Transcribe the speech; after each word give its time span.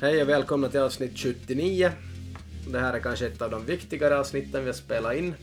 Hej 0.00 0.22
och 0.22 0.28
välkomna 0.28 0.68
till 0.68 0.80
avsnitt 0.80 1.18
79. 1.18 1.90
Det 2.72 2.78
här 2.78 2.94
är 2.94 3.00
kanske 3.00 3.26
ett 3.26 3.42
av 3.42 3.50
de 3.50 3.66
viktigare 3.66 4.18
avsnitten 4.18 4.60
vi 4.60 4.66
har 4.66 4.74
spelat 4.74 5.16
in. 5.16 5.34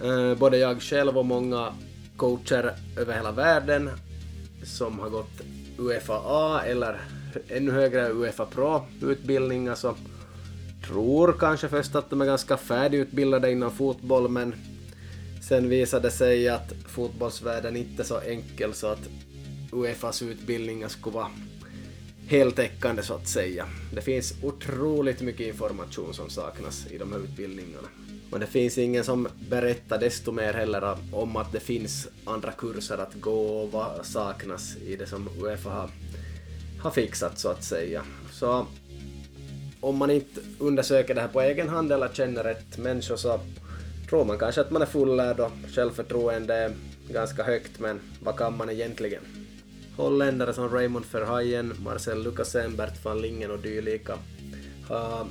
Eh, 0.00 0.34
både 0.38 0.58
jag 0.58 0.82
själv 0.82 1.18
och 1.18 1.26
många 1.26 1.74
coacher 2.16 2.74
över 2.96 3.14
hela 3.14 3.32
världen 3.32 3.90
som 4.64 4.98
har 4.98 5.08
gått 5.08 5.40
Uefa 5.78 6.20
A 6.24 6.60
eller 6.66 7.00
ännu 7.48 7.70
högre 7.72 8.12
Uefa 8.12 8.46
Pro-utbildning, 8.46 9.68
alltså 9.68 9.96
tror 10.86 11.32
kanske 11.32 11.68
först 11.68 11.94
att 11.94 12.10
de 12.10 12.20
är 12.20 12.26
ganska 12.26 12.56
färdigutbildade 12.56 13.52
inom 13.52 13.70
fotboll, 13.70 14.28
men 14.28 14.54
sen 15.48 15.68
visade 15.68 16.08
det 16.08 16.10
sig 16.10 16.48
att 16.48 16.72
fotbollsvärlden 16.88 17.76
inte 17.76 18.02
är 18.02 18.06
så 18.06 18.20
enkel 18.20 18.74
så 18.74 18.86
att 18.86 19.08
Uefas 19.72 20.22
utbildningar 20.22 20.88
skulle 20.88 21.14
vara 21.14 21.30
heltäckande 22.28 23.02
så 23.02 23.14
att 23.14 23.28
säga. 23.28 23.66
Det 23.94 24.00
finns 24.00 24.34
otroligt 24.42 25.20
mycket 25.20 25.46
information 25.46 26.14
som 26.14 26.30
saknas 26.30 26.86
i 26.90 26.98
de 26.98 27.12
här 27.12 27.18
utbildningarna. 27.18 27.88
Men 28.30 28.40
det 28.40 28.46
finns 28.46 28.78
ingen 28.78 29.04
som 29.04 29.28
berättar 29.50 29.98
desto 29.98 30.32
mer 30.32 30.52
heller 30.52 30.98
om 31.12 31.36
att 31.36 31.52
det 31.52 31.60
finns 31.60 32.08
andra 32.24 32.52
kurser 32.52 32.98
att 32.98 33.14
gå 33.14 33.62
och 33.62 33.72
vad 33.72 34.06
saknas 34.06 34.76
i 34.76 34.96
det 34.96 35.06
som 35.06 35.28
Uefa 35.42 35.70
har, 35.70 35.90
har 36.82 36.90
fixat 36.90 37.38
så 37.38 37.48
att 37.48 37.64
säga. 37.64 38.02
Så 38.32 38.66
om 39.80 39.96
man 39.96 40.10
inte 40.10 40.40
undersöker 40.58 41.14
det 41.14 41.20
här 41.20 41.28
på 41.28 41.40
egen 41.40 41.68
hand 41.68 41.92
eller 41.92 42.08
känner 42.08 42.44
rätt 42.44 42.78
människor 42.78 43.16
så 43.16 43.40
tror 44.08 44.24
man 44.24 44.38
kanske 44.38 44.60
att 44.60 44.70
man 44.70 44.82
är 44.82 44.86
fullärd 44.86 45.40
och 45.40 45.52
självförtroende 45.74 46.54
är 46.54 46.72
ganska 47.08 47.42
högt 47.42 47.78
men 47.78 48.00
vad 48.20 48.36
kan 48.36 48.56
man 48.56 48.70
egentligen? 48.70 49.37
Holländare 49.98 50.54
som 50.54 50.68
Raymond 50.68 51.04
Verheyen, 51.12 51.74
Marcel 51.84 52.22
Lucasen, 52.22 52.76
Bert 52.76 53.04
van 53.04 53.20
Lingen 53.20 53.50
och 53.50 53.58
dylika 53.58 54.18
har 54.88 55.26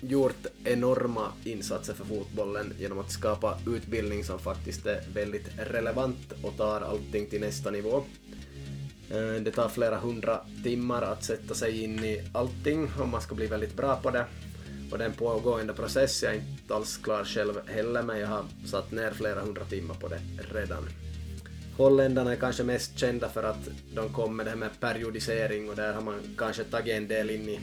gjort 0.00 0.46
enorma 0.64 1.32
insatser 1.44 1.94
för 1.94 2.04
fotbollen 2.04 2.74
genom 2.78 2.98
att 2.98 3.10
skapa 3.10 3.58
utbildning 3.66 4.24
som 4.24 4.38
faktiskt 4.38 4.86
är 4.86 5.00
väldigt 5.14 5.48
relevant 5.58 6.32
och 6.42 6.56
tar 6.56 6.80
allting 6.80 7.26
till 7.26 7.40
nästa 7.40 7.70
nivå. 7.70 7.96
Eh, 9.10 9.42
det 9.42 9.50
tar 9.50 9.68
flera 9.68 9.96
hundra 9.96 10.40
timmar 10.64 11.02
att 11.02 11.24
sätta 11.24 11.54
sig 11.54 11.82
in 11.82 12.04
i 12.04 12.22
allting 12.32 12.90
om 13.00 13.10
man 13.10 13.20
ska 13.20 13.34
bli 13.34 13.46
väldigt 13.46 13.76
bra 13.76 13.96
på 13.96 14.10
det. 14.10 14.24
Och 14.92 14.98
det 14.98 15.04
är 15.04 15.08
en 15.08 15.14
pågående 15.14 15.72
process, 15.72 16.22
jag 16.22 16.34
är 16.34 16.36
inte 16.36 16.74
alls 16.74 16.96
klar 16.96 17.24
själv 17.24 17.54
heller 17.66 18.02
men 18.02 18.18
jag 18.18 18.28
har 18.28 18.44
satt 18.66 18.92
ner 18.92 19.10
flera 19.10 19.40
hundra 19.40 19.64
timmar 19.64 19.94
på 19.94 20.08
det 20.08 20.20
redan. 20.52 20.88
Holländarna 21.76 22.32
är 22.32 22.36
kanske 22.36 22.64
mest 22.64 22.98
kända 22.98 23.28
för 23.28 23.42
att 23.42 23.68
de 23.94 24.08
kom 24.08 24.36
med 24.36 24.46
det 24.46 24.50
här 24.50 24.56
med 24.56 24.80
periodisering 24.80 25.70
och 25.70 25.76
där 25.76 25.92
har 25.92 26.02
man 26.02 26.20
kanske 26.38 26.64
tagit 26.64 26.94
en 26.94 27.08
del 27.08 27.30
in 27.30 27.48
i, 27.48 27.60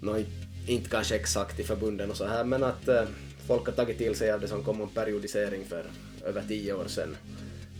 no, 0.00 0.24
inte 0.66 0.90
kanske 0.90 1.16
exakt 1.16 1.60
i 1.60 1.62
förbunden 1.62 2.10
och 2.10 2.16
så 2.16 2.26
här, 2.26 2.44
men 2.44 2.64
att 2.64 2.88
eh, 2.88 3.04
folk 3.46 3.66
har 3.66 3.72
tagit 3.72 3.98
till 3.98 4.14
sig 4.14 4.32
av 4.32 4.40
det 4.40 4.48
som 4.48 4.64
kom 4.64 4.80
om 4.80 4.88
periodisering 4.88 5.64
för 5.64 5.84
över 6.24 6.42
tio 6.48 6.72
år 6.72 6.84
sedan. 6.86 7.16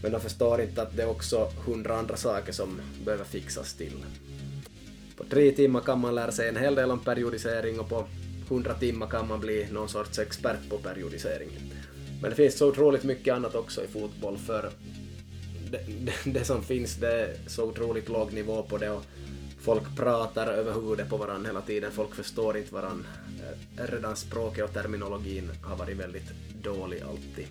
Men 0.02 0.12
de 0.12 0.20
förstår 0.20 0.60
inte 0.60 0.82
att 0.82 0.96
det 0.96 1.02
är 1.02 1.08
också 1.10 1.52
hundra 1.66 1.96
andra 1.96 2.16
saker 2.16 2.52
som 2.52 2.80
behöver 3.04 3.24
fixas 3.24 3.74
till. 3.74 4.04
På 5.16 5.24
tre 5.24 5.52
timmar 5.52 5.80
kan 5.80 6.00
man 6.00 6.14
lära 6.14 6.32
sig 6.32 6.48
en 6.48 6.56
hel 6.56 6.74
del 6.74 6.90
om 6.90 6.98
periodisering 6.98 7.80
och 7.80 7.88
på 7.88 8.06
hundra 8.48 8.74
timmar 8.74 9.06
kan 9.06 9.28
man 9.28 9.40
bli 9.40 9.66
någon 9.70 9.88
sorts 9.88 10.18
expert 10.18 10.68
på 10.70 10.78
periodisering. 10.78 11.50
Men 12.22 12.30
det 12.30 12.36
finns 12.36 12.58
så 12.58 12.68
otroligt 12.68 13.04
mycket 13.04 13.34
annat 13.34 13.54
också 13.54 13.84
i 13.84 13.86
fotboll 13.86 14.38
för 14.38 14.70
det, 15.70 15.80
det, 16.00 16.32
det, 16.32 16.44
som 16.44 16.62
finns 16.62 16.96
det 16.96 17.12
är 17.12 17.36
så 17.46 17.64
otroligt 17.64 18.08
låg 18.08 18.32
nivå 18.32 18.62
på 18.62 18.78
det 18.78 18.90
och 18.90 19.04
folk 19.60 19.96
pratar 19.96 20.46
över 20.46 20.72
huvudet 20.72 21.08
på 21.08 21.16
varandra 21.16 21.48
hela 21.48 21.60
tiden, 21.60 21.92
folk 21.92 22.14
förstår 22.14 22.56
inte 22.56 22.74
varandra. 22.74 23.08
Eh, 23.78 23.84
redan 23.86 24.16
språket 24.16 24.64
och 24.64 24.72
terminologin 24.72 25.50
har 25.62 25.76
varit 25.76 25.96
väldigt 25.96 26.30
dålig 26.62 27.02
alltid. 27.02 27.46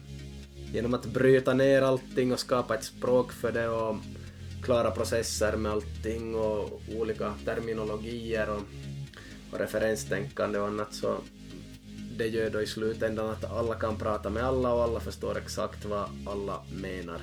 Genom 0.74 0.94
att 0.94 1.06
bryta 1.06 1.54
ner 1.54 1.82
allting 1.82 2.34
och 2.34 2.40
skapa 2.40 2.76
ett 2.76 2.84
språk 2.84 3.32
för 3.32 3.52
det 3.52 3.70
och 3.70 3.96
klara 4.64 4.92
processer 4.92 5.58
med 5.58 5.72
allting 5.72 6.36
och 6.36 6.82
olika 6.96 7.34
terminologier 7.46 8.50
och, 8.50 8.62
och 9.52 9.60
referenstänkande 9.60 10.60
och 10.60 10.68
annat 10.68 10.94
så 10.94 11.18
det 12.18 12.28
gör 12.28 12.50
då 12.50 12.62
i 12.62 12.68
slutändan 12.68 13.30
att 13.30 13.52
alla 13.52 13.76
kan 13.76 13.98
prata 13.98 14.30
med 14.30 14.44
alla 14.44 14.74
och 14.74 14.84
alla 14.84 15.00
förstår 15.00 15.38
exakt 15.38 15.86
vad 15.86 16.10
alla 16.26 16.64
menar 16.82 17.22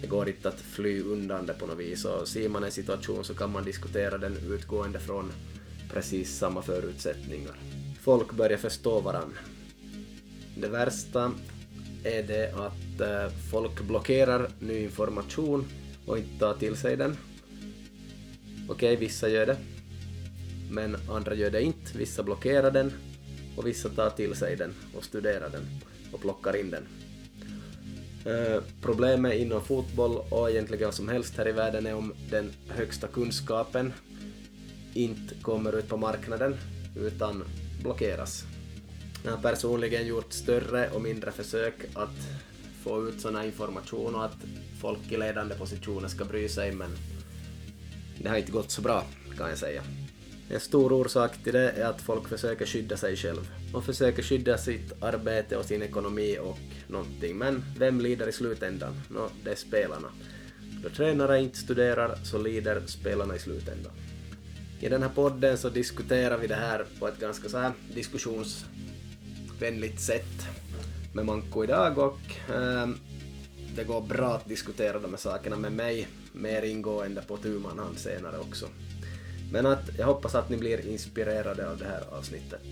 det 0.00 0.06
går 0.06 0.28
inte 0.28 0.48
att 0.48 0.60
fly 0.60 1.02
undan 1.02 1.46
det 1.46 1.54
på 1.54 1.66
något 1.66 1.78
vis 1.78 2.04
och 2.04 2.28
ser 2.28 2.48
man 2.48 2.64
en 2.64 2.70
situation 2.70 3.24
så 3.24 3.34
kan 3.34 3.52
man 3.52 3.64
diskutera 3.64 4.18
den 4.18 4.36
utgående 4.48 4.98
från 4.98 5.32
precis 5.92 6.38
samma 6.38 6.62
förutsättningar. 6.62 7.56
Folk 8.00 8.32
börjar 8.32 8.58
förstå 8.58 9.00
varandra. 9.00 9.38
Det 10.56 10.68
värsta 10.68 11.32
är 12.04 12.22
det 12.22 12.52
att 12.54 13.00
eh, 13.00 13.32
folk 13.50 13.80
blockerar 13.80 14.50
ny 14.60 14.78
information 14.78 15.64
och 16.06 16.18
inte 16.18 16.38
tar 16.38 16.54
till 16.54 16.76
sig 16.76 16.96
den. 16.96 17.16
Okej, 18.68 18.96
vissa 18.96 19.28
gör 19.28 19.46
det, 19.46 19.56
men 20.70 20.96
andra 21.10 21.34
gör 21.34 21.50
det 21.50 21.62
inte. 21.62 21.98
Vissa 21.98 22.22
blockerar 22.22 22.70
den 22.70 22.92
och 23.56 23.66
vissa 23.66 23.88
tar 23.88 24.10
till 24.10 24.34
sig 24.34 24.56
den 24.56 24.74
och 24.94 25.04
studerar 25.04 25.48
den 25.48 25.66
och 26.12 26.20
plockar 26.20 26.56
in 26.56 26.70
den. 26.70 26.86
Eh, 28.24 28.62
problemet 28.82 29.34
inom 29.34 29.64
fotboll 29.64 30.16
och 30.30 30.50
egentligen 30.50 30.84
vad 30.84 30.94
som 30.94 31.08
helst 31.08 31.36
här 31.36 31.48
i 31.48 31.52
världen 31.52 31.86
är 31.86 31.94
om 31.94 32.14
den 32.30 32.52
högsta 32.68 33.06
kunskapen 33.06 33.92
inte 34.94 35.34
kommer 35.42 35.78
ut 35.78 35.88
på 35.88 35.96
marknaden 35.96 36.56
utan 36.96 37.44
blockeras. 37.82 38.44
Jag 39.24 39.30
har 39.30 39.42
personligen 39.42 40.06
gjort 40.06 40.32
större 40.32 40.90
och 40.90 41.02
mindre 41.02 41.32
försök 41.32 41.74
att 41.94 42.28
få 42.82 43.08
ut 43.08 43.20
sån 43.20 43.44
information 43.44 44.14
och 44.14 44.24
att 44.24 44.36
folk 44.80 45.12
i 45.12 45.16
ledande 45.16 45.54
positioner 45.54 46.08
ska 46.08 46.24
bry 46.24 46.48
sig 46.48 46.72
men 46.72 46.90
det 48.22 48.28
har 48.28 48.36
inte 48.36 48.52
gått 48.52 48.70
så 48.70 48.82
bra 48.82 49.04
kan 49.38 49.48
jag 49.48 49.58
säga. 49.58 49.82
En 50.50 50.60
stor 50.60 50.92
orsak 50.92 51.36
till 51.44 51.52
det 51.52 51.70
är 51.70 51.84
att 51.84 52.00
folk 52.00 52.28
försöker 52.28 52.66
skydda 52.66 52.96
sig 52.96 53.16
själv. 53.16 53.50
De 53.72 53.82
försöker 53.82 54.22
skydda 54.22 54.58
sitt 54.58 55.02
arbete 55.02 55.56
och 55.56 55.64
sin 55.64 55.82
ekonomi 55.82 56.38
och 56.38 56.58
någonting. 56.86 57.38
Men 57.38 57.64
vem 57.78 58.00
lider 58.00 58.28
i 58.28 58.32
slutändan? 58.32 59.00
Nå, 59.08 59.28
det 59.44 59.50
är 59.50 59.56
spelarna. 59.56 60.08
Då 60.82 60.88
tränare 60.88 61.40
inte 61.40 61.58
studerar 61.58 62.18
så 62.24 62.38
lider 62.38 62.82
spelarna 62.86 63.36
i 63.36 63.38
slutändan. 63.38 63.92
I 64.80 64.88
den 64.88 65.02
här 65.02 65.10
podden 65.10 65.58
så 65.58 65.68
diskuterar 65.68 66.38
vi 66.38 66.46
det 66.46 66.54
här 66.54 66.86
på 66.98 67.08
ett 67.08 67.20
ganska 67.20 67.48
så 67.48 67.58
här 67.58 67.72
diskussionsvänligt 67.94 70.00
sätt 70.00 70.46
med 71.12 71.26
Manko 71.26 71.64
idag 71.64 71.98
och 71.98 72.20
eh, 72.54 72.88
det 73.76 73.84
går 73.84 74.00
bra 74.00 74.34
att 74.34 74.48
diskutera 74.48 74.98
de 74.98 75.10
här 75.10 75.16
sakerna 75.16 75.56
med 75.56 75.72
mig 75.72 76.08
mer 76.32 76.62
ingående 76.62 77.22
på 77.22 77.36
tu 77.36 77.62
hand 77.62 77.98
senare 77.98 78.38
också. 78.38 78.66
Men 79.52 79.66
att 79.66 79.98
jag 79.98 80.06
hoppas 80.06 80.34
att 80.34 80.50
ni 80.50 80.56
blir 80.56 80.86
inspirerade 80.88 81.70
av 81.70 81.78
det 81.78 81.84
här 81.84 82.18
avsnittet. 82.18 82.62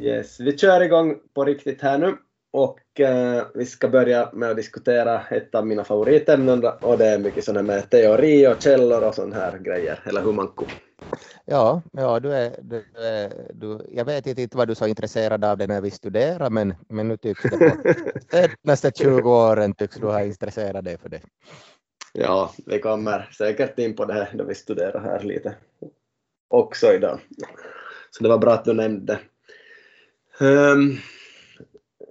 Yes, 0.00 0.40
vi 0.40 0.58
kör 0.58 0.80
igång 0.80 1.16
på 1.34 1.44
riktigt 1.44 1.82
här 1.82 1.98
nu 1.98 2.16
och 2.52 2.80
uh, 3.00 3.42
vi 3.54 3.66
ska 3.66 3.88
börja 3.88 4.30
med 4.32 4.50
att 4.50 4.56
diskutera 4.56 5.22
ett 5.30 5.54
av 5.54 5.66
mina 5.66 5.84
favoritämnen 5.84 6.64
och 6.80 6.98
det 6.98 7.06
är 7.06 7.18
mycket 7.18 7.44
sådana 7.44 7.62
med 7.62 7.90
teori 7.90 8.46
och 8.46 8.62
källor 8.62 9.02
och 9.02 9.14
sådana 9.14 9.36
här 9.36 9.58
grejer, 9.58 10.00
eller 10.04 10.22
hur 10.22 10.32
man 10.32 10.48
kom. 10.48 10.68
Ja, 11.44 11.82
ja 11.92 12.20
du 12.20 12.32
är, 12.32 12.56
du 12.62 12.84
är, 12.98 13.32
du, 13.54 13.86
jag 13.92 14.04
vet 14.04 14.26
inte 14.26 14.56
vad 14.56 14.68
du 14.68 14.72
är 14.72 14.74
så 14.74 14.86
intresserad 14.86 15.44
av 15.44 15.58
det 15.58 15.66
när 15.66 15.80
vi 15.80 15.90
studerar 15.90 16.50
men, 16.50 16.74
men 16.88 17.08
nu 17.08 17.16
tycks 17.16 17.42
det 17.42 17.58
på 17.58 18.48
nästan 18.62 18.92
20 18.92 19.30
åren 19.30 19.74
tycks 19.74 19.96
du 19.96 20.06
ha 20.06 20.24
intresserat 20.24 20.84
dig 20.84 20.98
för 20.98 21.08
det. 21.08 21.20
Ja, 22.18 22.54
vi 22.66 22.78
kommer 22.78 23.28
säkert 23.32 23.78
in 23.78 23.96
på 23.96 24.04
det 24.04 24.14
här 24.14 24.30
då 24.34 24.44
vi 24.44 24.54
studerar 24.54 25.00
här 25.00 25.22
lite 25.22 25.54
också 26.48 26.92
idag. 26.92 27.20
Så 28.10 28.22
det 28.22 28.28
var 28.28 28.38
bra 28.38 28.52
att 28.52 28.64
du 28.64 28.72
nämnde 28.72 29.18
det. 30.38 30.44
Um, 30.44 30.98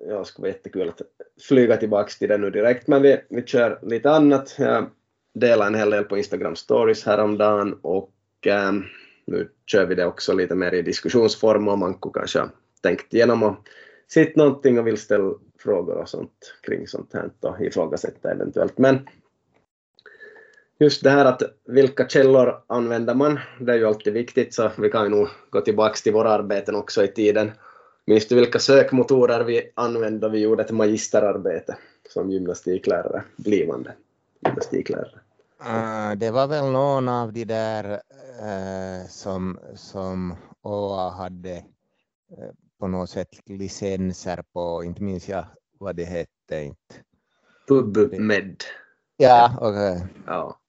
ja, 0.08 0.20
det 0.20 0.26
skulle 0.26 0.44
vara 0.44 0.52
jättekul 0.52 0.90
att 0.90 1.02
flyga 1.48 1.78
tillbaka 1.78 2.10
till 2.10 2.30
det 2.30 2.38
nu 2.38 2.50
direkt, 2.50 2.88
men 2.88 3.02
vi, 3.02 3.22
vi 3.30 3.44
kör 3.46 3.80
lite 3.82 4.12
annat. 4.12 4.56
Jag 4.58 4.90
delade 5.34 5.68
en 5.68 5.76
hel 5.76 5.90
del 5.90 6.04
på 6.04 6.18
Instagram 6.18 6.56
stories 6.56 7.06
häromdagen 7.06 7.80
och 7.82 8.14
um, 8.70 8.86
nu 9.26 9.50
kör 9.66 9.86
vi 9.86 9.96
det 9.96 10.06
också 10.06 10.34
lite 10.34 10.56
mer 10.56 10.74
i 10.74 10.82
diskussionsform 10.82 11.68
och 11.68 11.80
Manko 11.80 12.10
kanske 12.10 12.40
har 12.40 12.50
tänkt 12.82 13.14
igenom 13.14 13.44
och 13.44 13.56
sitt 14.08 14.36
någonting 14.36 14.80
och 14.80 14.88
vill 14.88 14.98
ställa 14.98 15.34
frågor 15.60 15.96
och 15.96 16.10
sånt 16.10 16.56
kring 16.62 16.88
sånt 16.88 17.14
här 17.14 17.30
och 17.40 17.62
ifrågasätta 17.62 18.32
eventuellt. 18.32 18.78
Men 18.78 19.08
just 20.80 21.04
det 21.04 21.10
här 21.10 21.26
att 21.26 21.42
vilka 21.66 22.08
källor 22.08 22.64
använder 22.68 23.14
man, 23.14 23.40
det 23.60 23.72
är 23.72 23.78
ju 23.78 23.86
alltid 23.86 24.14
viktigt, 24.14 24.54
så 24.54 24.72
vi 24.78 24.90
kan 24.90 25.04
ju 25.04 25.10
nog 25.10 25.28
gå 25.50 25.62
tillbaka 25.62 25.96
till 25.96 26.14
våra 26.14 26.30
arbeten 26.30 26.76
också 26.76 27.04
i 27.04 27.08
tiden. 27.08 27.52
Minns 28.06 28.28
du 28.28 28.36
vilka 28.36 28.60
sökmotorer 28.60 29.44
vi 29.44 29.72
använde 29.76 30.28
då 30.28 30.30
vi 30.30 30.40
gjorde 30.40 30.64
ett 30.64 30.72
magisterarbete 30.72 31.78
som 32.10 32.32
gymnastiklärare, 32.32 33.24
blivande 33.36 33.94
gymnastiklärare? 34.46 35.20
Uh, 35.62 36.18
det 36.18 36.32
var 36.32 36.48
väl 36.48 36.72
någon 36.72 37.10
av 37.10 37.34
de 37.34 37.46
där 37.46 37.92
uh, 37.92 39.08
som, 39.10 39.60
som 39.76 40.36
OA 40.62 41.10
hade 41.10 41.56
uh, 41.58 42.52
på 42.80 42.88
något 42.88 43.10
sätt 43.10 43.30
licenser 43.46 44.44
på, 44.54 44.84
inte 44.84 45.04
minns 45.04 45.30
jag 45.30 45.46
vad 45.80 45.96
det 45.96 46.04
hette. 46.04 46.64
Inte. 46.64 46.96
PubMed. 47.68 48.64
Ja, 49.18 49.58
okej. 49.62 49.92
Okay. 49.92 50.08
Ja. 50.26 50.60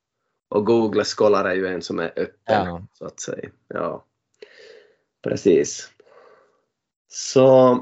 Och 0.48 0.66
Google 0.66 1.04
Scholar 1.04 1.44
är 1.44 1.54
ju 1.54 1.66
en 1.66 1.82
som 1.82 1.98
är 1.98 2.12
öppen, 2.16 2.66
ja. 2.66 2.86
så 2.92 3.04
att 3.04 3.20
säga. 3.20 3.48
Ja, 3.68 4.04
precis. 5.22 5.90
Så 7.08 7.78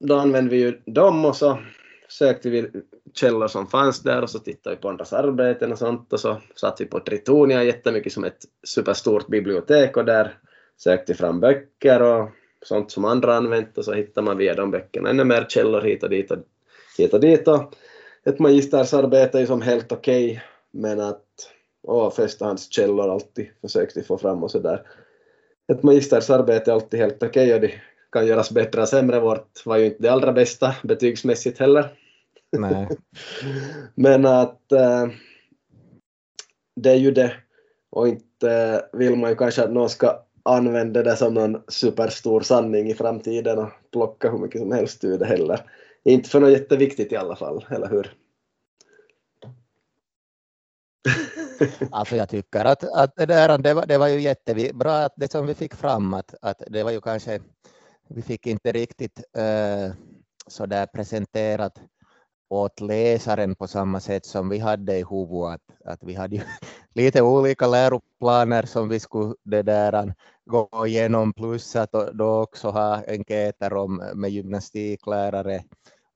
då 0.00 0.16
använde 0.16 0.50
vi 0.50 0.56
ju 0.56 0.80
dem 0.86 1.24
och 1.24 1.36
så 1.36 1.58
sökte 2.08 2.50
vi 2.50 2.70
källor 3.14 3.48
som 3.48 3.66
fanns 3.66 4.02
där 4.02 4.22
och 4.22 4.30
så 4.30 4.38
tittade 4.38 4.76
vi 4.76 4.82
på 4.82 4.88
andras 4.88 5.12
arbeten 5.12 5.72
och 5.72 5.78
sånt 5.78 6.12
och 6.12 6.20
så 6.20 6.40
satt 6.56 6.80
vi 6.80 6.84
på 6.84 7.00
Tritonia 7.00 7.64
jättemycket 7.64 8.12
som 8.12 8.24
ett 8.24 8.44
superstort 8.66 9.26
bibliotek 9.26 9.96
och 9.96 10.04
där 10.04 10.38
sökte 10.76 11.12
vi 11.12 11.18
fram 11.18 11.40
böcker 11.40 12.02
och 12.02 12.30
sånt 12.62 12.90
som 12.90 13.04
andra 13.04 13.36
använt 13.36 13.78
och 13.78 13.84
så 13.84 13.92
hittade 13.92 14.24
man 14.24 14.36
via 14.36 14.54
de 14.54 14.70
böckerna 14.70 15.10
ännu 15.10 15.24
mer 15.24 15.46
källor 15.48 15.80
hit 15.80 16.02
och 16.02 16.10
dit 16.10 16.30
och 16.30 16.38
hit 16.98 17.14
och 17.14 17.20
dit 17.20 17.48
och 17.48 17.74
ett 18.24 18.38
magistersarbete 18.38 19.38
är 19.38 19.40
ju 19.40 19.46
som 19.46 19.62
helt 19.62 19.92
okej 19.92 20.30
okay, 20.30 20.42
men 20.74 21.00
att 21.00 21.24
åh, 21.82 22.10
förstahandskällor 22.10 23.10
alltid 23.10 23.48
försökte 23.60 24.02
få 24.02 24.18
fram 24.18 24.42
och 24.42 24.50
sådär. 24.50 24.86
Ett 25.72 25.82
magistersarbete 25.82 26.70
är 26.70 26.74
alltid 26.74 27.00
helt 27.00 27.22
okej 27.22 27.28
okay, 27.28 27.54
och 27.54 27.60
det 27.60 27.72
kan 28.12 28.26
göras 28.26 28.50
bättre 28.50 28.82
och 28.82 28.88
sämre. 28.88 29.20
Vårt 29.20 29.66
var 29.66 29.76
ju 29.76 29.84
inte 29.84 30.02
det 30.02 30.12
allra 30.12 30.32
bästa 30.32 30.74
betygsmässigt 30.82 31.58
heller. 31.58 31.92
Nej. 32.52 32.88
Men 33.94 34.26
att 34.26 34.72
äh, 34.72 35.06
det 36.76 36.90
är 36.90 36.96
ju 36.96 37.10
det 37.10 37.32
och 37.90 38.08
inte 38.08 38.84
vill 38.92 39.16
man 39.16 39.30
ju 39.30 39.36
kanske 39.36 39.64
att 39.64 39.72
någon 39.72 39.90
ska 39.90 40.22
använda 40.42 41.02
det 41.02 41.16
som 41.16 41.34
någon 41.34 41.62
superstor 41.68 42.40
sanning 42.40 42.90
i 42.90 42.94
framtiden 42.94 43.58
och 43.58 43.70
plocka 43.92 44.30
hur 44.30 44.38
mycket 44.38 44.60
som 44.60 44.72
helst 44.72 45.04
ur 45.04 45.18
det 45.18 45.26
heller. 45.26 45.60
Inte 46.04 46.28
för 46.28 46.40
något 46.40 46.50
jätteviktigt 46.50 47.12
i 47.12 47.16
alla 47.16 47.36
fall, 47.36 47.66
eller 47.70 47.88
hur? 47.88 48.14
alltså 51.90 52.16
jag 52.16 52.28
tycker 52.28 52.64
att, 52.64 52.84
att 52.84 53.16
det, 53.16 53.26
där, 53.26 53.58
det, 53.58 53.74
var, 53.74 53.86
det 53.86 53.98
var 53.98 54.08
ju 54.08 54.20
jättebra 54.20 55.04
att 55.04 55.12
det 55.16 55.32
som 55.32 55.46
vi 55.46 55.54
fick 55.54 55.74
fram 55.74 56.14
att, 56.14 56.34
att 56.42 56.62
det 56.66 56.82
var 56.82 56.90
ju 56.90 57.00
kanske 57.00 57.40
vi 58.08 58.22
fick 58.22 58.46
inte 58.46 58.72
riktigt 58.72 59.18
äh, 59.36 59.94
så 60.46 60.66
där 60.66 60.86
presenterat 60.86 61.80
åt 62.48 62.80
läsaren 62.80 63.54
på 63.54 63.66
samma 63.66 64.00
sätt 64.00 64.26
som 64.26 64.48
vi 64.48 64.58
hade 64.58 64.98
i 64.98 65.04
huvudet. 65.10 65.60
Att, 65.84 65.92
att 65.92 66.02
vi 66.02 66.14
hade 66.14 66.36
ju 66.36 66.42
lite 66.94 67.22
olika 67.22 67.66
läroplaner 67.66 68.62
som 68.62 68.88
vi 68.88 69.00
skulle 69.00 69.34
det 69.42 69.62
där, 69.62 70.14
gå 70.44 70.86
igenom 70.86 71.32
plus 71.32 71.76
att 71.76 71.92
då 71.92 72.42
också 72.42 72.70
ha 72.70 73.02
enkäter 73.08 73.74
om, 73.74 73.96
med 74.14 74.30
gymnastiklärare 74.30 75.64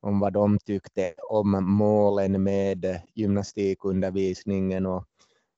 om 0.00 0.20
vad 0.20 0.32
de 0.32 0.58
tyckte 0.58 1.14
om 1.28 1.64
målen 1.64 2.42
med 2.42 3.00
gymnastikundervisningen 3.14 4.86
och 4.86 5.04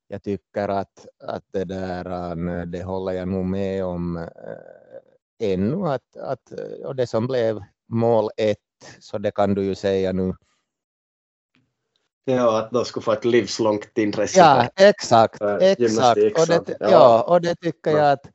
jag 0.08 0.22
tycker 0.22 0.69
att, 0.69 1.06
att 1.25 1.44
det 1.52 1.64
där 1.64 2.66
det 2.66 2.82
håller 2.82 3.12
jag 3.12 3.28
nog 3.28 3.46
med 3.46 3.84
om 3.84 4.16
äh, 4.16 5.52
ännu 5.52 5.88
att, 5.88 6.16
att 6.16 6.52
och 6.84 6.96
det 6.96 7.06
som 7.06 7.26
blev 7.26 7.60
mål 7.88 8.31
ett 8.37 8.58
så 9.00 9.19
det 9.19 9.31
kan 9.31 9.54
du 9.54 9.64
ju 9.64 9.75
säga 9.75 10.12
nu 10.12 10.34
Ja, 12.25 12.58
att 12.58 12.70
de 12.70 12.84
skulle 12.84 13.04
få 13.04 13.12
ett 13.12 13.25
livslångt 13.25 13.98
intresse 13.98 14.38
ja, 14.38 14.69
exakt, 14.76 15.43
exakt. 15.60 16.20
Och 16.20 16.46
det, 16.46 16.76
ja. 16.81 16.90
ja. 16.90 17.22
och 17.22 17.40
det 17.40 17.54
tycker 17.54 17.90
jag 17.90 18.12
att, 18.12 18.26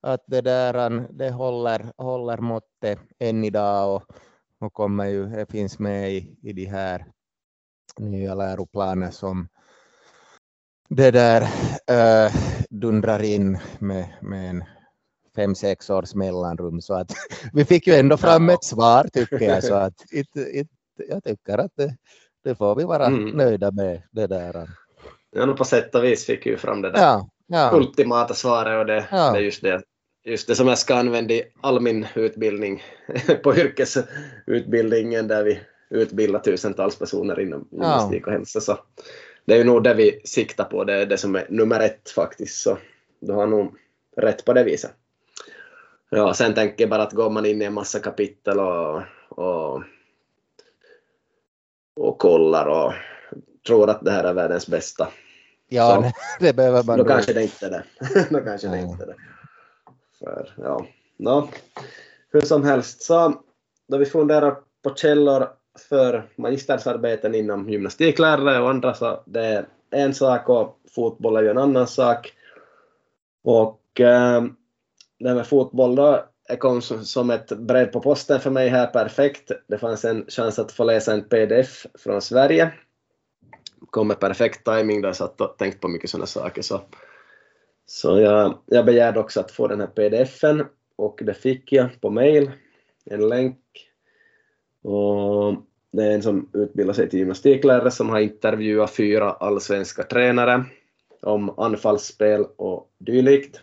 att 0.00 0.24
det, 0.26 0.40
där, 0.40 1.06
det 1.10 1.30
håller, 1.30 1.92
håller 1.96 2.38
måttet 2.38 2.98
än 3.18 3.44
idag 3.44 3.94
och, 3.96 4.02
och 4.64 4.72
kommer 4.72 5.04
ju, 5.04 5.26
det 5.26 5.50
finns 5.50 5.78
med 5.78 6.12
i, 6.12 6.36
i 6.42 6.52
de 6.52 6.64
här 6.64 7.06
nya 7.98 8.34
läroplaner 8.34 9.10
som 9.10 9.48
det 10.88 11.10
där 11.10 11.42
äh, 11.86 12.32
dundrar 12.70 13.22
in 13.22 13.58
med, 13.78 14.08
med 14.22 14.50
en 14.50 14.64
fem, 15.36 15.54
sex 15.54 15.90
års 15.90 16.14
mellanrum 16.14 16.80
så 16.80 16.94
att 16.94 17.12
vi 17.52 17.64
fick 17.64 17.86
ju 17.86 17.94
ändå 17.94 18.16
fram 18.16 18.50
ett 18.50 18.64
svar 18.64 19.08
tycker 19.12 19.40
jag 19.40 19.64
så 19.64 19.74
att 19.74 19.94
it, 20.12 20.36
it, 20.36 20.68
jag 21.08 21.24
tycker 21.24 21.58
att 21.58 21.72
det, 21.74 21.96
det 22.44 22.54
får 22.54 22.76
vi 22.76 22.84
vara 22.84 23.06
mm. 23.06 23.28
nöjda 23.28 23.70
med 23.70 24.02
det 24.10 24.26
där. 24.26 24.68
Ja, 25.30 25.46
på 25.46 25.64
sätt 25.64 25.94
och 25.94 26.04
vis 26.04 26.26
fick 26.26 26.46
vi 26.46 26.56
fram 26.56 26.82
det 26.82 26.90
där 26.90 27.00
ja, 27.00 27.28
ja. 27.46 27.70
ultimata 27.72 28.34
svaret 28.34 28.78
och 28.78 28.86
det, 28.86 29.08
ja. 29.10 29.32
det 29.32 29.38
är 29.38 29.42
just 29.42 29.62
det, 29.62 29.82
just 30.24 30.48
det 30.48 30.54
som 30.54 30.68
jag 30.68 30.78
ska 30.78 30.94
använda 30.94 31.34
i 31.34 31.42
all 31.60 31.80
min 31.80 32.06
utbildning 32.14 32.82
på 33.42 33.56
yrkesutbildningen 33.56 35.28
där 35.28 35.44
vi 35.44 35.60
utbildar 35.90 36.40
tusentals 36.40 36.98
personer 36.98 37.40
inom 37.40 37.68
gymnastik 37.70 38.26
och 38.26 38.32
hälsa. 38.32 38.60
Så 38.60 38.78
det 39.44 39.54
är 39.54 39.58
ju 39.58 39.64
nog 39.64 39.82
det 39.82 39.94
vi 39.94 40.20
siktar 40.24 40.64
på, 40.64 40.84
det 40.84 40.94
är 40.94 41.06
det 41.06 41.18
som 41.18 41.34
är 41.34 41.46
nummer 41.48 41.80
ett 41.80 42.10
faktiskt. 42.10 42.62
Så 42.62 42.78
du 43.20 43.32
har 43.32 43.46
nog 43.46 43.74
rätt 44.16 44.44
på 44.44 44.52
det 44.52 44.64
viset. 44.64 44.90
Ja, 46.10 46.34
sen 46.34 46.54
tänker 46.54 46.84
jag 46.84 46.90
bara 46.90 47.02
att 47.02 47.12
går 47.12 47.30
man 47.30 47.46
in 47.46 47.62
i 47.62 47.64
en 47.64 47.74
massa 47.74 47.98
kapitel 47.98 48.60
och, 48.60 49.02
och 49.28 49.82
och 51.96 52.18
kollar 52.18 52.66
och 52.66 52.92
tror 53.66 53.90
att 53.90 54.04
det 54.04 54.10
här 54.10 54.24
är 54.24 54.32
världens 54.32 54.66
bästa. 54.66 55.08
Ja, 55.68 56.02
så, 56.02 56.12
det 56.44 56.52
behöver 56.52 56.82
man. 56.82 56.98
Då 56.98 57.04
kanske 57.04 57.32
det 57.32 57.42
inte 57.42 57.66
är 57.66 57.70
det. 57.70 57.84
då 58.30 58.40
kanske 58.40 58.68
det 58.68 58.78
inte 58.78 59.02
är 59.02 59.06
det. 59.06 59.14
För, 60.24 60.54
ja. 60.56 60.86
No. 61.16 61.48
Hur 62.32 62.40
som 62.40 62.64
helst, 62.64 63.02
så 63.02 63.42
då 63.88 63.96
vi 63.96 64.06
funderar 64.06 64.56
på 64.82 64.94
källor 64.94 65.48
för 65.88 66.28
magistersarbeten 66.36 67.34
inom 67.34 67.68
gymnastiklärare 67.68 68.62
och 68.62 68.70
andra 68.70 68.94
så 68.94 69.22
det 69.26 69.44
är 69.44 69.66
en 69.90 70.14
sak 70.14 70.48
och 70.48 70.80
fotboll 70.94 71.36
är 71.36 71.42
ju 71.42 71.48
en 71.48 71.58
annan 71.58 71.86
sak. 71.86 72.32
Och 73.44 74.00
eh, 74.00 74.42
det 75.18 75.28
här 75.28 75.34
med 75.34 75.46
fotboll 75.46 75.96
då 75.96 76.24
det 76.48 76.56
kom 76.56 76.82
som 76.82 77.30
ett 77.30 77.48
brev 77.48 77.86
på 77.86 78.00
posten 78.00 78.40
för 78.40 78.50
mig 78.50 78.68
här 78.68 78.86
perfekt. 78.86 79.50
Det 79.66 79.78
fanns 79.78 80.04
en 80.04 80.24
chans 80.28 80.58
att 80.58 80.72
få 80.72 80.84
läsa 80.84 81.12
en 81.12 81.28
pdf 81.28 81.86
från 81.94 82.22
Sverige. 82.22 82.72
Kom 83.90 84.08
med 84.08 84.20
perfekt 84.20 84.64
timing 84.64 85.02
där 85.02 85.08
jag 85.08 85.16
satt 85.16 85.40
och 85.40 85.56
tänkte 85.58 85.80
på 85.80 85.88
mycket 85.88 86.10
sådana 86.10 86.26
saker. 86.26 86.62
Så, 86.62 86.80
så 87.86 88.20
jag, 88.20 88.58
jag 88.66 88.86
begärde 88.86 89.20
också 89.20 89.40
att 89.40 89.50
få 89.50 89.68
den 89.68 89.80
här 89.80 89.86
pdfen 89.86 90.66
och 90.96 91.20
det 91.22 91.34
fick 91.34 91.72
jag 91.72 92.00
på 92.00 92.10
mail. 92.10 92.50
En 93.04 93.28
länk. 93.28 93.58
Och 94.82 95.54
det 95.90 96.04
är 96.04 96.10
en 96.10 96.22
som 96.22 96.50
utbildar 96.52 96.94
sig 96.94 97.10
till 97.10 97.18
gymnastiklärare 97.18 97.90
som 97.90 98.10
har 98.10 98.20
intervjuat 98.20 98.90
fyra 98.90 99.30
allsvenska 99.30 100.02
tränare 100.02 100.64
om 101.22 101.58
anfallsspel 101.58 102.44
och 102.56 102.90
dylikt 102.98 103.60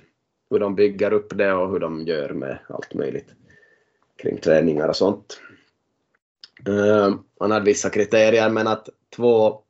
hur 0.49 0.59
de 0.59 0.75
bygger 0.75 1.13
upp 1.13 1.37
det 1.37 1.53
och 1.53 1.71
hur 1.71 1.79
de 1.79 2.07
gör 2.07 2.29
med 2.29 2.59
allt 2.69 2.93
möjligt 2.93 3.29
kring 4.15 4.37
träningar 4.37 4.87
och 4.87 4.95
sånt. 4.95 5.41
Eh, 6.67 7.15
han 7.39 7.51
hade 7.51 7.65
vissa 7.65 7.89
kriterier 7.89 8.49
men 8.49 8.67
att 8.67 8.89
två 9.15 9.61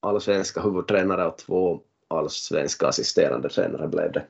allsvenska 0.00 0.60
huvudtränare 0.60 1.26
och 1.26 1.38
två 1.38 1.80
allsvenska 2.10 2.86
assisterande 2.86 3.48
tränare 3.48 3.88
blev 3.88 4.12
det. 4.12 4.26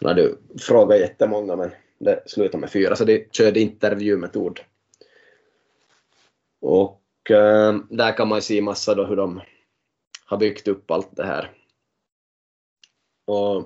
Han 0.00 0.08
hade 0.08 0.34
frågat 0.58 1.00
jättemånga 1.00 1.56
men 1.56 1.70
det 1.98 2.22
slutade 2.26 2.60
med 2.60 2.70
fyra 2.70 2.96
så 2.96 3.04
de 3.04 3.28
körde 3.30 3.60
intervjumetod. 3.60 4.60
Och 6.60 7.30
äh, 7.30 7.74
där 7.90 8.16
kan 8.16 8.28
man 8.28 8.42
se 8.42 8.62
massa 8.62 8.94
då 8.94 9.04
hur 9.04 9.16
de 9.16 9.40
har 10.24 10.36
byggt 10.36 10.68
upp 10.68 10.90
allt 10.90 11.16
det 11.16 11.26
här. 11.26 11.50
Och 13.26 13.64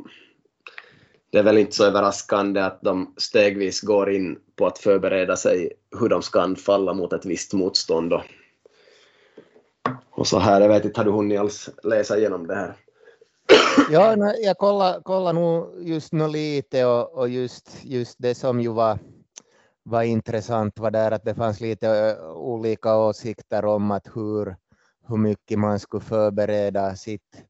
det 1.30 1.38
är 1.38 1.42
väl 1.42 1.58
inte 1.58 1.72
så 1.72 1.84
överraskande 1.84 2.60
att 2.60 2.82
de 2.82 3.14
stegvis 3.16 3.80
går 3.80 4.10
in 4.12 4.38
på 4.56 4.66
att 4.66 4.78
förbereda 4.78 5.36
sig 5.36 5.72
hur 6.00 6.08
de 6.08 6.22
ska 6.22 6.40
anfalla 6.40 6.94
mot 6.94 7.12
ett 7.12 7.26
visst 7.26 7.52
motstånd. 7.52 8.12
Och, 8.12 8.22
och 10.10 10.26
så 10.26 10.38
här, 10.38 10.60
jag 10.60 10.68
vet 10.68 10.84
inte, 10.84 11.00
har 11.00 11.04
du 11.04 11.10
hunnit 11.10 11.40
alls 11.40 11.70
läsa 11.82 12.18
igenom 12.18 12.46
det 12.46 12.54
här? 12.54 12.76
Ja, 13.90 14.34
jag 14.42 14.58
kollar, 14.58 15.00
kollar 15.00 15.32
nog 15.32 15.88
just 15.88 16.12
nu 16.12 16.28
lite 16.28 16.84
och, 16.84 17.12
och 17.12 17.28
just, 17.28 17.84
just 17.84 18.16
det 18.18 18.34
som 18.34 18.60
ju 18.60 18.68
var, 18.72 18.98
var 19.82 20.02
intressant 20.02 20.78
var 20.78 20.90
där 20.90 21.10
att 21.10 21.24
det 21.24 21.34
fanns 21.34 21.60
lite 21.60 22.16
olika 22.34 22.96
åsikter 22.96 23.64
om 23.64 23.90
att 23.90 24.06
hur, 24.14 24.56
hur 25.08 25.16
mycket 25.16 25.58
man 25.58 25.80
skulle 25.80 26.04
förbereda 26.04 26.96
sitt 26.96 27.44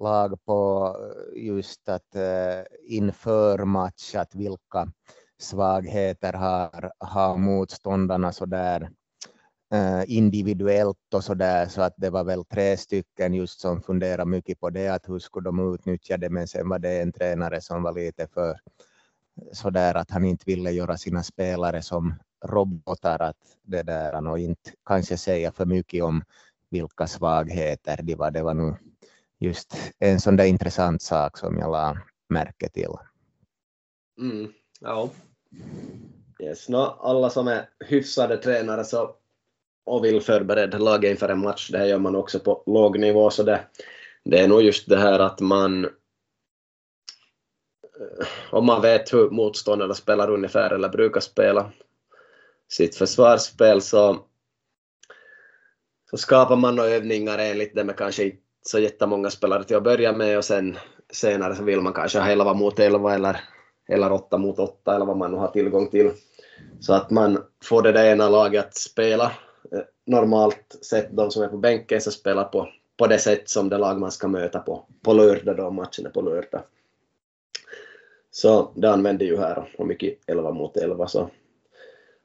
lag 0.00 0.44
på 0.44 0.90
just 1.34 1.88
att 1.88 2.16
inför 2.86 3.64
match, 3.64 4.14
att 4.14 4.34
vilka 4.34 4.88
svagheter 5.38 6.32
har, 6.32 6.92
har 6.98 7.36
motståndarna 7.36 8.32
så 8.32 8.46
där. 8.46 8.90
Eh, 9.74 10.04
individuellt 10.06 11.14
och 11.14 11.24
så 11.24 11.34
där 11.34 11.66
så 11.66 11.82
att 11.82 11.94
det 11.96 12.10
var 12.10 12.24
väl 12.24 12.44
tre 12.44 12.76
stycken 12.76 13.34
just 13.34 13.60
som 13.60 13.82
funderade 13.82 14.24
mycket 14.30 14.60
på 14.60 14.70
det 14.70 14.88
att 14.88 15.08
hur 15.08 15.18
skulle 15.18 15.44
de 15.44 15.74
utnyttja 15.74 16.16
det 16.16 16.30
men 16.30 16.48
sen 16.48 16.68
var 16.68 16.78
det 16.78 17.02
en 17.02 17.12
tränare 17.12 17.60
som 17.60 17.82
var 17.82 17.92
lite 17.92 18.26
för 18.34 18.58
så 19.52 19.70
där 19.70 19.94
att 19.94 20.10
han 20.10 20.24
inte 20.24 20.44
ville 20.46 20.70
göra 20.70 20.96
sina 20.96 21.22
spelare 21.22 21.82
som 21.82 22.14
robotar 22.44 23.22
att 23.22 23.36
det 23.62 23.82
där 23.82 24.28
och 24.28 24.38
inte 24.38 24.70
kanske 24.86 25.16
säga 25.16 25.52
för 25.52 25.66
mycket 25.66 26.04
om 26.04 26.24
vilka 26.70 27.06
svagheter 27.06 28.02
de 28.02 28.14
var. 28.14 28.30
Det 28.30 28.42
var 28.42 28.54
nog 28.54 28.76
just 29.38 29.76
en 29.98 30.20
sån 30.20 30.36
där 30.36 30.44
intressant 30.44 31.02
sak 31.02 31.38
som 31.38 31.58
jag 31.58 31.70
la 31.70 31.98
märke 32.28 32.68
till. 32.68 32.94
Mm, 34.18 34.52
ja. 34.80 35.10
Yes. 36.40 36.68
No, 36.68 36.76
alla 37.00 37.30
som 37.30 37.48
är 37.48 37.68
hyfsade 37.80 38.36
tränare 38.36 38.84
så, 38.84 39.16
och 39.84 40.04
vill 40.04 40.20
förbereda 40.20 40.78
laget 40.78 41.10
inför 41.10 41.28
en 41.28 41.42
match, 41.42 41.70
det 41.70 41.78
här 41.78 41.86
gör 41.86 41.98
man 41.98 42.16
också 42.16 42.40
på 42.40 42.62
låg 42.66 42.98
nivå, 42.98 43.30
så 43.30 43.42
det, 43.42 43.60
det 44.24 44.38
är 44.38 44.48
nog 44.48 44.62
just 44.62 44.88
det 44.88 44.98
här 44.98 45.18
att 45.18 45.40
man 45.40 45.84
eh, 45.84 45.90
om 48.50 48.66
man 48.66 48.82
vet 48.82 49.12
hur 49.12 49.30
motståndarna 49.30 49.94
spelar 49.94 50.30
ungefär 50.30 50.70
eller 50.70 50.88
brukar 50.88 51.20
spela 51.20 51.72
sitt 52.68 52.96
försvarsspel 52.96 53.80
så, 53.80 54.18
så 56.10 56.16
skapar 56.16 56.56
man 56.56 56.78
övningar 56.78 57.38
enligt 57.38 57.74
det 57.74 57.84
med 57.84 57.96
kanske 57.96 58.24
inte 58.24 58.38
så 58.62 58.78
jättemånga 58.78 59.30
spelare 59.30 59.64
till 59.64 59.76
att 59.76 59.84
börja 59.84 60.12
med 60.12 60.38
och 60.38 60.44
sen 60.44 60.78
senare 61.12 61.54
så 61.54 61.64
vill 61.64 61.80
man 61.80 61.92
kanske 61.92 62.18
ha 62.18 62.28
11 62.28 62.54
mot 62.54 62.78
11 62.78 63.14
eller, 63.14 63.40
eller 63.88 64.12
8 64.12 64.38
mot 64.38 64.58
8 64.58 64.94
eller 64.94 65.06
vad 65.06 65.16
man 65.16 65.30
nu 65.30 65.36
har 65.36 65.48
tillgång 65.48 65.90
till. 65.90 66.10
Så 66.80 66.94
att 66.94 67.10
man 67.10 67.44
får 67.64 67.82
det 67.82 67.92
där 67.92 68.04
ena 68.04 68.28
laget 68.28 68.66
att 68.66 68.76
spela 68.76 69.32
Eh, 69.72 69.80
normalt 70.04 70.78
sett, 70.82 71.16
de 71.16 71.30
som 71.30 71.42
är 71.42 71.48
på 71.48 71.56
bänken, 71.56 72.00
så 72.00 72.10
spelar 72.10 72.44
på, 72.44 72.68
på 72.96 73.06
det 73.06 73.18
sätt 73.18 73.48
som 73.48 73.68
det 73.68 73.78
lag 73.78 74.00
man 74.00 74.12
ska 74.12 74.28
möta 74.28 74.58
på, 74.58 74.84
på 75.02 75.12
lördag 75.12 75.56
då, 75.56 75.70
matchen 75.70 76.06
är 76.06 76.10
på 76.10 76.22
lördag. 76.22 76.62
Så 78.30 78.72
det 78.74 78.90
använder 78.90 79.26
ju 79.26 79.36
här 79.36 79.74
och 79.78 79.86
mycket 79.86 80.18
11 80.26 80.52
mot 80.52 80.76
11 80.76 81.08
så, 81.08 81.30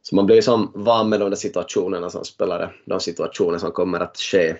så 0.02 0.16
man 0.16 0.26
blir 0.26 0.42
som 0.42 0.72
van 0.76 1.10
med 1.10 1.20
de 1.20 1.30
där 1.30 1.38
situationerna 1.38 2.10
som 2.10 2.26
spelare, 2.26 2.70
de 2.86 3.00
situationer 3.00 3.58
som 3.58 3.72
kommer 3.72 4.00
att 4.00 4.18
ske 4.18 4.56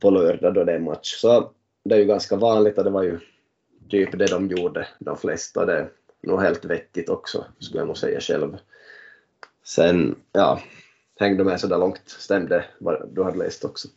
på 0.00 0.10
lördag 0.10 0.54
då 0.54 0.64
det 0.64 0.72
är 0.72 0.78
match. 0.78 1.14
Så 1.14 1.50
det 1.84 1.94
är 1.94 1.98
ju 1.98 2.04
ganska 2.04 2.36
vanligt 2.36 2.78
och 2.78 2.84
det 2.84 2.90
var 2.90 3.02
ju 3.02 3.18
typ 3.88 4.18
det 4.18 4.26
de 4.26 4.48
gjorde, 4.48 4.88
de 4.98 5.16
flesta. 5.16 5.66
Det 5.66 5.72
är 5.72 5.90
nog 6.22 6.40
helt 6.40 6.64
vettigt 6.64 7.08
också, 7.08 7.44
skulle 7.58 7.80
jag 7.80 7.86
nog 7.86 7.98
säga 7.98 8.20
själv. 8.20 8.56
Sen, 9.64 10.16
ja, 10.32 10.60
hängde 11.20 11.44
med 11.44 11.60
så 11.60 11.66
där 11.66 11.78
långt, 11.78 12.00
stämde 12.06 12.64
vad 12.80 13.14
du 13.14 13.24
hade 13.24 13.38
läst 13.38 13.64
också? 13.64 13.88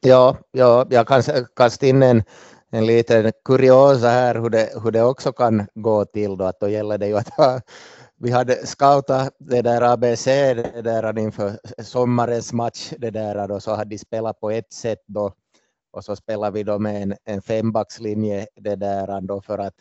Ja, 0.00 0.36
ja 0.50 0.86
jag 0.90 1.08
kan 1.08 1.22
kasta 1.56 1.86
in 1.86 2.02
en, 2.02 2.22
en 2.70 2.86
liten 2.86 3.32
kuriosa 3.44 4.08
här 4.08 4.34
hur 4.34 4.50
det, 4.50 4.70
hur 4.82 4.90
det 4.90 5.02
också 5.02 5.32
kan 5.32 5.66
gå 5.74 6.04
till 6.04 6.36
då, 6.36 6.44
att 6.44 6.60
då 6.60 6.68
gäller 6.68 6.98
det 6.98 7.06
ju 7.06 7.16
att 7.16 7.28
ha 7.28 7.60
vi 8.22 8.30
hade 8.30 8.66
scoutat 8.66 9.34
det 9.38 9.62
där 9.62 9.82
ABC 9.82 10.24
det 10.24 10.82
där 10.82 11.18
inför 11.18 11.58
sommarens 11.82 12.52
match 12.52 12.92
det 12.98 13.10
där 13.10 13.48
då, 13.48 13.60
så 13.60 13.74
hade 13.74 13.90
de 13.90 13.98
spelat 13.98 14.40
på 14.40 14.50
ett 14.50 14.72
sätt 14.72 15.02
då 15.06 15.32
och 15.92 16.04
så 16.04 16.16
spelade 16.16 16.52
vi 16.52 16.62
då 16.62 16.78
med 16.78 17.02
en, 17.02 17.14
en 17.24 17.42
fembackslinje 17.42 18.46
det 18.54 18.76
där 18.76 19.20
då 19.20 19.40
för 19.40 19.58
att 19.58 19.74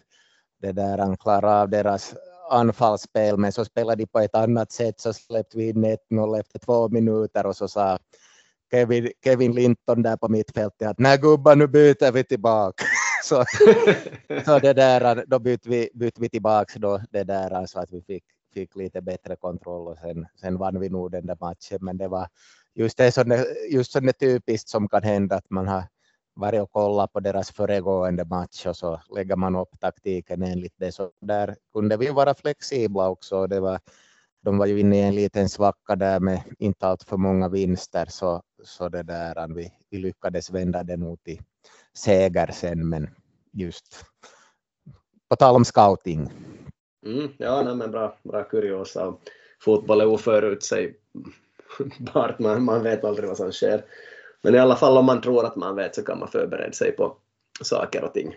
det 0.61 0.71
där 0.71 1.15
klara 1.15 1.61
av 1.61 1.69
deras 1.69 2.15
anfallsspel 2.51 3.38
men 3.38 3.51
så 3.51 3.65
spelade 3.65 4.03
de 4.03 4.08
på 4.08 4.20
ett 4.20 4.36
annat 4.36 4.72
sätt 4.72 5.00
så 5.00 5.13
släppte 5.13 5.58
vi 5.58 5.70
in 5.70 5.86
1-0 5.86 6.39
efter 6.39 6.60
två 6.60 6.89
minuter 6.89 7.46
och 7.46 7.55
så 7.55 7.67
sa 7.67 7.98
Kevin, 8.72 9.12
Kevin 9.24 9.51
Linton 9.51 10.01
där 10.01 10.17
på 10.17 10.29
mittfältet 10.29 10.88
att 10.88 11.00
nej 11.00 11.17
gubbar 11.17 11.55
nu 11.55 11.67
byter 11.67 12.12
vi 12.12 12.24
tillbaka. 12.24 12.86
så, 13.24 13.46
så 14.46 14.60
det 14.60 14.74
där, 14.74 15.25
då 15.27 15.39
bytte 15.39 15.70
vi, 15.70 15.89
bytte 15.93 16.22
vi 16.22 16.29
tillbaka 16.29 16.79
då 16.79 17.01
det 17.12 17.24
där 17.24 17.65
så 17.65 17.79
att 17.79 17.91
vi 17.91 18.01
fick, 18.01 18.24
fick 18.53 18.75
lite 18.75 19.01
bättre 19.01 19.36
kontroll 19.36 19.88
och 19.88 19.98
sen, 19.98 20.27
sen 20.41 20.58
vann 20.58 20.79
vi 20.79 20.89
nog 20.89 21.12
den 21.12 21.25
där 21.25 21.38
matchen. 21.39 21.77
Men 21.81 21.98
det 21.98 22.08
var 22.08 22.27
just 22.75 22.98
det 22.98 23.12
som 23.12 23.29
det, 23.29 23.46
just 23.72 23.91
som 23.91 24.05
det 24.05 24.13
typiskt 24.13 24.70
som 24.70 24.88
kan 24.88 25.03
hända 25.03 25.36
att 25.36 25.50
man 25.50 25.67
har 25.67 25.84
varit 26.33 26.61
och 26.61 26.71
kollat 26.71 27.13
på 27.13 27.19
deras 27.19 27.51
föregående 27.51 28.25
match 28.25 28.65
och 28.65 28.77
så 28.77 29.01
lägger 29.15 29.35
man 29.35 29.55
upp 29.55 29.79
taktiken 29.79 30.43
enligt 30.43 30.73
det. 30.77 30.91
Så 30.91 31.11
där 31.21 31.55
kunde 31.73 31.97
vi 31.97 32.09
vara 32.09 32.35
flexibla 32.35 33.09
också. 33.09 33.47
Det 33.47 33.59
var, 33.59 33.79
de 34.41 34.57
var 34.57 34.65
ju 34.65 34.79
inne 34.79 34.97
i 34.97 35.01
en 35.01 35.15
liten 35.15 35.50
svacka 35.50 35.95
där 35.95 36.19
med 36.19 36.43
inte 36.59 36.88
allt 36.88 37.03
för 37.03 37.17
många 37.17 37.50
vinster 37.50 38.05
så, 38.09 38.41
så 38.63 38.89
det 38.89 39.03
där, 39.03 39.55
vi, 39.55 39.73
vi 39.89 39.97
lyckades 39.97 40.50
vända 40.50 40.83
det 40.83 40.97
nog 40.97 41.23
till 41.23 41.41
seger 41.93 42.51
sen, 42.51 42.89
men 42.89 43.09
just 43.53 44.05
på 45.29 45.35
tal 45.35 45.55
om 45.55 45.65
scouting. 45.65 46.31
Mm, 47.05 47.29
ja, 47.38 47.63
nej, 47.63 47.75
men 47.75 47.91
bra, 47.91 48.17
bra 48.23 48.43
kuriosa. 48.43 49.15
Fotboll 49.59 50.01
är 50.01 50.05
oförutsägbart, 50.05 52.39
man, 52.39 52.63
man 52.63 52.83
vet 52.83 53.03
aldrig 53.03 53.29
vad 53.29 53.38
som 53.38 53.51
sker. 53.51 53.85
Men 54.41 54.55
i 54.55 54.60
alla 54.60 54.75
fall 54.75 54.98
om 54.98 55.05
man 55.05 55.21
tror 55.21 55.45
att 55.45 55.55
man 55.55 55.75
vet 55.75 55.95
så 55.95 56.03
kan 56.03 56.19
man 56.19 56.27
förbereda 56.27 56.71
sig 56.71 56.91
på 56.91 57.15
saker 57.62 58.03
och 58.03 58.13
ting. 58.13 58.36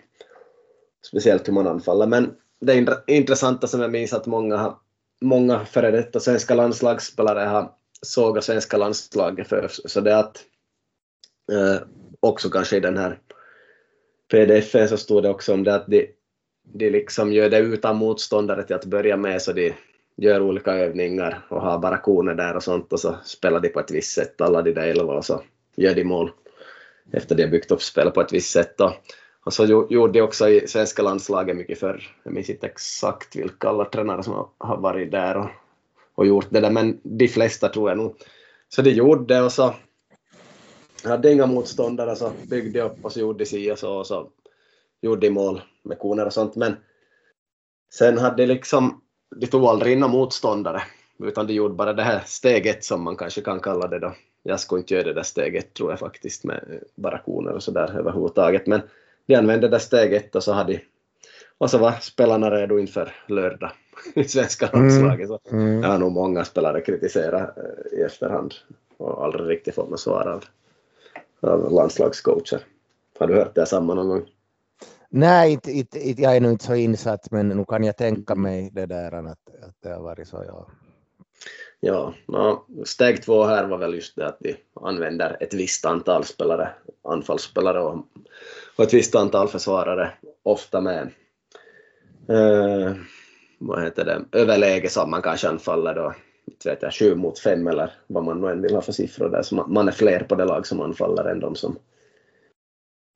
Speciellt 1.03 1.49
hur 1.49 1.53
man 1.53 1.67
anfaller. 1.67 2.07
Men 2.07 2.35
det 2.61 3.05
intressanta 3.07 3.67
som 3.67 3.81
jag 3.81 3.91
minns 3.91 4.13
att 4.13 4.27
många, 4.27 4.77
många 5.21 5.65
före 5.65 5.91
detta 5.91 6.21
svenska 6.21 6.55
landslagsspelare 6.55 7.41
har 7.41 7.73
sågat 8.03 8.45
svenska 8.45 8.77
landslaget 8.77 9.49
för, 9.49 9.69
så 9.69 10.01
det 10.01 10.19
att 10.19 10.45
eh, 11.53 11.83
också 12.21 12.51
kanske 12.51 12.77
i 12.77 12.81
den 12.81 12.97
här 12.97 13.19
pdf 14.31 14.89
så 14.89 14.97
stod 14.97 15.23
det 15.23 15.31
också 15.31 15.55
om 15.55 15.65
det 15.65 15.75
att 15.75 15.87
de, 15.87 16.11
de 16.63 16.91
liksom 16.91 17.33
gör 17.33 17.51
det 17.51 17.59
utan 17.59 17.97
motståndare 17.97 18.63
till 18.63 18.77
att 18.77 18.85
börja 18.85 19.17
med, 19.17 19.43
så 19.43 19.53
de 19.53 19.75
gör 20.17 20.41
olika 20.41 20.73
övningar 20.73 21.47
och 21.49 21.61
har 21.61 21.79
bara 21.79 21.99
koner 21.99 22.35
där 22.35 22.57
och 22.57 22.63
sånt 22.63 22.93
och 22.93 23.01
så 23.01 23.17
spelar 23.25 23.61
de 23.61 23.69
på 23.69 23.81
ett 23.81 23.91
visst 23.91 24.15
sätt, 24.15 24.41
alla 24.41 24.63
de 24.63 24.73
där 24.73 24.87
elva, 24.87 25.15
och 25.15 25.25
så 25.25 25.43
gör 25.77 25.95
de 25.95 26.05
mål 26.05 26.31
efter 27.13 27.35
de 27.35 27.43
har 27.43 27.51
byggt 27.51 27.71
upp 27.71 27.83
spel 27.83 28.11
på 28.11 28.21
ett 28.21 28.33
visst 28.33 28.51
sätt. 28.51 28.81
Och, 28.81 28.93
och 29.45 29.53
så 29.53 29.87
gjorde 29.91 30.13
de 30.13 30.23
också 30.23 30.49
i 30.49 30.69
svenska 30.69 31.03
landslaget 31.03 31.57
mycket 31.57 31.79
förr. 31.79 32.17
Jag 32.23 32.33
minns 32.33 32.51
inte 32.51 32.67
exakt 32.67 33.37
vilka 33.37 33.69
alla 33.69 33.85
tränare 33.85 34.23
som 34.23 34.49
har 34.59 34.77
varit 34.77 35.11
där 35.11 35.37
och, 35.37 35.49
och 36.15 36.27
gjort 36.27 36.47
det 36.51 36.61
där, 36.61 36.71
men 36.71 37.01
de 37.03 37.29
flesta 37.29 37.69
tror 37.69 37.91
jag 37.91 37.99
nog. 37.99 38.17
Så 38.69 38.83
de 38.83 38.91
gjorde 38.91 39.35
det 39.35 39.41
och 39.41 39.53
så 39.53 39.75
hade 41.05 41.33
inga 41.33 41.47
motståndare 41.47 42.17
så 42.17 42.33
byggde 42.51 42.83
upp 42.83 43.05
och 43.05 43.13
så 43.13 43.21
gjorde 43.21 43.39
de 43.39 43.47
si 43.47 43.73
och 43.73 43.79
så 43.79 43.99
och 43.99 44.07
så 44.07 44.31
gjorde 45.03 45.27
de 45.27 45.31
mål 45.31 45.63
med 45.83 45.99
koner 45.99 46.27
och 46.27 46.33
sånt. 46.33 46.57
Men 46.57 46.77
sen 47.93 48.19
hade 48.19 48.43
de 48.43 48.47
liksom, 48.47 49.01
de 49.37 49.47
tog 49.47 49.65
aldrig 49.65 49.93
in 49.93 50.01
några 50.01 50.13
motståndare 50.13 50.83
utan 51.19 51.47
de 51.47 51.53
gjorde 51.53 51.75
bara 51.75 51.93
det 51.93 52.03
här 52.03 52.23
steget 52.27 52.85
som 52.85 53.03
man 53.03 53.17
kanske 53.17 53.41
kan 53.41 53.61
kalla 53.61 53.89
det 53.89 53.99
då. 53.99 54.15
Jag 54.43 54.61
skulle 54.61 54.81
inte 54.81 54.95
göra 54.95 55.05
det 55.05 55.13
där 55.13 55.23
steget 55.23 55.75
tror 55.75 55.91
jag 55.91 55.99
faktiskt 55.99 56.45
med 56.45 56.81
bara 56.95 57.19
koner 57.19 57.53
och 57.53 57.63
sådär 57.63 57.97
överhuvudtaget. 57.99 58.67
Men 58.67 58.81
de 59.27 59.35
använde 59.35 59.67
det 59.67 59.71
där 59.71 59.79
steget 59.79 60.37
och 60.37 60.43
så 60.43 60.53
hade 60.53 60.81
och 61.59 61.71
så 61.71 61.79
var 61.79 61.93
spelarna 61.93 62.51
redo 62.51 62.79
inför 62.79 63.13
lördag 63.29 63.71
i 64.15 64.25
svenska 64.25 64.69
mm. 64.69 64.81
landslaget. 64.81 65.29
Så 65.29 65.41
mm. 65.51 65.83
Jag 65.83 65.89
har 65.89 65.99
nog 65.99 66.13
många 66.13 66.45
spelare 66.45 66.81
kritiserat 66.81 67.59
eh, 67.59 67.99
i 67.99 68.03
efterhand 68.03 68.55
och 68.97 69.25
aldrig 69.25 69.49
riktigt 69.49 69.75
fått 69.75 69.91
något 69.91 70.01
svar 70.01 70.27
av 70.27 70.45
av 71.45 71.73
landslagscoacher. 71.73 72.61
Har 73.19 73.27
du 73.27 73.35
hört 73.35 73.55
det 73.55 73.67
samma 73.67 73.95
någon 73.95 74.09
gång? 74.09 74.23
Nej, 75.09 75.53
inte, 75.53 75.73
inte, 75.73 76.09
inte, 76.09 76.23
jag 76.23 76.37
är 76.37 76.41
nog 76.41 76.53
inte 76.53 76.65
så 76.65 76.75
insatt, 76.75 77.31
men 77.31 77.49
nu 77.49 77.65
kan 77.65 77.85
jag 77.85 77.97
tänka 77.97 78.35
mig 78.35 78.71
det 78.73 78.87
där 78.87 79.13
att, 79.13 79.49
att 79.63 79.77
det 79.83 79.89
har 79.89 80.03
varit 80.03 80.29
så. 80.29 80.45
Ja, 80.47 80.67
ja 81.85 82.15
no, 82.27 82.65
steg 82.85 83.23
två 83.23 83.45
här 83.45 83.67
var 83.67 83.79
väl 83.79 83.95
just 83.95 84.17
det 84.17 84.27
att 84.27 84.37
vi 84.41 84.57
använder 84.81 85.37
ett 85.41 85.55
visst 85.55 85.85
antal 85.85 86.25
spelare, 86.25 86.69
anfallsspelare 87.09 87.81
och, 87.81 88.07
och 88.77 88.85
ett 88.85 88.95
visst 88.95 89.15
antal 89.15 89.49
försvarare, 89.49 90.11
ofta 90.43 90.81
med 90.81 91.11
eh, 92.29 92.93
vad 93.59 93.83
heter 93.83 94.05
det, 94.05 94.39
överläge 94.39 94.89
som 94.89 95.11
man 95.11 95.23
kanske 95.23 95.49
anfaller 95.49 95.95
då 95.95 96.15
inte 96.47 96.71
vet 96.71 96.83
jag, 96.83 96.95
sju 96.95 97.15
mot 97.15 97.39
fem 97.39 97.67
eller 97.67 97.93
vad 98.07 98.25
man 98.25 98.41
nu 98.41 98.51
än 98.51 98.63
vill 98.63 98.75
ha 98.75 98.83
för 98.83 98.93
siffror 98.93 99.29
där. 99.29 99.43
Så 99.43 99.55
man 99.55 99.89
är 99.89 99.93
fler 99.93 100.21
på 100.21 100.35
det 100.35 100.45
lag 100.45 100.67
som 100.67 100.81
anfaller 100.81 101.25
än 101.25 101.41
de 101.41 101.55
som, 101.55 101.79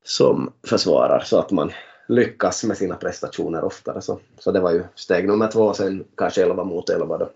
som 0.03 0.53
försvarar 0.67 1.19
så 1.25 1.39
att 1.39 1.51
man 1.51 1.71
lyckas 2.07 2.63
med 2.63 2.77
sina 2.77 2.95
prestationer 2.95 3.63
oftare. 3.63 4.01
Så, 4.01 4.19
så 4.39 4.51
det 4.51 4.59
var 4.59 4.71
ju 4.71 4.83
steg 4.95 5.27
nummer 5.27 5.47
två, 5.47 5.73
sen 5.73 6.05
kanske 6.17 6.43
11 6.43 6.63
mot 6.63 6.89
11 6.89 7.17
då. 7.17 7.29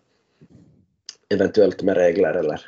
Eventuellt 1.34 1.84
med 1.84 1.98
regler 1.98 2.34
eller, 2.34 2.62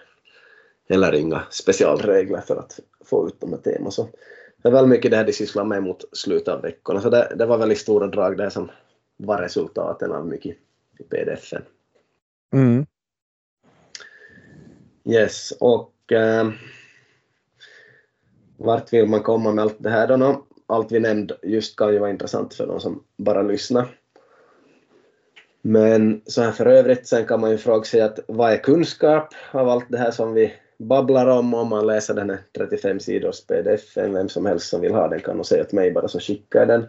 eller 0.89 1.15
inga 1.15 1.43
specialregler 1.50 2.41
för 2.41 2.55
att 2.55 2.79
få 3.05 3.27
ut 3.27 3.39
de 3.39 3.53
här 3.53 3.60
teman. 3.60 3.91
Så 3.91 4.10
det 4.57 4.69
är 4.69 4.74
väl 4.74 4.88
mycket 4.88 5.12
det 5.12 5.17
här 5.17 5.25
de 5.25 5.34
sysslar 5.34 5.63
med 5.63 5.84
mot 5.84 6.17
slutet 6.17 6.48
av 6.48 6.62
veckorna. 6.62 7.01
Så 7.01 7.10
det, 7.10 7.36
det 7.36 7.45
var 7.45 7.57
väl 7.57 7.72
i 7.72 7.75
stora 7.75 8.07
drag 8.07 8.38
det 8.38 8.51
som 8.51 8.72
var 9.17 9.41
resultaten 9.41 10.12
av 10.12 10.27
mycket 10.27 10.57
i 11.00 11.03
pdf. 11.03 11.53
Mm. 12.53 12.86
Yes, 15.05 15.51
och 15.60 16.12
äh, 16.12 16.51
vart 18.57 18.93
vill 18.93 19.07
man 19.07 19.24
komma 19.24 19.51
med 19.51 19.62
allt 19.62 19.75
det 19.77 19.89
här 19.89 20.17
då? 20.17 20.45
Allt 20.67 20.91
vi 20.91 21.00
nämnde 21.00 21.38
just 21.43 21.75
kan 21.75 21.93
ju 21.93 22.00
vara 22.00 22.10
intressant 22.10 22.53
för 22.53 22.67
de 22.67 22.79
som 22.79 23.03
bara 23.17 23.41
lyssnar. 23.41 24.00
Men 25.67 26.22
så 26.25 26.41
här 26.41 26.51
för 26.51 26.65
övrigt, 26.65 27.07
sen 27.07 27.25
kan 27.25 27.41
man 27.41 27.51
ju 27.51 27.57
fråga 27.57 27.84
sig 27.84 28.01
att 28.01 28.19
vad 28.27 28.53
är 28.53 28.57
kunskap 28.57 29.34
av 29.51 29.69
allt 29.69 29.86
det 29.89 29.98
här 29.98 30.12
som 30.12 30.34
vi 30.34 30.53
babblar 30.77 31.27
om 31.27 31.53
om 31.53 31.67
man 31.67 31.88
läser 31.88 32.13
den 32.13 32.29
här 32.29 32.39
35 32.57 33.00
sidors 33.00 33.45
pdf, 33.45 33.98
vem 33.98 34.29
som 34.29 34.45
helst 34.45 34.69
som 34.69 34.81
vill 34.81 34.93
ha 34.93 35.07
den 35.07 35.19
kan 35.19 35.36
nog 35.36 35.45
säga 35.45 35.63
åt 35.63 35.72
mig 35.72 35.91
bara 35.91 36.07
så 36.07 36.19
skickar 36.19 36.60
jag 36.60 36.67
den. 36.67 36.86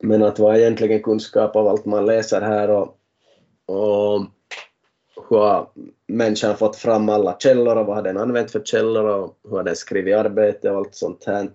Men 0.00 0.22
att 0.22 0.38
vad 0.38 0.54
är 0.54 0.58
egentligen 0.58 1.02
kunskap 1.02 1.56
av 1.56 1.68
allt 1.68 1.84
man 1.84 2.06
läser 2.06 2.40
här 2.40 2.70
och, 2.70 2.98
och 3.66 4.26
hur 5.30 5.38
har 5.38 5.70
människan 6.06 6.56
fått 6.56 6.76
fram 6.76 7.08
alla 7.08 7.36
källor 7.38 7.76
och 7.76 7.86
vad 7.86 7.96
har 7.96 8.02
den 8.02 8.18
använt 8.18 8.50
för 8.50 8.60
källor 8.60 9.04
och 9.04 9.38
hur 9.44 9.56
har 9.56 9.64
den 9.64 9.76
skrivit 9.76 10.16
arbete 10.16 10.70
och 10.70 10.76
allt 10.76 10.94
sånt 10.94 11.24
här. 11.26 11.48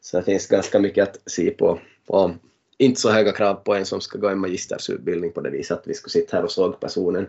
Så 0.00 0.16
det 0.16 0.22
finns 0.22 0.46
ganska 0.46 0.78
mycket 0.78 1.08
att 1.08 1.30
se 1.30 1.50
på. 1.50 1.78
Och 2.06 2.30
inte 2.82 3.00
så 3.00 3.10
höga 3.10 3.32
krav 3.32 3.54
på 3.54 3.74
en 3.74 3.86
som 3.86 4.00
ska 4.00 4.18
gå 4.18 4.28
en 4.28 4.38
magistersutbildning 4.38 5.32
på 5.32 5.40
det 5.40 5.50
viset 5.50 5.78
att 5.78 5.86
vi 5.86 5.94
skulle 5.94 6.12
sitta 6.12 6.36
här 6.36 6.44
och 6.44 6.50
såg 6.50 6.80
personen. 6.80 7.26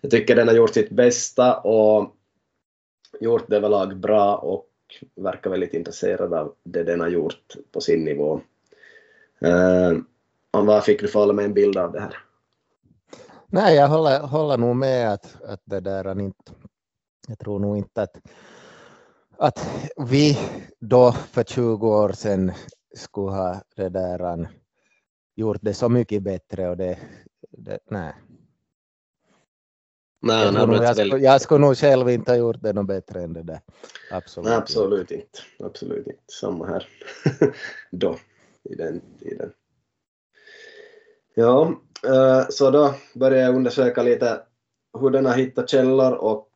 Jag 0.00 0.10
tycker 0.10 0.36
den 0.36 0.48
har 0.48 0.54
gjort 0.54 0.74
sitt 0.74 0.90
bästa 0.90 1.56
och 1.56 2.14
gjort 3.20 3.44
det 3.48 3.56
överlag 3.56 3.96
bra 3.96 4.36
och 4.36 4.66
verkar 5.14 5.50
väldigt 5.50 5.74
intresserad 5.74 6.34
av 6.34 6.54
det 6.62 6.84
den 6.84 7.00
har 7.00 7.08
gjort 7.08 7.56
på 7.72 7.80
sin 7.80 8.04
nivå. 8.04 8.40
Uh, 9.42 9.98
vad 10.50 10.84
fick 10.84 11.00
du 11.00 11.08
för 11.08 11.32
med 11.32 11.44
en 11.44 11.54
bild 11.54 11.76
av 11.76 11.92
det 11.92 12.00
här? 12.00 12.18
Nej, 13.46 13.76
jag 13.76 13.88
håller, 13.88 14.20
håller 14.20 14.58
nog 14.58 14.76
med 14.76 15.12
att, 15.12 15.42
att 15.42 15.62
det 15.64 15.80
där 15.80 16.20
inte, 16.20 16.52
jag 17.28 17.38
tror 17.38 17.58
nog 17.58 17.76
inte 17.76 18.02
att, 18.02 18.16
att 19.38 19.90
vi 19.96 20.38
då 20.80 21.12
för 21.12 21.44
20 21.44 21.88
år 21.88 22.12
sedan 22.12 22.52
skulle 22.94 23.30
ha 23.30 23.62
det 23.76 23.88
där, 23.88 24.48
gjort 25.38 25.58
det 25.60 25.74
så 25.74 25.88
mycket 25.88 26.22
bättre 26.22 26.68
och 26.68 26.76
det, 26.76 26.98
det 27.50 27.78
nej. 27.90 28.14
Nej, 30.20 30.44
jag, 30.44 30.68
nog, 30.68 30.76
jag, 30.76 30.96
skulle, 30.96 31.18
jag 31.18 31.40
skulle 31.40 31.60
nog 31.60 31.76
själv 31.76 32.10
inte 32.10 32.30
ha 32.30 32.36
gjort 32.36 32.62
det 32.62 32.72
något 32.72 32.86
bättre 32.86 33.22
än 33.22 33.32
det 33.32 33.42
där. 33.42 33.60
Absolut, 34.10 34.48
nej, 34.48 34.56
absolut 34.56 35.10
inte. 35.10 35.14
inte. 35.14 35.64
Absolut 35.64 36.06
inte. 36.06 36.22
Samma 36.40 36.66
här 36.66 36.88
då, 37.90 38.16
i 38.62 38.74
den 38.74 39.00
tiden. 39.20 39.52
Ja, 41.34 41.80
eh, 42.06 42.48
så 42.50 42.70
då 42.70 42.94
började 43.14 43.42
jag 43.42 43.54
undersöka 43.54 44.02
lite 44.02 44.42
hur 45.00 45.10
den 45.10 45.26
har 45.26 45.34
hittat 45.34 45.70
källor 45.70 46.12
och 46.12 46.48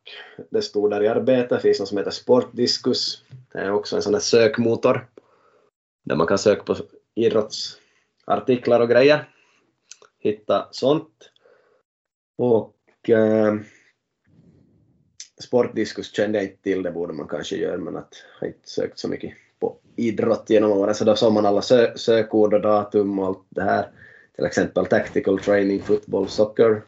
det 0.51 0.61
stod 0.61 0.91
där 0.91 1.03
i 1.03 1.07
arbetet, 1.07 1.61
finns 1.61 1.79
något 1.79 1.89
som 1.89 1.97
heter 1.97 2.11
Sportdiskus. 2.11 3.23
Det 3.53 3.59
är 3.59 3.71
också 3.71 3.95
en 3.95 4.01
sån 4.01 4.13
här 4.13 4.21
sökmotor 4.21 5.07
där 6.05 6.15
man 6.15 6.27
kan 6.27 6.37
söka 6.37 6.63
på 6.63 6.75
artiklar 8.25 8.79
och 8.79 8.89
grejer. 8.89 9.29
Hitta 10.19 10.67
sånt. 10.71 11.31
Och 12.37 13.09
eh, 13.09 13.55
Sportdiskus 15.43 16.15
kände 16.15 16.37
jag 16.37 16.45
inte 16.45 16.63
till, 16.63 16.83
det 16.83 16.91
borde 16.91 17.13
man 17.13 17.27
kanske 17.27 17.55
göra, 17.55 17.77
men 17.77 17.97
att 17.97 18.15
jag 18.39 18.47
har 18.47 18.53
inte 18.53 18.69
sökt 18.69 18.99
så 18.99 19.07
mycket 19.07 19.33
på 19.59 19.77
idrott 19.95 20.49
genom 20.49 20.71
åren, 20.71 20.95
så 20.95 21.05
då 21.05 21.15
såg 21.15 21.33
man 21.33 21.45
alla 21.45 21.61
sö 21.61 21.97
sökord 21.97 22.53
och 22.53 22.61
datum 22.61 23.19
och 23.19 23.25
allt 23.25 23.45
det 23.49 23.63
här 23.63 23.91
till 24.35 24.45
exempel 24.45 24.85
tactical 24.85 25.39
training, 25.39 25.81
football, 25.81 26.29
soccer. 26.29 26.81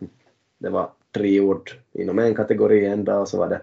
Det 0.58 0.70
var 0.70 0.92
tre 1.12 1.40
ord 1.40 1.72
inom 1.94 2.20
en 2.20 2.36
kategori 2.36 2.86
en 2.86 3.04
dag 3.04 3.22
och 3.22 3.30
så 3.30 3.38
var 3.38 3.50
det 3.50 3.62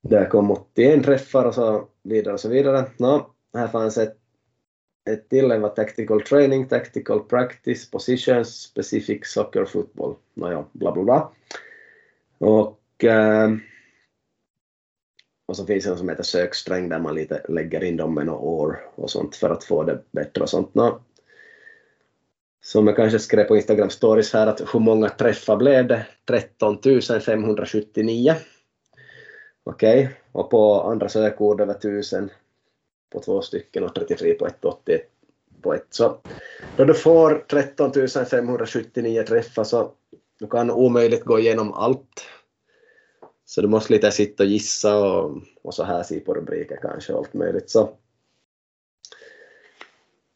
där 0.00 0.28
kom 0.28 0.50
81 0.50 1.04
träffar 1.04 1.44
och 1.44 1.54
så 1.54 1.88
vidare 2.02 2.34
och 2.34 2.40
så 2.40 2.48
vidare. 2.48 2.84
Nå, 2.96 3.30
här 3.54 3.68
fanns 3.68 3.98
ett, 3.98 4.16
ett 5.04 5.28
till, 5.28 5.50
en 5.50 5.62
var 5.62 5.68
tactical 5.68 6.22
training, 6.22 6.68
tactical 6.68 7.20
practice, 7.20 7.90
positions, 7.90 8.48
specific 8.48 9.20
soccer, 9.24 9.64
football. 9.64 10.14
Nåja, 10.34 10.64
bla 10.72 10.92
bla 10.92 11.02
bla. 11.02 11.32
Och, 12.38 13.04
eh, 13.04 13.50
och 15.46 15.56
så 15.56 15.66
finns 15.66 15.84
det 15.84 15.90
något 15.90 15.98
som 15.98 16.08
heter 16.08 16.22
söksträng 16.22 16.88
där 16.88 16.98
man 16.98 17.14
lite 17.14 17.42
lägger 17.48 17.84
in 17.84 17.96
dem 17.96 18.14
med 18.14 18.26
några 18.26 18.40
år 18.40 18.80
och 18.94 19.10
sånt 19.10 19.36
för 19.36 19.50
att 19.50 19.64
få 19.64 19.82
det 19.82 20.02
bättre 20.10 20.42
och 20.42 20.50
sånt. 20.50 20.70
Som 22.60 22.86
jag 22.86 22.96
kanske 22.96 23.18
skrev 23.18 23.44
på 23.44 23.56
Instagram 23.56 23.90
stories 23.90 24.32
här, 24.32 24.46
att 24.46 24.74
hur 24.74 24.80
många 24.80 25.08
träffar 25.08 25.56
blev 25.56 25.86
det? 25.86 26.06
13 26.28 26.78
579. 27.20 28.34
Okej, 29.64 30.04
okay. 30.04 30.14
och 30.32 30.50
på 30.50 30.82
andra 30.82 31.08
sökord 31.08 31.60
över 31.60 31.74
1000 31.74 32.30
på 33.12 33.20
två 33.20 33.42
stycken 33.42 33.84
och 33.84 33.94
33 33.94 34.34
på 34.34 34.46
ett 34.46 34.64
80 34.64 35.00
på 35.62 35.74
ett. 35.74 35.86
Så 35.90 36.18
då 36.76 36.84
du 36.84 36.94
får 36.94 37.44
13 37.48 37.92
579 38.30 39.22
träffar 39.22 39.64
så 39.64 39.92
du 40.38 40.46
kan 40.46 40.70
omöjligt 40.70 41.24
gå 41.24 41.38
igenom 41.38 41.72
allt. 41.72 42.24
Så 43.44 43.60
du 43.60 43.68
måste 43.68 43.92
lite 43.92 44.10
sitta 44.10 44.42
och 44.42 44.48
gissa 44.48 44.98
och, 44.98 45.42
och 45.62 45.74
så 45.74 45.84
här 45.84 46.02
se 46.02 46.20
på 46.20 46.34
rubriker 46.34 46.78
kanske 46.82 47.12
och 47.12 47.18
allt 47.18 47.34
möjligt. 47.34 47.70
Så 47.70 47.90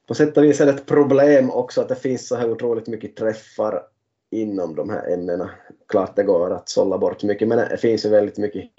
på 0.07 0.15
sätt 0.15 0.37
och 0.37 0.45
vis 0.45 0.61
är 0.61 0.67
det 0.67 0.73
ett 0.73 0.87
problem 0.87 1.51
också 1.51 1.81
att 1.81 1.89
det 1.89 1.97
finns 1.97 2.29
så 2.29 2.37
här 2.37 2.51
otroligt 2.51 2.87
mycket 2.87 3.17
träffar 3.17 3.83
inom 4.31 4.75
de 4.75 4.91
här 4.91 5.13
ämnena. 5.13 5.51
Klart 5.89 6.17
det 6.17 6.23
går 6.23 6.51
att 6.51 6.69
sålla 6.69 6.99
bort 6.99 7.23
mycket, 7.23 7.49
men 7.49 7.59
det 7.59 7.79
finns 7.79 8.05
ju 8.05 8.09
väldigt 8.09 8.39
mycket 8.39 8.71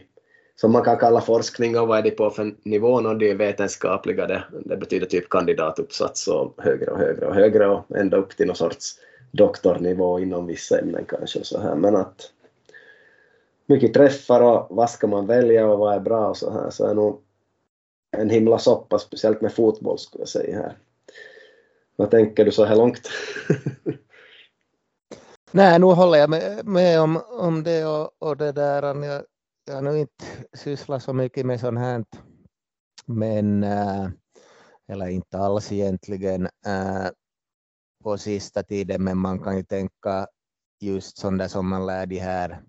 som 0.61 0.71
man 0.71 0.83
kan 0.83 0.97
kalla 0.97 1.21
forskning 1.21 1.79
och 1.79 1.87
vad 1.87 1.99
är 1.99 2.03
det 2.03 2.11
på 2.11 2.29
för 2.29 2.55
nivå 2.63 2.87
och 2.87 3.17
det 3.17 3.29
är 3.29 3.35
vetenskapliga, 3.35 4.27
det, 4.27 4.43
det 4.65 4.77
betyder 4.77 5.05
typ 5.05 5.29
kandidatuppsats 5.29 6.27
och 6.27 6.53
högre 6.57 6.91
och 6.91 6.97
högre 6.97 7.25
och 7.25 7.35
högre 7.35 7.67
och 7.67 7.97
ända 7.97 8.17
upp 8.17 8.37
till 8.37 8.47
någon 8.47 8.55
sorts 8.55 8.95
doktornivå 9.31 10.19
inom 10.19 10.47
vissa 10.47 10.79
ämnen 10.79 11.05
kanske 11.07 11.43
så 11.43 11.59
här, 11.59 11.75
men 11.75 11.95
att 11.95 12.31
mycket 13.65 13.93
träffar 13.93 14.41
och 14.41 14.67
vad 14.69 14.89
ska 14.89 15.07
man 15.07 15.27
välja 15.27 15.67
och 15.67 15.79
vad 15.79 15.95
är 15.95 15.99
bra 15.99 16.29
och 16.29 16.37
så 16.37 16.51
här 16.51 16.69
så 16.69 16.85
är 16.85 16.93
nog 16.93 17.21
en 18.17 18.29
himla 18.29 18.59
soppa, 18.59 18.99
speciellt 18.99 19.41
med 19.41 19.53
fotboll 19.53 19.99
skulle 19.99 20.21
jag 20.21 20.29
säga 20.29 20.57
här. 20.57 20.77
Vad 21.95 22.11
tänker 22.11 22.45
du 22.45 22.51
så 22.51 22.65
här 22.65 22.75
långt? 22.75 23.09
Nej, 25.51 25.79
nu 25.79 25.85
håller 25.85 26.17
jag 26.17 26.29
med, 26.29 26.65
med 26.67 27.01
om, 27.01 27.19
om 27.29 27.63
det 27.63 27.85
och, 27.85 28.11
och 28.19 28.37
det 28.37 28.51
där. 28.51 29.05
Jag, 29.05 29.23
jag 29.67 29.75
har 29.75 29.81
nog 29.81 29.97
inte 29.97 30.25
sysslat 30.53 31.03
så 31.03 31.13
mycket 31.13 31.45
med 31.45 31.59
sånt 31.59 31.79
här, 31.79 32.05
men 33.05 33.63
äh, 33.63 34.09
eller 34.87 35.07
inte 35.07 35.37
alls 35.37 35.71
egentligen 35.71 36.45
äh, 36.45 37.07
på 38.03 38.17
sista 38.17 38.63
tiden, 38.63 39.03
men 39.03 39.17
man 39.17 39.39
kan 39.39 39.57
ju 39.57 39.63
tänka 39.63 40.27
just 40.79 41.17
sånt 41.17 41.39
där 41.39 41.47
som 41.47 41.69
man 41.69 41.85
lär 41.85 42.05
de 42.05 42.19
här 42.19 42.61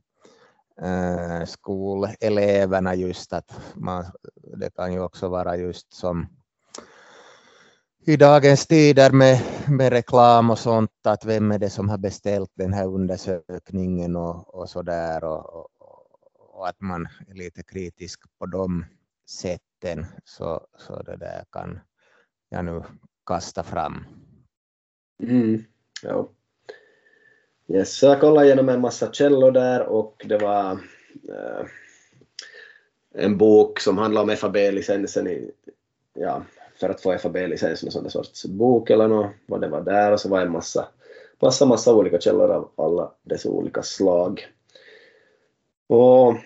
äh, 0.82 1.44
skoleleverna 1.46 2.94
just 2.94 3.32
att 3.32 3.61
man, 3.74 4.04
det 4.56 4.70
kan 4.70 4.92
ju 4.92 5.00
också 5.00 5.28
vara 5.28 5.56
just 5.56 5.92
som 5.92 6.26
i 8.00 8.16
dagens 8.16 8.66
tider 8.66 9.11
med, 9.11 9.40
med 9.68 9.92
reklam 9.92 10.50
och 10.50 10.58
sånt, 10.58 10.90
att 11.04 11.24
vem 11.24 11.52
är 11.52 11.58
det 11.58 11.70
som 11.70 11.88
har 11.88 11.98
beställt 11.98 12.50
den 12.54 12.72
här 12.72 12.87
undersökningen 12.87 14.16
och, 14.16 14.54
och 14.54 14.70
så 14.70 14.82
där 14.82 15.24
och, 15.24 15.68
och, 16.59 16.68
att 16.68 16.81
man 16.81 17.09
är 17.29 17.35
lite 17.35 17.62
kritisk 17.62 18.21
på 18.38 18.47
de 18.47 18.85
sätten 19.31 20.07
så, 20.25 20.66
så 20.79 21.03
det 21.03 21.16
där 21.16 21.44
kan 21.51 21.81
jag 22.49 22.64
nu 22.64 22.83
kasta 23.27 23.62
fram. 23.62 24.05
Mm, 25.23 25.64
ja. 26.03 26.29
Yes, 27.68 27.97
så 27.97 28.07
jag 28.07 28.21
kollade 28.21 28.47
igenom 28.47 28.68
en 28.68 28.81
massa 28.81 29.12
källor 29.12 29.51
där 29.51 29.87
och 29.87 30.25
det 30.29 30.38
var 30.38 30.73
äh, 31.29 31.66
en 33.14 33.38
bok 33.38 33.81
som 33.81 33.99
handlar 33.99 34.23
om 34.23 34.31
FAB-licensen 34.31 35.27
i 35.27 35.51
ja, 36.14 36.42
för 36.81 36.88
att 36.88 37.01
få 37.01 37.18
FAB-licens, 37.18 37.83
någon 37.83 37.92
sån 37.92 38.11
sorts 38.11 38.47
bok 38.47 38.90
eller 38.90 39.09
något, 39.09 39.33
vad 39.47 39.61
det 39.61 39.68
var 39.68 39.81
där 39.81 40.12
och 40.12 40.21
så 40.21 40.29
var 40.29 40.40
en 40.40 40.53
massa, 40.53 40.88
massa, 41.40 41.66
massa 41.66 41.94
olika 41.94 42.21
källor 42.21 42.51
av 42.51 42.71
alla 42.77 43.12
dess 43.23 43.47
olika 43.47 43.83
slag. 43.83 44.49
Och 45.88 46.37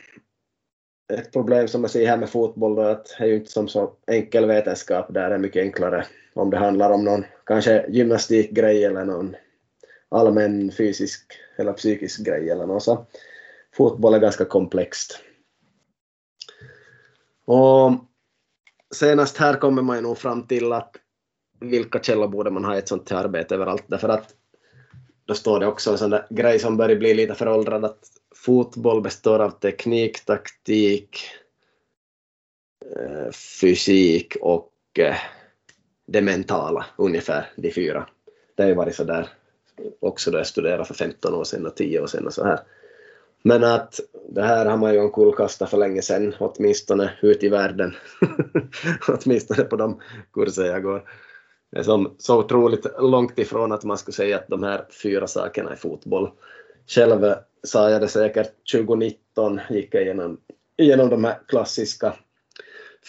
ett 1.13 1.33
problem 1.33 1.69
som 1.69 1.81
jag 1.81 1.91
ser 1.91 2.07
här 2.07 2.17
med 2.17 2.31
fotboll 2.31 2.79
är 2.79 2.83
att 2.83 3.15
det 3.19 3.25
är 3.25 3.29
ju 3.29 3.37
inte 3.37 3.51
som 3.51 3.69
så 3.69 3.97
enkel 4.07 4.47
vetenskap, 4.47 5.07
där 5.15 5.31
är 5.31 5.39
mycket 5.39 5.63
enklare 5.63 6.07
om 6.35 6.51
det 6.51 6.57
handlar 6.57 6.91
om 6.91 7.05
någon 7.05 7.25
kanske 7.47 7.87
gymnastikgrej 7.89 8.85
eller 8.85 9.05
någon 9.05 9.37
allmän 10.09 10.73
fysisk 10.73 11.33
eller 11.57 11.73
psykisk 11.73 12.27
grej 12.27 12.51
eller 12.51 12.67
något 12.67 12.83
så. 12.83 13.07
Fotboll 13.75 14.15
är 14.15 14.19
ganska 14.19 14.45
komplext. 14.45 15.21
Och 17.45 17.93
senast 18.95 19.37
här 19.37 19.55
kommer 19.55 19.83
man 19.83 19.97
ju 19.97 20.03
nog 20.03 20.19
fram 20.19 20.47
till 20.47 20.73
att 20.73 20.97
vilka 21.61 21.99
källor 21.99 22.29
borde 22.29 22.51
man 22.51 22.65
ha 22.65 22.75
i 22.75 22.79
ett 22.79 22.89
sånt 22.89 23.11
här 23.11 23.25
arbete 23.25 23.55
överallt, 23.55 23.85
därför 23.87 24.09
att 24.09 24.35
då 25.33 25.37
står 25.37 25.61
det 25.61 25.67
också 25.67 25.91
en 25.91 25.99
sån 25.99 26.11
där 26.11 26.27
grej 26.31 26.59
som 26.59 26.77
börjar 26.77 26.97
bli 26.97 27.15
lite 27.15 27.35
föråldrad, 27.35 27.85
att 27.85 27.99
fotboll 28.35 29.03
består 29.03 29.39
av 29.39 29.51
teknik, 29.51 30.25
taktik, 30.25 31.19
eh, 32.97 33.31
fysik 33.61 34.37
och 34.41 34.73
eh, 34.99 35.17
det 36.07 36.23
mentala, 36.23 36.87
ungefär 36.97 37.51
de 37.57 37.71
fyra. 37.71 38.07
Det 38.55 38.63
har 38.63 38.69
ju 38.69 38.75
varit 38.75 38.95
så 38.95 39.05
där 39.05 39.29
också 40.01 40.31
då 40.31 40.39
jag 40.39 40.47
studerade 40.47 40.85
för 40.85 40.95
15 40.95 41.35
år 41.35 41.45
sedan 41.45 41.67
och 41.67 41.77
10 41.77 42.01
år 42.01 42.07
sedan 42.07 42.27
och 42.27 42.35
så 42.35 42.45
här. 42.45 42.61
Men 43.43 43.65
att 43.65 44.01
det 44.29 44.43
här 44.43 44.67
har 44.67 44.77
man 44.77 44.95
ju 44.95 45.01
omkullkastat 45.01 45.71
för 45.71 45.79
länge 45.79 46.03
sedan, 46.03 46.35
åtminstone 46.39 47.13
ut 47.23 47.43
i 47.43 47.49
världen. 47.49 47.95
åtminstone 49.09 49.65
på 49.65 49.77
de 49.77 50.01
kurser 50.33 50.65
jag 50.65 50.83
går. 50.83 51.03
Det 51.73 51.79
är 51.79 51.83
som, 51.83 52.15
så 52.19 52.39
otroligt 52.39 52.87
långt 52.99 53.39
ifrån 53.39 53.73
att 53.73 53.85
man 53.85 53.99
skulle 53.99 54.15
säga 54.15 54.37
att 54.37 54.49
de 54.49 54.63
här 54.63 54.85
fyra 55.03 55.27
sakerna 55.27 55.71
är 55.71 55.77
fotboll. 55.77 56.31
Själv 56.87 57.35
sa 57.63 57.91
jag 57.91 58.01
det 58.01 58.09
säkert 58.09 58.73
2019, 58.73 59.61
gick 59.71 59.95
jag 59.95 60.03
igenom, 60.03 60.41
igenom 60.77 61.09
de 61.09 61.25
här 61.25 61.39
klassiska 61.49 62.15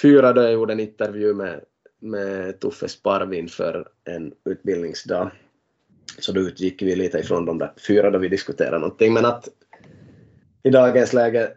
fyra 0.01 0.33
då 0.33 0.41
jag 0.41 0.53
gjorde 0.53 0.73
en 0.73 0.79
intervju 0.79 1.33
med, 1.33 1.61
med 1.99 2.59
Tuffe 2.59 2.87
Sparvin 2.87 3.47
för 3.47 3.87
en 4.03 4.33
utbildningsdag. 4.45 5.31
Så 6.19 6.31
då 6.31 6.41
utgick 6.41 6.81
vi 6.81 6.95
lite 6.95 7.19
ifrån 7.19 7.45
de 7.45 7.57
där 7.57 7.73
fyra 7.87 8.09
då 8.09 8.17
vi 8.17 8.27
diskuterade 8.27 8.79
någonting. 8.79 9.13
Men 9.13 9.25
att 9.25 9.49
i 10.63 10.69
dagens 10.69 11.13
läge 11.13 11.51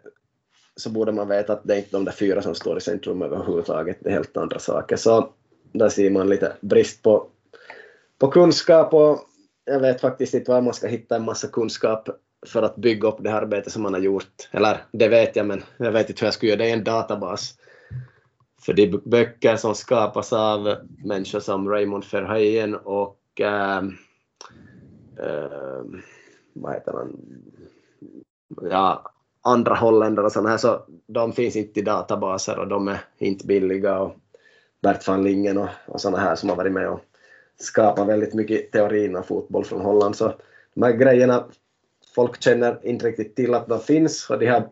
så 0.75 0.89
borde 0.89 1.11
man 1.11 1.27
veta 1.27 1.53
att 1.53 1.63
det 1.63 1.73
är 1.73 1.77
inte 1.77 1.91
de 1.91 2.05
där 2.05 2.11
fyra 2.11 2.41
som 2.41 2.55
står 2.55 2.77
i 2.77 2.81
centrum 2.81 3.21
överhuvudtaget, 3.21 3.97
det 3.99 4.09
är 4.09 4.13
helt 4.13 4.37
andra 4.37 4.59
saker. 4.59 4.95
Så 4.95 5.33
där 5.71 5.89
ser 5.89 6.09
man 6.09 6.29
lite 6.29 6.53
brist 6.61 7.03
på, 7.03 7.27
på 8.19 8.27
kunskap 8.27 8.93
och 8.93 9.19
jag 9.65 9.79
vet 9.79 10.01
faktiskt 10.01 10.33
inte 10.33 10.51
var 10.51 10.61
man 10.61 10.73
ska 10.73 10.87
hitta 10.87 11.15
en 11.15 11.25
massa 11.25 11.47
kunskap 11.47 12.09
för 12.45 12.63
att 12.63 12.75
bygga 12.75 13.07
upp 13.07 13.17
det 13.19 13.29
här 13.29 13.41
arbetet 13.41 13.73
som 13.73 13.81
man 13.81 13.93
har 13.93 14.01
gjort. 14.01 14.49
Eller 14.51 14.77
det 14.91 15.07
vet 15.07 15.35
jag, 15.35 15.45
men 15.45 15.63
jag 15.77 15.91
vet 15.91 16.09
inte 16.09 16.21
hur 16.21 16.27
jag 16.27 16.33
skulle 16.33 16.51
göra 16.51 16.59
det 16.59 16.67
i 16.67 16.71
en 16.71 16.83
databas. 16.83 17.55
För 18.61 18.73
de 18.73 19.01
böcker 19.05 19.55
som 19.55 19.75
skapas 19.75 20.33
av 20.33 20.75
människor 21.05 21.39
som 21.39 21.69
Raymond 21.69 22.05
Verheyen 22.11 22.75
och 22.75 23.19
äh, 23.39 23.77
äh, 25.19 25.81
vad 26.53 26.73
heter 26.73 26.93
han, 26.93 27.17
ja, 28.71 29.11
andra 29.41 29.75
holländare 29.75 30.25
och 30.25 30.31
sådana 30.31 30.49
här, 30.49 30.57
så 30.57 30.85
de 31.07 31.33
finns 31.33 31.55
inte 31.55 31.79
i 31.79 31.83
databaser 31.83 32.59
och 32.59 32.67
de 32.67 32.87
är 32.87 32.99
inte 33.17 33.47
billiga. 33.47 33.99
Och 33.99 34.15
Bert 34.81 35.07
van 35.07 35.23
Lingen 35.23 35.57
och, 35.57 35.69
och 35.85 36.01
sådana 36.01 36.17
här 36.17 36.35
som 36.35 36.49
har 36.49 36.55
varit 36.55 36.71
med 36.71 36.89
och 36.89 36.99
skapat 37.59 38.07
väldigt 38.07 38.33
mycket 38.33 38.71
teori 38.71 39.05
inom 39.05 39.23
fotboll 39.23 39.65
från 39.65 39.81
Holland. 39.81 40.15
Så 40.15 40.33
de 40.73 40.83
här 40.83 40.91
grejerna, 40.91 41.47
folk 42.15 42.41
känner 42.41 42.79
inte 42.83 43.07
riktigt 43.07 43.35
till 43.35 43.53
att 43.53 43.67
de 43.67 43.79
finns 43.79 44.29
och 44.29 44.39
de 44.39 44.47
har 44.47 44.69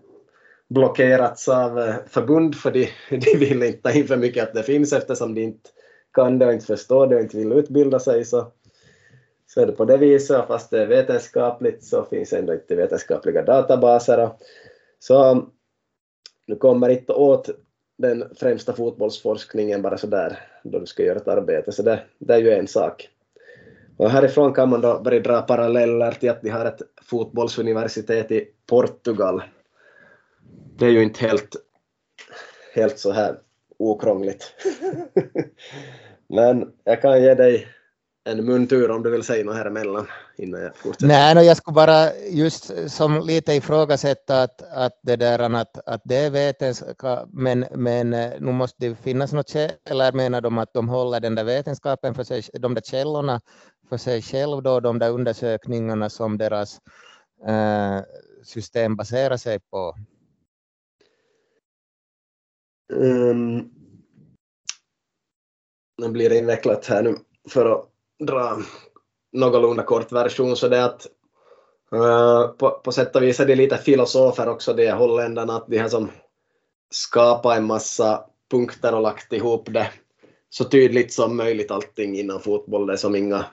blockerats 0.67 1.47
av 1.47 1.79
eh, 1.79 1.95
förbund 2.07 2.55
för 2.55 2.71
de, 2.71 2.89
de 3.09 3.37
vill 3.37 3.63
inte 3.63 3.81
ta 3.81 3.91
in 3.91 4.07
för 4.07 4.17
mycket 4.17 4.43
att 4.43 4.53
det 4.53 4.63
finns 4.63 4.93
eftersom 4.93 5.35
de 5.35 5.41
inte 5.41 5.69
kan 6.13 6.39
det 6.39 6.45
och 6.45 6.53
inte 6.53 6.65
förstår 6.65 7.07
det 7.07 7.15
och 7.15 7.21
inte 7.21 7.37
vill 7.37 7.51
utbilda 7.51 7.99
sig. 7.99 8.25
Så 8.25 8.51
så 9.47 9.61
är 9.61 9.65
det 9.65 9.71
på 9.71 9.85
det 9.85 9.97
viset, 9.97 10.47
fast 10.47 10.69
det 10.69 10.81
är 10.81 10.87
vetenskapligt 10.87 11.83
så 11.83 12.05
finns 12.05 12.33
ändå 12.33 12.53
inte 12.53 12.75
vetenskapliga 12.75 13.43
databaser. 13.43 14.23
och 14.23 14.39
Så 14.99 15.47
du 16.45 16.55
kommer 16.55 16.89
inte 16.89 17.13
åt 17.13 17.49
den 17.97 18.35
främsta 18.35 18.73
fotbollsforskningen 18.73 19.81
bara 19.81 19.97
så 19.97 20.07
där 20.07 20.39
då 20.63 20.79
du 20.79 20.85
ska 20.85 21.03
göra 21.03 21.17
ett 21.17 21.27
arbete, 21.27 21.71
så 21.71 21.83
det, 21.83 22.03
det 22.19 22.33
är 22.33 22.37
ju 22.37 22.51
en 22.51 22.67
sak. 22.67 23.09
Och 23.97 24.09
härifrån 24.09 24.53
kan 24.53 24.69
man 24.69 24.81
då 24.81 24.99
börja 24.99 25.19
dra 25.19 25.41
paralleller 25.41 26.11
till 26.11 26.29
att 26.29 26.41
de 26.41 26.49
har 26.49 26.65
ett 26.65 26.81
fotbollsuniversitet 27.01 28.31
i 28.31 28.47
Portugal. 28.65 29.43
Det 30.77 30.85
är 30.85 30.89
ju 30.89 31.03
inte 31.03 31.27
helt, 31.27 31.55
helt 32.73 32.99
så 32.99 33.11
här 33.11 33.39
okrångligt. 33.77 34.53
Men 36.27 36.71
jag 36.83 37.01
kan 37.01 37.23
ge 37.23 37.33
dig 37.33 37.67
en 38.27 38.45
muntur 38.45 38.91
om 38.91 39.03
du 39.03 39.09
vill 39.09 39.23
säga 39.23 39.45
något 39.45 39.55
här 39.55 39.65
emellan 39.65 40.07
innan 40.37 40.61
jag 40.61 40.75
fortsätter. 40.75 41.07
Nej, 41.07 41.35
no, 41.35 41.41
jag 41.41 41.57
skulle 41.57 41.75
bara 41.75 42.15
just 42.15 42.89
som 42.89 43.19
lite 43.19 43.53
ifrågasätta 43.53 44.41
att, 44.41 44.61
att 44.61 44.99
det 45.01 45.15
där 45.15 45.39
att, 45.39 45.87
att 45.87 46.01
det 46.03 46.15
är 46.15 46.29
vetenskap, 46.29 47.29
men, 47.31 47.65
men 47.75 48.13
eh, 48.13 48.31
nu 48.39 48.51
måste 48.51 48.75
det 48.79 48.95
finnas 48.95 49.33
något 49.33 49.49
käll, 49.49 49.71
eller 49.89 50.11
menar 50.11 50.41
de 50.41 50.57
att 50.57 50.73
de 50.73 50.89
håller 50.89 51.19
den 51.19 51.35
där 51.35 51.43
vetenskapen 51.43 52.15
för 52.15 52.23
sig, 52.23 52.43
de 52.53 52.73
där 52.73 52.81
källorna 52.81 53.41
för 53.89 53.97
sig 53.97 54.21
själv 54.21 54.63
då, 54.63 54.79
de 54.79 54.99
där 54.99 55.11
undersökningarna 55.11 56.09
som 56.09 56.37
deras 56.37 56.79
äh, 57.47 57.99
system 58.43 58.95
baserar 58.95 59.37
sig 59.37 59.59
på? 59.59 59.95
Um, 62.93 63.71
nu 65.97 66.09
blir 66.09 66.29
det 66.29 66.37
invecklat 66.37 66.85
här 66.85 67.03
nu 67.03 67.15
för 67.49 67.71
att 67.71 67.94
dra 68.19 68.57
någorlunda 69.31 69.83
kort 69.83 70.11
version 70.11 70.55
så 70.55 70.67
det 70.67 70.77
är 70.77 70.85
att 70.85 71.07
uh, 71.93 72.47
på, 72.47 72.69
på 72.69 72.91
sätt 72.91 73.15
och 73.15 73.23
vis 73.23 73.39
är 73.39 73.45
det 73.45 73.55
lite 73.55 73.77
filosofer 73.77 74.49
också 74.49 74.73
de 74.73 74.91
holländarna 74.91 75.55
att 75.55 75.67
de 75.67 75.77
har 75.77 75.89
som 75.89 76.11
skapat 76.89 77.57
en 77.57 77.65
massa 77.65 78.23
punkter 78.51 78.95
och 78.95 79.01
lagt 79.01 79.33
ihop 79.33 79.73
det 79.73 79.89
så 80.49 80.63
tydligt 80.63 81.13
som 81.13 81.37
möjligt 81.37 81.71
allting 81.71 82.17
innan 82.17 82.39
fotboll. 82.39 82.87
Det 82.87 82.93
är 82.93 82.97
som 82.97 83.15
inga, 83.15 83.45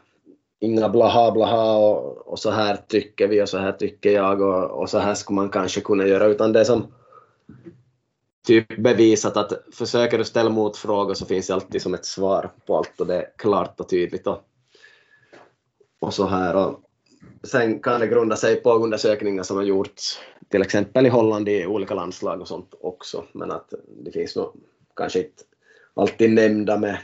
inga 0.60 0.88
blaha 0.88 1.30
blaha 1.30 1.76
och, 1.76 2.26
och 2.28 2.38
så 2.38 2.50
här 2.50 2.76
tycker 2.88 3.28
vi 3.28 3.42
och 3.42 3.48
så 3.48 3.58
här 3.58 3.72
tycker 3.72 4.10
jag 4.10 4.40
och, 4.40 4.70
och 4.70 4.90
så 4.90 4.98
här 4.98 5.14
skulle 5.14 5.36
man 5.36 5.50
kanske 5.50 5.80
kunna 5.80 6.06
göra 6.06 6.26
utan 6.26 6.52
det 6.52 6.60
är 6.60 6.64
som 6.64 6.86
typ 8.46 8.76
bevisat 8.76 9.36
att 9.36 9.52
försöker 9.72 10.18
du 10.18 10.24
ställa 10.24 10.50
motfrågor 10.50 11.14
så 11.14 11.26
finns 11.26 11.46
det 11.46 11.54
alltid 11.54 11.82
som 11.82 11.94
ett 11.94 12.04
svar 12.04 12.50
på 12.66 12.76
allt 12.76 13.00
och 13.00 13.06
det 13.06 13.16
är 13.16 13.26
klart 13.38 13.80
och 13.80 13.88
tydligt. 13.88 14.26
Och 14.26 14.44
och 16.02 16.14
så 16.14 16.26
här. 16.26 16.56
Och 16.56 16.80
sen 17.42 17.80
kan 17.80 18.00
det 18.00 18.06
grunda 18.06 18.36
sig 18.36 18.56
på 18.56 18.72
undersökningar 18.72 19.42
som 19.42 19.56
har 19.56 19.64
gjorts 19.64 20.18
till 20.48 20.62
exempel 20.62 21.06
i 21.06 21.08
Holland 21.08 21.48
i 21.48 21.66
olika 21.66 21.94
landslag 21.94 22.40
och 22.40 22.48
sånt 22.48 22.74
också, 22.80 23.24
men 23.32 23.50
att 23.50 23.74
det 24.04 24.12
finns 24.12 24.36
nog 24.36 24.52
kanske 24.96 25.18
inte 25.18 25.42
alltid 25.94 26.30
nämnda 26.30 26.78
med, 26.78 26.98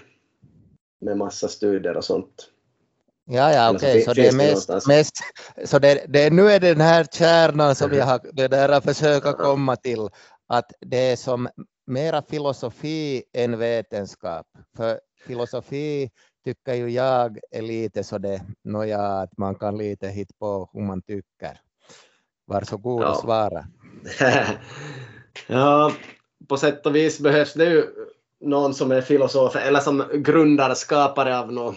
med 1.00 1.16
massa 1.16 1.48
studier 1.48 1.96
och 1.96 2.04
sånt. 2.04 2.50
Ja, 3.24 3.52
ja, 3.52 3.72
okej, 3.74 3.90
okay. 3.90 4.02
så, 4.02 4.12
det 4.12 4.28
är 4.28 4.37
mest, 4.37 4.87
mest, 4.87 5.14
så 5.64 5.78
det, 5.78 6.04
det, 6.08 6.30
nu 6.30 6.50
är 6.50 6.61
det 6.61 6.68
den 6.68 6.80
här 6.80 7.04
kärnan 7.04 7.74
som 7.74 7.92
jag 7.92 8.06
har 8.06 8.20
det 8.32 8.48
där 8.48 8.80
försöka 8.80 9.32
komma 9.32 9.76
till, 9.76 10.08
att 10.48 10.72
det 10.80 11.11
är 11.11 11.16
som 11.16 11.48
mera 11.87 12.22
filosofi 12.22 13.22
än 13.32 13.58
vetenskap. 13.58 14.46
För 14.76 15.00
filosofi 15.26 16.11
tycker 16.44 16.74
ju 16.74 16.90
jag 16.90 17.38
är 17.51 17.62
lite 17.62 18.05
så 18.05 18.18
det, 18.18 18.42
nåja, 18.64 19.01
att 19.01 19.38
man 19.38 19.55
kan 19.55 19.79
lite 19.79 20.09
hitta 20.09 20.35
på 20.38 20.70
hur 20.72 20.83
man 20.83 21.03
tycker. 21.03 21.61
Varsågod 22.46 23.03
och 23.03 23.09
ja. 23.09 23.14
svara. 23.14 23.66
ja, 25.46 25.92
på 26.48 26.57
sätt 26.57 26.87
och 26.87 26.96
vis 26.96 27.20
behövs 27.20 27.55
det 27.55 27.64
ju 27.64 27.85
någon 28.40 28.74
som 28.74 28.92
är 28.92 29.01
filosof 29.01 29.57
eller 29.57 29.81
som 29.81 30.05
grundare, 30.12 30.74
skapare 30.74 31.38
av 31.38 31.53
något. 31.53 31.77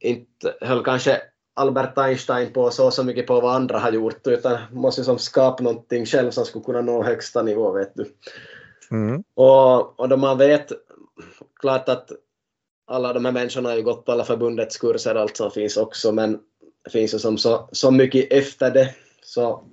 Inte 0.00 0.54
höll 0.60 0.84
kanske 0.84 1.20
Albert 1.54 1.98
Einstein 1.98 2.52
på 2.52 2.70
så, 2.70 2.90
så 2.90 3.04
mycket 3.04 3.26
på 3.26 3.40
vad 3.40 3.54
andra 3.54 3.78
har 3.78 3.92
gjort, 3.92 4.26
utan 4.26 4.58
måste 4.72 5.04
som 5.04 5.18
skapa 5.18 5.62
någonting 5.62 6.06
själv 6.06 6.30
som 6.30 6.44
skulle 6.44 6.64
kunna 6.64 6.80
nå 6.80 7.02
högsta 7.02 7.42
nivå, 7.42 7.72
vet 7.72 7.94
du. 7.94 8.14
Mm. 8.90 9.24
Och, 9.34 10.00
och 10.00 10.08
då 10.08 10.16
man 10.16 10.38
vet, 10.38 10.72
klart 11.60 11.88
att 11.88 12.10
alla 12.90 13.12
de 13.12 13.24
här 13.24 13.32
människorna 13.32 13.68
har 13.68 13.76
ju 13.76 13.82
gått 13.82 14.04
på 14.04 14.12
alla 14.12 14.24
förbundets 14.24 14.78
kurser, 14.78 15.14
allt 15.14 15.36
som 15.36 15.50
finns 15.50 15.76
också, 15.76 16.12
men 16.12 16.38
det 16.84 16.90
finns 16.90 17.14
ju 17.14 17.18
som 17.18 17.38
så, 17.38 17.68
så 17.72 17.90
mycket 17.90 18.32
efter 18.32 18.70
det, 18.70 18.94
så 19.22 19.64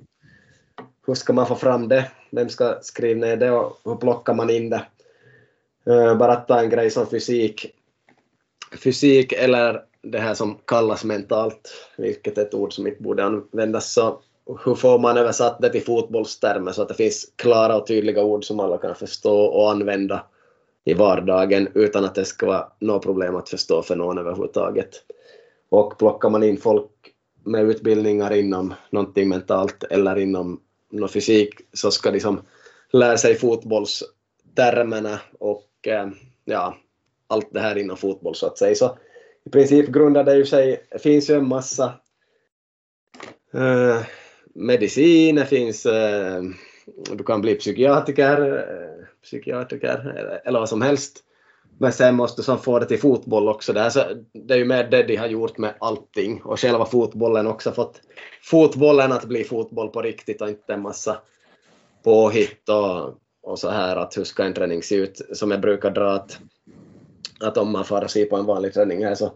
hur 1.08 1.14
ska 1.14 1.34
man 1.34 1.48
få 1.48 1.56
fram 1.56 1.88
det? 1.88 2.12
Vem 2.32 2.50
ska 2.50 2.78
skriva 2.82 3.20
ner 3.20 3.38
det 3.38 3.52
och 3.52 3.80
hur 3.84 3.96
plockar 3.96 4.34
man 4.34 4.50
in 4.50 4.70
det? 4.70 4.86
Eh, 5.86 6.18
bara 6.18 6.32
att 6.32 6.48
ta 6.48 6.60
en 6.60 6.70
grej 6.70 6.90
som 6.90 7.08
fysik. 7.08 7.74
Fysik 8.84 9.34
eller 9.34 9.84
det 10.02 10.20
här 10.20 10.34
som 10.34 10.58
kallas 10.66 11.04
mentalt, 11.04 11.74
vilket 11.98 12.38
är 12.38 12.42
ett 12.42 12.54
ord 12.54 12.74
som 12.74 12.88
inte 12.88 13.04
borde 13.04 13.26
användas, 13.26 13.94
så 13.94 14.22
hur 14.66 14.76
får 14.76 15.00
man 15.00 15.18
översatt 15.18 15.62
det 15.62 15.70
till 15.70 15.84
fotbollstermer 15.84 16.72
så 16.72 16.82
att 16.82 16.88
det 16.88 16.94
finns 16.94 17.34
klara 17.36 17.78
och 17.78 17.88
tydliga 17.88 18.24
ord 18.24 18.46
som 18.46 18.60
alla 18.60 18.78
kan 18.78 18.96
förstå 18.96 19.40
och 19.40 19.72
använda 19.72 20.24
i 20.88 20.94
vardagen 20.94 21.68
utan 21.74 22.06
att 22.06 22.16
det 22.16 22.26
ska 22.26 22.46
vara 22.46 22.72
något 22.80 23.04
problem 23.04 23.36
att 23.36 23.50
förstå 23.50 23.82
för 23.82 23.96
någon 23.96 24.18
överhuvudtaget. 24.18 24.90
Och 25.70 25.98
plockar 25.98 26.30
man 26.30 26.44
in 26.44 26.58
folk 26.58 26.92
med 27.44 27.70
utbildningar 27.70 28.34
inom 28.34 28.74
någonting 28.90 29.30
mentalt 29.30 29.84
eller 29.84 30.20
inom 30.20 30.62
någon 30.92 31.10
fysik 31.10 31.50
så 31.74 31.92
ska 31.92 32.12
de 32.12 32.20
som 32.20 32.42
lära 32.92 33.18
sig 33.18 33.36
fotbollstermerna 33.36 35.20
och 35.40 35.70
eh, 35.88 36.08
ja, 36.46 36.78
allt 37.28 37.54
det 37.54 37.60
här 37.60 37.78
inom 37.78 37.98
fotboll 37.98 38.36
så 38.36 38.46
att 38.46 38.58
säga. 38.58 38.76
Så 38.76 38.98
i 39.46 39.50
princip 39.50 39.88
grundar 39.88 40.24
det 40.24 40.36
ju 40.36 40.46
sig, 40.46 40.88
det 40.92 41.00
finns 41.00 41.30
ju 41.30 41.36
en 41.36 41.48
massa 41.48 41.94
eh, 43.54 44.02
mediciner, 44.56 45.46
finns, 45.46 45.86
eh, 45.86 46.44
du 47.12 47.24
kan 47.24 47.42
bli 47.42 47.56
psykiatriker, 47.56 48.66
psykiatriker 49.24 50.42
eller 50.46 50.60
vad 50.60 50.70
som 50.70 50.82
helst. 50.82 51.24
Men 51.80 51.92
sen 51.92 52.16
måste 52.16 52.42
du 52.42 52.44
som 52.44 52.60
få 52.60 52.80
det 52.80 52.86
till 52.86 53.00
fotboll 53.00 53.48
också. 53.48 53.74
Det, 53.74 53.80
här, 53.80 53.90
så, 53.90 54.04
det 54.34 54.54
är 54.54 54.58
ju 54.58 54.66
mer 54.66 54.88
det 54.92 55.04
de 55.04 55.16
har 55.16 55.28
gjort 55.28 55.58
med 55.58 55.74
allting. 55.80 56.42
Och 56.42 56.60
själva 56.60 56.86
fotbollen 56.86 57.48
också. 57.48 57.72
Fått 57.72 58.02
fotbollen 58.44 59.12
att 59.12 59.26
bli 59.26 59.44
fotboll 59.44 59.90
på 59.90 60.02
riktigt 60.02 60.42
och 60.42 60.50
inte 60.50 60.74
en 60.74 60.82
massa 60.82 61.18
påhitt 62.04 62.70
och, 62.70 63.16
och 63.44 63.60
så 63.60 63.70
här. 63.70 63.96
Att 63.96 64.18
hur 64.18 64.24
ska 64.24 64.44
en 64.44 64.54
träning 64.54 64.84
se 64.84 64.96
ut? 64.96 65.22
Som 65.34 65.52
jag 65.52 65.62
brukar 65.62 65.92
dra 65.92 66.12
att, 66.12 66.40
att 67.40 67.58
om 67.58 67.72
man 67.72 67.86
far 67.86 68.08
se 68.08 68.26
på 68.26 68.36
en 68.36 68.46
vanlig 68.46 68.74
träning 68.74 69.06
här 69.06 69.16
så 69.16 69.32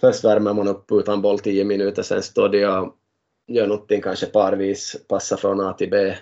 först 0.00 0.24
värmer 0.24 0.52
man 0.52 0.68
upp 0.68 0.92
utan 0.92 1.22
boll 1.22 1.38
10 1.38 1.64
minuter, 1.64 2.02
sen 2.02 2.22
står 2.22 2.48
de 2.48 2.66
och 2.66 2.96
gör 3.46 3.66
någonting 3.66 4.00
kanske 4.00 4.26
parvis, 4.26 4.96
passar 5.08 5.36
från 5.36 5.60
A 5.60 5.72
till 5.72 5.90
B, 5.90 6.14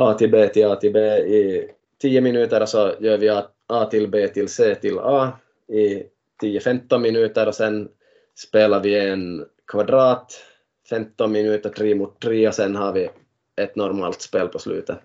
A 0.00 0.14
till 0.14 0.30
B 0.30 0.48
till 0.48 0.66
A 0.66 0.76
till 0.76 0.92
B 0.92 1.00
i 1.18 1.70
10 1.98 2.20
minuter 2.20 2.62
och 2.62 2.68
så 2.68 2.92
gör 3.00 3.18
vi 3.18 3.28
A, 3.66 3.86
till 3.90 4.08
B 4.08 4.28
till 4.28 4.48
C 4.48 4.74
till 4.74 4.98
A 4.98 5.32
i 5.68 6.02
10-15 6.42 6.98
minuter 6.98 7.48
och 7.48 7.54
sen 7.54 7.88
spelar 8.34 8.80
vi 8.80 8.98
en 8.98 9.46
kvadrat, 9.66 10.40
15 10.90 11.32
minuter 11.32 11.70
3 11.70 11.94
mot 11.94 12.20
3 12.20 12.48
och 12.48 12.54
sen 12.54 12.76
har 12.76 12.92
vi 12.92 13.08
ett 13.56 13.76
normalt 13.76 14.20
spel 14.20 14.48
på 14.48 14.58
slutet. 14.58 14.98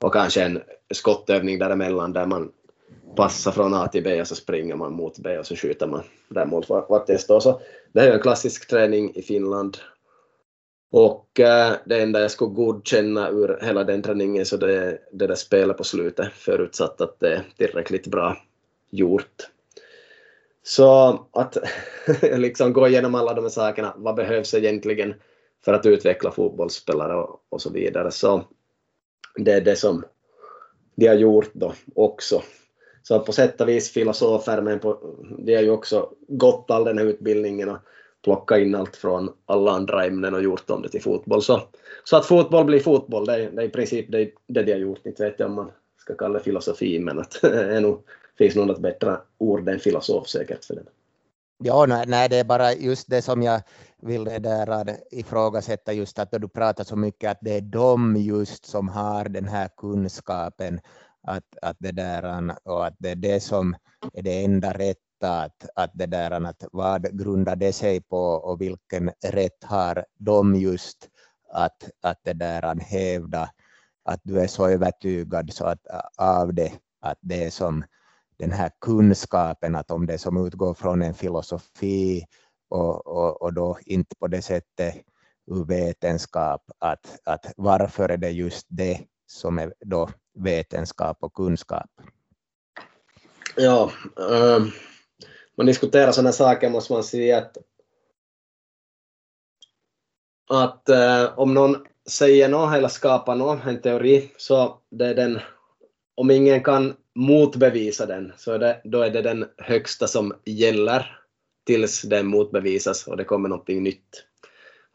Och 0.00 0.12
kanske 0.12 0.42
en 0.42 0.62
skottövning 0.94 1.58
däremellan 1.58 2.12
där 2.12 2.26
man 2.26 2.52
passar 3.16 3.52
från 3.52 3.74
A 3.74 3.88
till 3.88 4.02
B 4.02 4.20
och 4.20 4.26
så 4.26 4.34
springer 4.34 4.76
man 4.76 4.92
mot 4.92 5.18
B 5.18 5.38
och 5.38 5.46
så 5.46 5.56
skjuter 5.56 5.86
man 5.86 6.02
där 6.28 6.46
mot 6.46 6.68
vart 6.68 7.06
det 7.06 7.18
står. 7.18 7.40
Så 7.40 7.60
det 7.92 8.00
är 8.00 8.12
en 8.12 8.20
klassisk 8.20 8.68
träning 8.68 9.12
i 9.14 9.22
Finland. 9.22 9.76
Och 10.90 11.40
äh, 11.40 11.72
det 11.84 12.02
enda 12.02 12.20
jag 12.20 12.30
skulle 12.30 12.54
godkänna 12.54 13.30
ur 13.30 13.58
hela 13.62 13.84
den 13.84 14.02
träningen 14.02 14.46
så 14.46 14.56
det 14.56 14.74
är 14.74 15.00
det 15.12 15.26
där 15.26 15.34
spelet 15.34 15.76
på 15.76 15.84
slutet, 15.84 16.32
förutsatt 16.32 17.00
att 17.00 17.20
det 17.20 17.32
är 17.32 17.42
tillräckligt 17.56 18.06
bra 18.06 18.36
gjort. 18.90 19.50
Så 20.62 21.20
att 21.32 21.56
liksom 22.22 22.72
gå 22.72 22.88
igenom 22.88 23.14
alla 23.14 23.34
de 23.34 23.44
här 23.44 23.48
sakerna, 23.48 23.94
vad 23.96 24.14
behövs 24.14 24.54
egentligen 24.54 25.14
för 25.64 25.72
att 25.72 25.86
utveckla 25.86 26.30
fotbollsspelare 26.30 27.14
och, 27.14 27.40
och 27.48 27.62
så 27.62 27.70
vidare. 27.70 28.10
Så 28.10 28.44
det 29.36 29.52
är 29.52 29.60
det 29.60 29.76
som 29.76 30.04
de 30.96 31.06
har 31.06 31.14
gjort 31.14 31.50
då 31.52 31.74
också. 31.94 32.42
Så 33.02 33.20
på 33.20 33.32
sätt 33.32 33.60
och 33.60 33.68
vis 33.68 33.92
filosofer, 33.92 34.62
men 34.62 34.78
på, 34.78 35.16
de 35.38 35.54
har 35.54 35.62
ju 35.62 35.70
också 35.70 36.10
gått 36.28 36.70
all 36.70 36.84
den 36.84 36.98
här 36.98 37.04
utbildningen 37.04 37.68
och 37.68 37.78
plockat 38.26 38.58
in 38.58 38.74
allt 38.74 38.96
från 38.96 39.32
alla 39.46 39.70
andra 39.70 40.04
ämnen 40.04 40.34
och 40.34 40.42
gjort 40.42 40.70
om 40.70 40.82
det 40.82 40.88
till 40.88 41.02
fotboll. 41.02 41.42
Så, 41.42 41.62
så 42.04 42.16
att 42.16 42.26
fotboll 42.26 42.64
blir 42.64 42.80
fotboll, 42.80 43.26
det 43.26 43.34
är, 43.34 43.50
det 43.50 43.62
är 43.62 43.66
i 43.66 43.68
princip 43.68 44.12
det, 44.12 44.30
det 44.46 44.62
de 44.62 44.72
har 44.72 44.78
gjort. 44.78 45.06
Inte 45.06 45.24
vet 45.24 45.38
jag 45.38 45.48
om 45.48 45.54
man 45.54 45.70
ska 46.00 46.14
kalla 46.14 46.38
det 46.38 46.44
filosofi, 46.44 46.98
men 46.98 47.18
att 47.18 47.38
det 47.42 47.80
nog, 47.80 48.02
finns 48.38 48.54
nog 48.54 48.66
något 48.66 48.78
bättre 48.78 49.16
ord 49.38 49.68
än 49.68 49.78
filosof 49.78 50.28
säkert 50.28 50.64
för 50.64 50.74
det. 50.74 50.82
Ja, 51.58 52.04
nej, 52.06 52.28
det 52.28 52.36
är 52.36 52.44
bara 52.44 52.72
just 52.72 53.10
det 53.10 53.22
som 53.22 53.42
jag 53.42 53.62
ville 54.02 54.38
där 54.38 54.96
ifrågasätta 55.10 55.92
just 55.92 56.18
att 56.18 56.30
du 56.30 56.48
pratar 56.48 56.84
så 56.84 56.96
mycket 56.96 57.30
att 57.30 57.38
det 57.40 57.56
är 57.56 57.60
de 57.60 58.16
just 58.16 58.66
som 58.66 58.88
har 58.88 59.28
den 59.28 59.48
här 59.48 59.68
kunskapen 59.76 60.80
att, 61.22 61.44
att 61.62 61.76
det 61.78 61.92
där 61.92 62.54
och 62.64 62.86
att 62.86 62.94
det 62.98 63.10
är 63.10 63.16
det 63.16 63.40
som 63.40 63.76
är 64.12 64.22
det 64.22 64.44
enda 64.44 64.72
rätta 64.72 65.05
att, 65.24 65.68
att 65.74 65.90
det 65.94 66.06
där 66.06 66.30
att 66.30 66.64
vad 66.72 67.18
grundar 67.18 67.56
det 67.56 67.72
sig 67.72 68.00
på 68.00 68.18
och 68.18 68.60
vilken 68.60 69.10
rätt 69.24 69.64
har 69.64 70.04
de 70.18 70.54
just 70.54 71.08
att, 71.52 71.90
att 72.02 72.20
det 72.24 72.32
där 72.32 72.80
hävda 72.80 73.50
att 74.04 74.20
du 74.22 74.40
är 74.40 74.46
så 74.46 74.68
övertygad 74.68 75.52
så 75.52 75.64
att 75.64 75.86
av 76.16 76.54
det 76.54 76.72
att 77.00 77.18
det 77.20 77.44
är 77.44 77.50
som 77.50 77.84
den 78.38 78.52
här 78.52 78.70
kunskapen 78.80 79.76
att 79.76 79.90
om 79.90 80.06
det 80.06 80.18
som 80.18 80.46
utgår 80.46 80.74
från 80.74 81.02
en 81.02 81.14
filosofi 81.14 82.26
och, 82.68 83.06
och, 83.06 83.42
och 83.42 83.52
då 83.52 83.78
inte 83.84 84.16
på 84.16 84.26
det 84.26 84.42
sättet 84.42 84.94
ur 85.46 85.64
vetenskap 85.64 86.62
att, 86.78 87.18
att 87.24 87.52
varför 87.56 88.08
är 88.08 88.16
det 88.16 88.30
just 88.30 88.66
det 88.68 89.00
som 89.26 89.58
är 89.58 89.74
då 89.80 90.10
vetenskap 90.34 91.18
och 91.20 91.34
kunskap? 91.34 91.90
Ja, 93.56 93.90
um, 94.16 94.72
man 95.56 95.66
diskuterar 95.66 96.12
sådana 96.12 96.32
saker 96.32 96.70
måste 96.70 96.92
man 96.92 97.04
säga 97.04 97.38
att, 97.38 97.56
att 100.50 100.88
eh, 100.88 101.38
om 101.38 101.54
någon 101.54 101.76
säger 102.06 102.48
något 102.48 102.74
eller 102.74 102.88
skapar 102.88 103.34
något, 103.34 103.66
en 103.66 103.80
teori, 103.80 104.30
så 104.36 104.78
det 104.90 105.06
är 105.06 105.14
den, 105.14 105.40
om 106.14 106.30
ingen 106.30 106.62
kan 106.62 106.96
motbevisa 107.14 108.06
den, 108.06 108.32
så 108.36 108.52
är 108.52 108.58
det, 108.58 108.80
då 108.84 109.02
är 109.02 109.10
det 109.10 109.22
den 109.22 109.46
högsta 109.58 110.06
som 110.06 110.34
gäller 110.44 111.18
tills 111.66 112.02
den 112.02 112.26
motbevisas 112.26 113.06
och 113.06 113.16
det 113.16 113.24
kommer 113.24 113.48
någonting 113.48 113.82
nytt. 113.82 114.24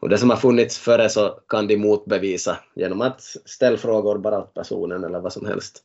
Och 0.00 0.08
det 0.08 0.18
som 0.18 0.30
har 0.30 0.36
funnits 0.36 0.78
före 0.78 1.08
så 1.08 1.28
kan 1.48 1.66
de 1.66 1.76
motbevisa 1.76 2.58
genom 2.74 3.00
att 3.00 3.20
ställa 3.44 3.76
frågor 3.76 4.18
bara 4.18 4.38
åt 4.38 4.54
personen 4.54 5.04
eller 5.04 5.20
vad 5.20 5.32
som 5.32 5.46
helst. 5.46 5.82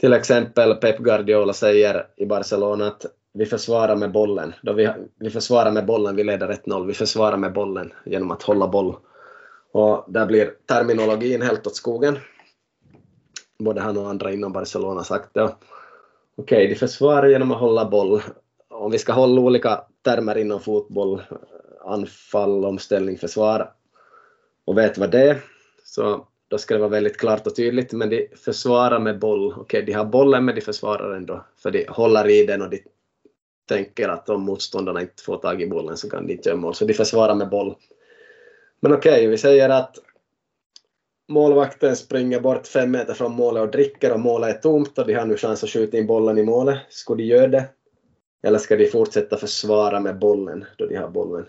Till 0.00 0.12
exempel 0.12 0.74
Pep 0.74 0.98
Guardiola 0.98 1.52
säger 1.52 2.06
i 2.16 2.26
Barcelona 2.26 2.86
att 2.86 3.06
vi 3.32 3.46
försvarar 3.46 3.96
med 3.96 4.12
bollen. 4.12 4.54
Då 4.62 4.72
vi, 4.72 4.90
vi 5.18 5.30
försvarar 5.30 5.70
med 5.70 5.86
bollen, 5.86 6.16
vi 6.16 6.24
leder 6.24 6.48
1-0. 6.48 6.86
Vi 6.86 6.94
försvarar 6.94 7.36
med 7.36 7.52
bollen 7.52 7.92
genom 8.04 8.30
att 8.30 8.42
hålla 8.42 8.68
boll. 8.68 8.96
Och 9.72 10.04
där 10.08 10.26
blir 10.26 10.54
terminologin 10.66 11.42
helt 11.42 11.66
åt 11.66 11.76
skogen. 11.76 12.18
Både 13.58 13.80
han 13.80 13.98
och 13.98 14.10
andra 14.10 14.32
inom 14.32 14.52
Barcelona 14.52 15.04
sagt 15.04 15.34
det. 15.34 15.42
Okej, 15.42 15.54
okay, 16.36 16.68
de 16.68 16.74
försvarar 16.74 17.28
genom 17.28 17.52
att 17.52 17.60
hålla 17.60 17.84
boll. 17.84 18.22
Om 18.68 18.90
vi 18.90 18.98
ska 18.98 19.12
hålla 19.12 19.40
olika 19.40 19.84
termer 20.04 20.38
inom 20.38 20.60
fotboll, 20.60 21.22
anfall, 21.84 22.64
omställning, 22.64 23.18
försvar 23.18 23.72
och 24.64 24.78
vet 24.78 24.98
vad 24.98 25.10
det 25.10 25.30
är, 25.30 25.40
så 25.84 26.26
då 26.48 26.58
ska 26.58 26.74
det 26.74 26.80
vara 26.80 26.90
väldigt 26.90 27.16
klart 27.16 27.46
och 27.46 27.56
tydligt. 27.56 27.92
Men 27.92 28.10
de 28.10 28.28
försvarar 28.44 28.98
med 28.98 29.18
boll. 29.18 29.52
Okej, 29.52 29.62
okay, 29.62 29.82
de 29.82 29.92
har 29.92 30.04
bollen 30.04 30.44
men 30.44 30.54
de 30.54 30.60
försvarar 30.60 31.16
ändå, 31.16 31.44
för 31.62 31.70
de 31.70 31.86
håller 31.88 32.28
i 32.28 32.46
den 32.46 32.62
och 32.62 32.70
de 32.70 32.80
tänker 33.68 34.08
att 34.08 34.28
om 34.28 34.42
motståndarna 34.42 35.00
inte 35.00 35.22
får 35.22 35.36
tag 35.36 35.62
i 35.62 35.66
bollen 35.66 35.96
så 35.96 36.10
kan 36.10 36.26
de 36.26 36.32
inte 36.32 36.48
göra 36.48 36.58
mål. 36.58 36.74
Så 36.74 36.84
de 36.84 36.94
försvarar 36.94 37.34
med 37.34 37.48
boll. 37.48 37.74
Men 38.80 38.92
okej, 38.92 39.12
okay, 39.12 39.26
vi 39.26 39.38
säger 39.38 39.68
att 39.68 39.98
målvakten 41.28 41.96
springer 41.96 42.40
bort 42.40 42.66
fem 42.66 42.90
meter 42.90 43.14
från 43.14 43.32
målet 43.32 43.62
och 43.62 43.70
dricker 43.70 44.12
och 44.12 44.20
målet 44.20 44.56
är 44.56 44.60
tomt 44.60 44.98
och 44.98 45.06
de 45.06 45.14
har 45.14 45.26
nu 45.26 45.36
chans 45.36 45.64
att 45.64 45.70
skjuta 45.70 45.98
in 45.98 46.06
bollen 46.06 46.38
i 46.38 46.42
målet. 46.42 46.78
Skulle 46.88 47.22
de 47.22 47.28
göra 47.28 47.46
det? 47.46 47.64
Eller 48.42 48.58
ska 48.58 48.76
de 48.76 48.86
fortsätta 48.86 49.36
försvara 49.36 50.00
med 50.00 50.18
bollen 50.18 50.64
då 50.78 50.86
de 50.86 50.96
har 50.96 51.08
bollen? 51.08 51.46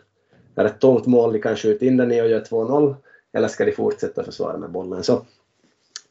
Är 0.56 0.64
det 0.64 0.70
ett 0.70 0.80
tomt 0.80 1.06
mål 1.06 1.34
de 1.34 1.40
kan 1.40 1.56
skjuta 1.56 1.86
in 1.86 1.98
den 1.98 2.12
i 2.12 2.22
och 2.22 2.30
göra 2.30 2.44
2-0? 2.44 2.96
Eller 3.34 3.48
ska 3.48 3.66
de 3.66 3.72
fortsätta 3.72 4.24
försvara 4.24 4.58
med 4.58 4.72
bollen? 4.72 5.04
Så 5.04 5.26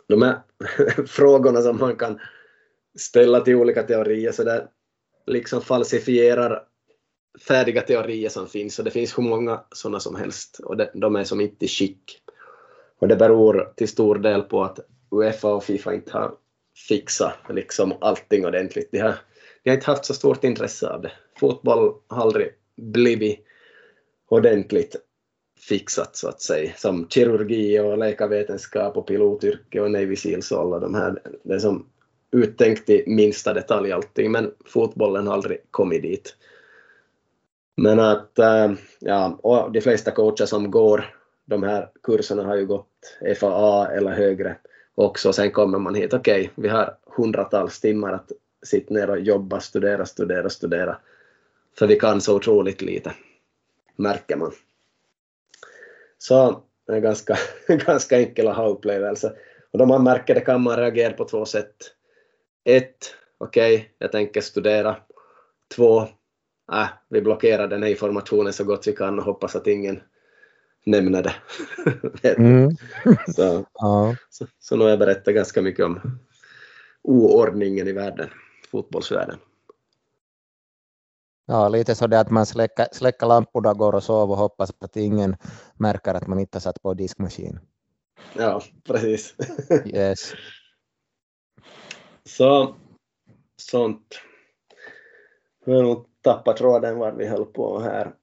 de 0.07 0.23
här 0.23 0.41
frågorna 1.07 1.63
som 1.63 1.79
man 1.79 1.97
kan 1.97 2.21
ställa 2.99 3.41
till 3.41 3.57
olika 3.57 3.83
teorier 3.83 4.33
så 4.33 4.45
där 4.45 4.67
liksom 5.27 5.61
falsifierar 5.61 6.63
färdiga 7.49 7.83
teorier 7.83 8.29
som 8.29 8.47
finns 8.47 8.79
och 8.79 8.85
det 8.85 8.91
finns 8.91 9.19
hur 9.19 9.23
många 9.23 9.65
sådana 9.71 10.01
som 10.01 10.17
helst 10.17 10.61
och 10.65 10.77
det, 10.77 10.91
de 10.95 11.17
är 11.17 11.25
som 11.25 11.41
inte 11.41 11.65
i 11.65 11.69
skick. 11.69 12.19
Och 12.99 13.09
det 13.09 13.17
beror 13.17 13.73
till 13.77 13.89
stor 13.89 14.19
del 14.19 14.43
på 14.43 14.65
att 14.65 14.79
Uefa 15.11 15.55
och 15.55 15.65
Fifa 15.65 15.95
inte 15.95 16.13
har 16.13 16.35
fixat 16.89 17.35
liksom 17.51 17.93
allting 18.01 18.47
ordentligt. 18.47 18.89
De 18.93 18.99
har, 18.99 19.15
de 19.63 19.71
har 19.71 19.75
inte 19.75 19.91
haft 19.91 20.05
så 20.05 20.15
stort 20.15 20.45
intresse 20.45 20.89
av 20.89 21.03
det. 21.03 21.13
Fotboll 21.39 21.95
har 22.09 22.23
aldrig 22.23 22.49
blivit 22.77 23.45
ordentligt 24.29 24.97
fixat 25.69 26.17
så 26.17 26.29
att 26.29 26.41
säga, 26.41 26.73
som 26.77 27.09
kirurgi 27.09 27.79
och 27.79 27.99
läkarvetenskap 27.99 28.97
och 28.97 29.07
pilotyrke 29.07 29.81
och 29.81 29.91
Navy 29.91 30.17
Seals 30.17 30.53
och 30.53 30.61
alla 30.61 30.79
de 30.79 30.95
här. 30.95 31.23
Det 31.45 31.55
är 31.55 31.59
som 31.59 31.92
uttänkt 32.33 32.91
i 32.91 33.05
minsta 33.07 33.53
detalj 33.53 33.93
allting, 33.93 34.33
men 34.33 34.55
fotbollen 34.65 35.27
har 35.27 35.35
aldrig 35.35 35.59
kommit 35.71 36.03
dit. 36.03 36.37
Men 37.77 38.01
att, 38.01 38.39
eh, 38.39 38.73
ja, 38.99 39.39
och 39.43 39.73
de 39.73 39.81
flesta 39.81 40.11
coacher 40.11 40.47
som 40.47 40.71
går 40.71 41.15
de 41.45 41.63
här 41.63 41.89
kurserna 42.03 42.45
har 42.45 42.57
ju 42.57 42.67
gått 42.67 43.17
FAA 43.39 43.89
eller 43.89 44.11
högre 44.11 44.57
också. 44.95 45.33
Sen 45.33 45.51
kommer 45.51 45.79
man 45.79 45.95
hit, 45.95 46.15
okej, 46.15 46.41
okay, 46.41 46.63
vi 46.63 46.69
har 46.69 46.97
hundratals 47.17 47.81
timmar 47.81 48.13
att 48.13 48.33
sitta 48.63 48.95
ner 48.95 49.11
och 49.11 49.21
jobba, 49.21 49.61
studera, 49.61 50.07
studera, 50.07 50.51
studera. 50.51 50.99
För 51.79 51.87
vi 51.87 51.97
kan 51.97 52.21
så 52.21 52.37
otroligt 52.37 52.83
lite, 52.83 53.13
märker 53.97 54.37
man. 54.37 54.53
Så 56.19 56.63
det 56.87 56.93
är 56.93 57.01
ganska, 57.01 57.37
ganska 57.69 58.19
enkel 58.19 58.49
aha-upplevelse. 58.49 59.33
Och 59.71 59.79
då 59.79 59.87
man 59.87 60.05
märker 60.05 60.35
det 60.35 60.41
kan 60.41 60.63
man 60.63 60.77
reagera 60.77 61.13
på 61.13 61.25
två 61.25 61.45
sätt. 61.45 61.77
Ett, 62.65 63.15
okej, 63.39 63.75
okay, 63.75 63.89
jag 63.99 64.13
tänker 64.13 64.41
studera. 64.41 64.97
Två, 65.77 66.01
äh, 66.73 66.89
vi 67.09 67.21
blockerar 67.21 67.69
den 67.69 67.83
här 67.83 67.91
informationen 67.91 68.53
så 68.53 68.65
gott 68.65 68.87
vi 68.87 68.93
kan 68.93 69.19
och 69.19 69.25
hoppas 69.25 69.57
att 69.57 69.67
ingen 69.67 70.03
nämna 70.85 71.23
det. 71.23 71.35
Mm. 72.37 72.77
så, 73.29 73.67
Ja. 73.75 74.17
så, 74.31 74.47
så 74.59 74.77
nu 74.77 74.83
har 74.83 74.91
jag 74.91 74.99
berättat 74.99 75.35
ganska 75.35 75.63
mycket 75.63 75.85
om 75.85 76.19
oordningen 77.03 77.89
i 77.89 77.93
världen, 77.93 78.31
fotbollsvärlden. 78.71 79.39
Ja, 81.47 81.69
lite 81.69 81.95
så 81.95 82.07
det 82.07 82.21
att 82.21 82.31
man 82.31 82.47
släcker, 82.47 82.87
släcker 82.93 83.27
lamporna, 83.27 83.75
går 83.75 83.95
och 83.95 84.03
sover 84.03 84.33
och 84.33 84.39
hoppas 84.39 84.73
att 84.79 84.97
ingen 84.97 85.37
märker 85.75 86.15
att 86.15 86.27
man 86.27 86.39
inte 86.39 86.61
satt 86.61 86.83
på 86.83 86.95
diskmaskin. 86.95 87.61
Ja, 88.37 88.63
precis. 88.85 89.35
Yes. 89.87 90.33
Så, 92.29 92.75
sånt. 93.57 94.21
Vi 95.65 95.73
har 95.73 95.83
nog 95.83 96.07
tappat 96.21 96.57
tråden 96.57 96.99
var 96.99 97.13
vi 97.13 97.27
höll 97.27 97.45
på 97.45 97.81
här. 97.81 98.15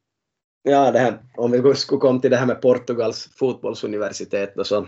Ja, 0.63 0.91
det 0.91 0.99
här, 0.99 1.19
om 1.37 1.51
vi 1.51 1.75
skulle 1.75 1.99
komma 1.99 2.19
till 2.19 2.31
det 2.31 2.37
här 2.37 2.45
med 2.45 2.61
Portugals 2.61 3.29
fotbollsuniversitet 3.35 4.55
då 4.55 4.63
så. 4.63 4.87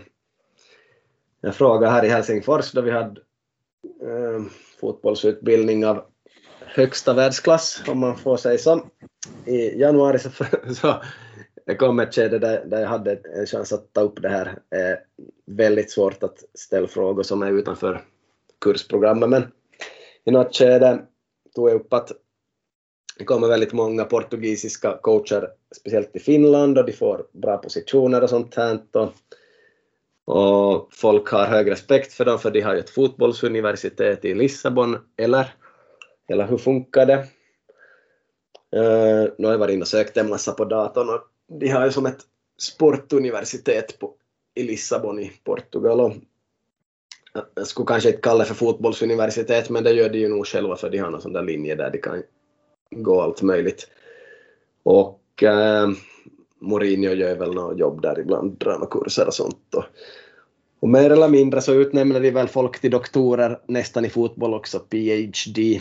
Jag 1.40 1.54
frågade 1.54 1.92
här 1.92 2.04
i 2.04 2.08
Helsingfors 2.08 2.72
då 2.72 2.80
vi 2.80 2.90
hade 2.90 3.20
eh, 3.82 4.42
fotbollsutbildning 4.80 5.86
av 5.86 6.04
högsta 6.60 7.14
världsklass, 7.14 7.82
om 7.88 7.98
man 7.98 8.16
får 8.16 8.36
säga 8.36 8.58
så. 8.58 8.86
I 9.46 9.80
januari 9.80 10.18
så, 10.18 10.30
så 10.74 11.02
det 11.66 11.74
kom 11.74 12.00
ett 12.00 12.14
skede 12.14 12.38
där, 12.38 12.64
där 12.64 12.80
jag 12.80 12.88
hade 12.88 13.12
en 13.12 13.46
chans 13.46 13.72
att 13.72 13.92
ta 13.92 14.00
upp 14.00 14.22
det 14.22 14.28
här. 14.28 14.46
Eh, 14.46 14.98
väldigt 15.46 15.90
svårt 15.90 16.22
att 16.22 16.38
ställa 16.54 16.88
frågor 16.88 17.22
som 17.22 17.42
är 17.42 17.52
utanför 17.52 18.04
kursprogrammet, 18.62 19.28
men 19.28 19.42
i 20.24 20.30
något 20.30 20.56
skede 20.56 21.02
tog 21.54 21.70
jag 21.70 21.74
upp 21.74 21.92
att 21.92 22.12
det 23.18 23.24
kommer 23.24 23.48
väldigt 23.48 23.72
många 23.72 24.04
portugisiska 24.04 24.98
coacher, 25.02 25.48
speciellt 25.76 26.16
i 26.16 26.20
Finland, 26.20 26.78
och 26.78 26.84
de 26.86 26.92
får 26.92 27.26
bra 27.32 27.56
positioner 27.58 28.22
och 28.22 28.30
sånt 28.30 28.54
här. 28.54 28.80
Och, 28.92 29.12
och 30.24 30.88
folk 30.92 31.28
har 31.28 31.46
hög 31.46 31.70
respekt 31.70 32.12
för 32.12 32.24
dem, 32.24 32.38
för 32.38 32.50
de 32.50 32.60
har 32.60 32.74
ju 32.74 32.80
ett 32.80 32.90
fotbollsuniversitet 32.90 34.24
i 34.24 34.34
Lissabon, 34.34 34.98
eller? 35.16 35.54
Eller 36.28 36.46
hur 36.46 36.58
funkar 36.58 37.06
det? 37.06 37.26
Uh, 38.76 39.32
nu 39.38 39.46
har 39.46 39.52
jag 39.52 39.58
varit 39.58 39.72
inne 39.72 39.82
och 39.82 39.88
sökt 39.88 40.16
en 40.16 40.28
massa 40.28 40.52
på 40.52 40.64
datorn 40.64 41.08
och 41.08 41.20
de 41.60 41.68
har 41.68 41.84
ju 41.84 41.92
som 41.92 42.06
ett 42.06 42.20
sportuniversitet 42.58 43.98
på, 43.98 44.14
i 44.54 44.62
Lissabon 44.62 45.20
i 45.20 45.32
Portugal. 45.44 46.00
Och 46.00 46.12
jag 47.54 47.66
skulle 47.66 47.86
kanske 47.86 48.08
inte 48.08 48.20
kalla 48.20 48.38
det 48.38 48.44
för 48.44 48.54
fotbollsuniversitet, 48.54 49.70
men 49.70 49.84
det 49.84 49.92
gör 49.92 50.08
de 50.08 50.18
ju 50.18 50.28
nog 50.28 50.46
själva 50.46 50.76
för 50.76 50.90
de 50.90 50.98
har 50.98 51.10
någon 51.10 51.22
sån 51.22 51.32
där 51.32 51.42
linje 51.42 51.74
där 51.74 51.90
de 51.90 51.98
kan 51.98 52.22
gå 52.90 53.20
allt 53.20 53.42
möjligt. 53.42 53.88
Och 54.82 55.42
eh, 55.42 55.88
Mourinho 56.58 57.12
gör 57.12 57.36
väl 57.36 57.54
något 57.54 57.78
jobb 57.78 58.02
där 58.02 58.20
ibland, 58.20 58.58
drar 58.58 58.72
några 58.72 58.86
kurser 58.86 59.26
och 59.26 59.34
sånt. 59.34 59.74
Och, 59.74 59.84
och 60.80 60.88
mer 60.88 61.10
eller 61.10 61.28
mindre 61.28 61.60
så 61.60 61.74
utnämner 61.74 62.20
de 62.20 62.30
väl 62.30 62.48
folk 62.48 62.80
till 62.80 62.90
doktorer 62.90 63.60
nästan 63.66 64.04
i 64.04 64.10
fotboll 64.10 64.54
också, 64.54 64.78
PhD. 64.78 65.80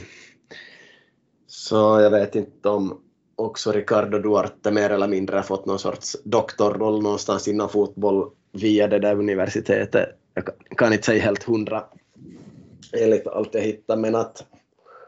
Så 1.48 1.76
jag 1.76 2.12
vet 2.12 2.36
inte 2.36 2.70
om 2.70 3.02
också 3.36 3.72
Ricardo 3.72 4.20
Duarte 4.20 4.72
mer 4.72 4.90
eller 4.90 5.08
mindre 5.08 5.36
har 5.36 5.44
fått 5.44 5.66
någon 5.66 5.80
sorts 5.80 6.18
doktorroll 6.24 7.02
någonstans 7.02 7.48
inom 7.48 7.70
fotboll 7.70 8.30
via 8.52 8.88
det 8.88 9.00
där 9.00 9.16
universitetet. 9.16 10.21
Jag 10.34 10.78
kan 10.78 10.94
inte 10.94 11.06
säga 11.06 11.24
helt 11.24 11.44
hundra 11.44 11.84
enligt 12.94 13.28
allt 13.28 13.54
jag 13.54 13.62
hittar, 13.62 13.98
men 13.98 14.16
att 14.16 14.46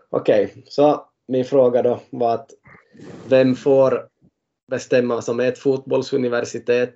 okej, 0.09 0.45
okay, 0.45 0.63
så 0.65 1.07
min 1.27 1.45
fråga 1.45 1.81
då 1.81 1.99
var 2.09 2.33
att 2.33 2.49
vem 3.27 3.55
får 3.55 4.07
bestämma 4.67 5.15
vad 5.15 5.23
som 5.23 5.39
är 5.39 5.47
ett 5.47 5.59
fotbollsuniversitet 5.59 6.93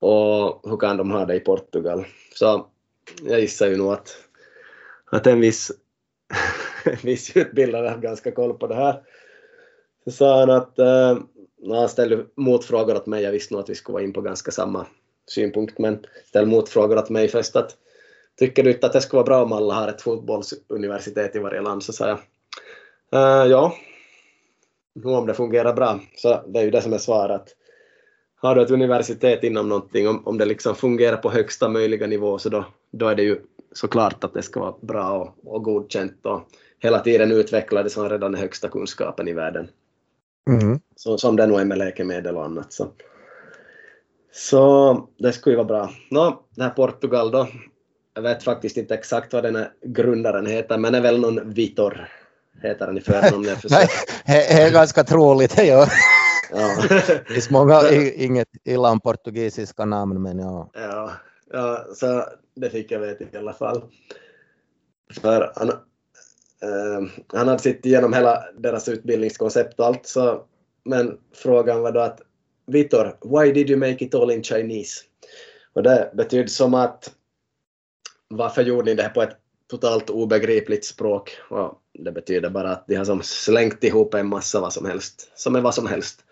och 0.00 0.70
hur 0.70 0.76
kan 0.76 0.96
de 0.96 1.10
ha 1.10 1.24
det 1.24 1.34
i 1.34 1.40
Portugal? 1.40 2.06
Så 2.34 2.66
jag 3.22 3.40
gissar 3.40 3.66
ju 3.66 3.76
nog 3.76 3.92
att, 3.92 4.16
att 5.04 5.26
en 5.26 5.40
viss, 5.40 5.72
en 6.84 6.98
viss 7.02 7.36
utbildare 7.36 7.88
har 7.88 7.98
ganska 7.98 8.32
koll 8.32 8.54
på 8.54 8.66
det 8.66 8.74
här. 8.74 9.02
Så 10.04 10.10
sa 10.10 10.40
han 10.40 10.50
att 10.50 10.78
eh, 10.78 11.18
han 11.68 11.88
ställde 11.88 12.26
motfrågor 12.34 12.96
åt 12.96 13.06
mig, 13.06 13.22
jag 13.22 13.32
visste 13.32 13.54
nog 13.54 13.62
att 13.62 13.70
vi 13.70 13.74
skulle 13.74 13.94
vara 13.94 14.04
in 14.04 14.12
på 14.12 14.20
ganska 14.20 14.50
samma 14.50 14.86
synpunkt, 15.26 15.78
men 15.78 16.06
ställde 16.24 16.50
motfrågor 16.50 16.98
åt 16.98 17.10
mig 17.10 17.28
först 17.28 17.56
att 17.56 17.76
tycker 18.38 18.62
du 18.62 18.70
inte 18.70 18.86
att 18.86 18.92
det 18.92 19.00
skulle 19.00 19.18
vara 19.18 19.26
bra 19.26 19.42
om 19.42 19.52
alla 19.52 19.74
har 19.74 19.88
ett 19.88 20.02
fotbollsuniversitet 20.02 21.36
i 21.36 21.38
varje 21.38 21.60
land? 21.60 21.82
Så 21.82 21.92
sa 21.92 22.08
jag 22.08 22.18
uh, 23.14 23.50
ja, 23.50 23.74
om 25.04 25.26
det 25.26 25.34
fungerar 25.34 25.74
bra. 25.74 26.00
Så 26.16 26.40
det 26.46 26.58
är 26.58 26.64
ju 26.64 26.70
det 26.70 26.82
som 26.82 26.92
är 26.92 26.98
svaret. 26.98 27.56
Har 28.36 28.54
du 28.54 28.62
ett 28.62 28.70
universitet 28.70 29.44
inom 29.44 29.68
någonting, 29.68 30.08
om, 30.08 30.26
om 30.26 30.38
det 30.38 30.44
liksom 30.44 30.74
fungerar 30.74 31.16
på 31.16 31.30
högsta 31.30 31.68
möjliga 31.68 32.06
nivå, 32.06 32.38
så 32.38 32.48
då, 32.48 32.64
då 32.90 33.08
är 33.08 33.14
det 33.14 33.22
ju 33.22 33.40
såklart 33.72 34.24
att 34.24 34.34
det 34.34 34.42
ska 34.42 34.60
vara 34.60 34.74
bra 34.80 35.10
och, 35.10 35.54
och 35.54 35.62
godkänt 35.62 36.26
och 36.26 36.42
hela 36.78 37.00
tiden 37.00 37.32
utveckla 37.32 37.82
det 37.82 37.90
som 37.90 38.08
redan 38.08 38.34
är 38.34 38.38
högsta 38.38 38.68
kunskapen 38.68 39.28
i 39.28 39.32
världen. 39.32 39.68
Mm. 40.50 40.80
Så, 40.96 41.18
som 41.18 41.36
det 41.36 41.46
nog 41.46 41.60
är 41.60 41.64
med 41.64 41.78
läkemedel 41.78 42.36
och 42.36 42.44
annat. 42.44 42.72
Så, 42.72 42.88
så 44.34 45.08
det 45.18 45.32
skulle 45.32 45.52
ju 45.52 45.56
vara 45.56 45.66
bra. 45.66 45.90
Nå, 46.10 46.44
det 46.50 46.62
här 46.62 46.70
Portugal 46.70 47.30
då. 47.30 47.48
Jag 48.14 48.22
vet 48.22 48.42
faktiskt 48.42 48.76
inte 48.76 48.94
exakt 48.94 49.32
vad 49.32 49.42
den 49.42 49.56
här 49.56 49.72
grundaren 49.82 50.46
heter, 50.46 50.78
men 50.78 50.92
det 50.92 50.98
är 50.98 51.02
väl 51.02 51.20
någon 51.20 51.52
Vitor 51.54 52.08
heter 52.62 52.86
han 52.86 52.98
i 52.98 53.00
förnamn. 53.00 53.42
Nej, 53.70 53.88
det 54.26 54.62
är 54.62 54.72
ganska 54.72 55.04
troligt. 55.04 55.58
Ja. 55.58 55.86
ja. 56.52 56.76
Det 56.88 57.32
finns 57.34 57.50
många, 57.50 57.90
inget 58.16 58.48
illa 58.64 58.90
om 58.90 59.00
portugisiska 59.00 59.84
namn, 59.84 60.22
men 60.22 60.38
ja. 60.38 60.70
ja. 60.74 61.10
Ja, 61.52 61.86
så 61.94 62.24
det 62.56 62.70
fick 62.70 62.90
jag 62.90 62.98
veta 62.98 63.24
i 63.24 63.36
alla 63.36 63.52
fall. 63.52 63.82
För 65.20 65.52
han, 65.56 65.68
eh, 65.68 67.08
han 67.26 67.48
hade 67.48 67.62
sett 67.62 67.86
igenom 67.86 68.12
hela 68.12 68.44
deras 68.58 68.88
utbildningskoncept 68.88 69.80
och 69.80 69.86
allt, 69.86 70.06
så, 70.06 70.42
men 70.84 71.18
frågan 71.34 71.82
var 71.82 71.92
då 71.92 72.00
att 72.00 72.20
Vitor, 72.66 73.16
why 73.20 73.52
did 73.52 73.70
you 73.70 73.78
make 73.78 74.04
it 74.04 74.14
all 74.14 74.30
in 74.30 74.42
Chinese? 74.42 75.04
Och 75.72 75.82
det 75.82 76.10
betyder 76.14 76.46
som 76.46 76.74
att 76.74 77.14
varför 78.28 78.62
gjorde 78.62 78.90
ni 78.90 78.94
det 78.94 79.08
på 79.08 79.22
ett 79.22 79.36
totalt 79.70 80.10
obegripligt 80.10 80.84
språk? 80.84 81.30
Och 81.50 81.80
det 81.92 82.12
betyder 82.12 82.50
bara 82.50 82.70
att 82.70 82.86
de 82.86 82.94
har 82.94 83.04
som 83.04 83.22
slängt 83.22 83.84
ihop 83.84 84.14
en 84.14 84.28
massa 84.28 84.60
vad 84.60 84.72
som 84.72 84.86
helst, 84.86 85.32
som 85.34 85.56
är 85.56 85.60
vad 85.60 85.74
som 85.74 85.86
helst. 85.86 86.24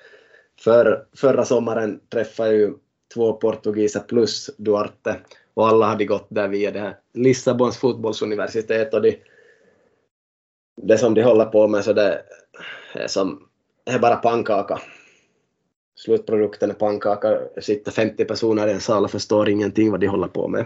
För 0.61 1.07
förra 1.17 1.45
sommaren 1.45 2.01
träffade 2.09 2.49
jag 2.49 2.59
ju 2.59 2.75
två 3.15 3.33
portugiser 3.33 4.01
plus 4.01 4.51
Duarte 4.57 5.17
och 5.55 5.69
alla 5.69 5.87
hade 5.87 6.05
gått 6.05 6.27
där 6.29 6.49
via 6.49 6.71
det 6.71 6.81
här 6.81 6.99
Lissabons 7.15 7.77
fotbollsuniversitet 7.77 8.95
och 8.95 9.03
de, 9.03 9.19
det 10.83 10.99
som 10.99 11.15
de 11.15 11.23
håller 11.23 11.45
på 11.45 11.69
med 11.69 11.85
så 11.85 11.93
det 11.93 12.23
är 12.95 13.07
som 13.07 13.49
det 13.85 13.93
är 13.93 13.99
bara 13.99 14.17
pannkaka. 14.17 14.81
Slutprodukten 16.05 16.71
är 16.71 16.75
pannkaka, 16.75 17.39
sitter 17.61 17.93
50 17.93 18.25
personer 18.25 18.69
i 18.69 18.73
en 18.73 18.81
sal 18.81 19.05
och 19.05 19.11
förstår 19.11 19.49
ingenting 19.49 19.91
vad 19.91 20.01
de 20.01 20.07
håller 20.07 20.29
på 20.29 20.49
med. 20.49 20.65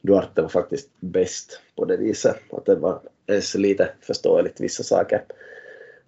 Duarte 0.00 0.42
var 0.42 0.48
faktiskt 0.48 0.90
bäst 1.00 1.60
på 1.76 1.84
det 1.84 1.96
viset, 1.96 2.36
att 2.52 2.64
det 2.64 2.76
var 2.76 3.00
ens 3.26 3.54
lite 3.54 3.88
förståeligt 4.00 4.60
vissa 4.60 4.82
saker. 4.82 5.22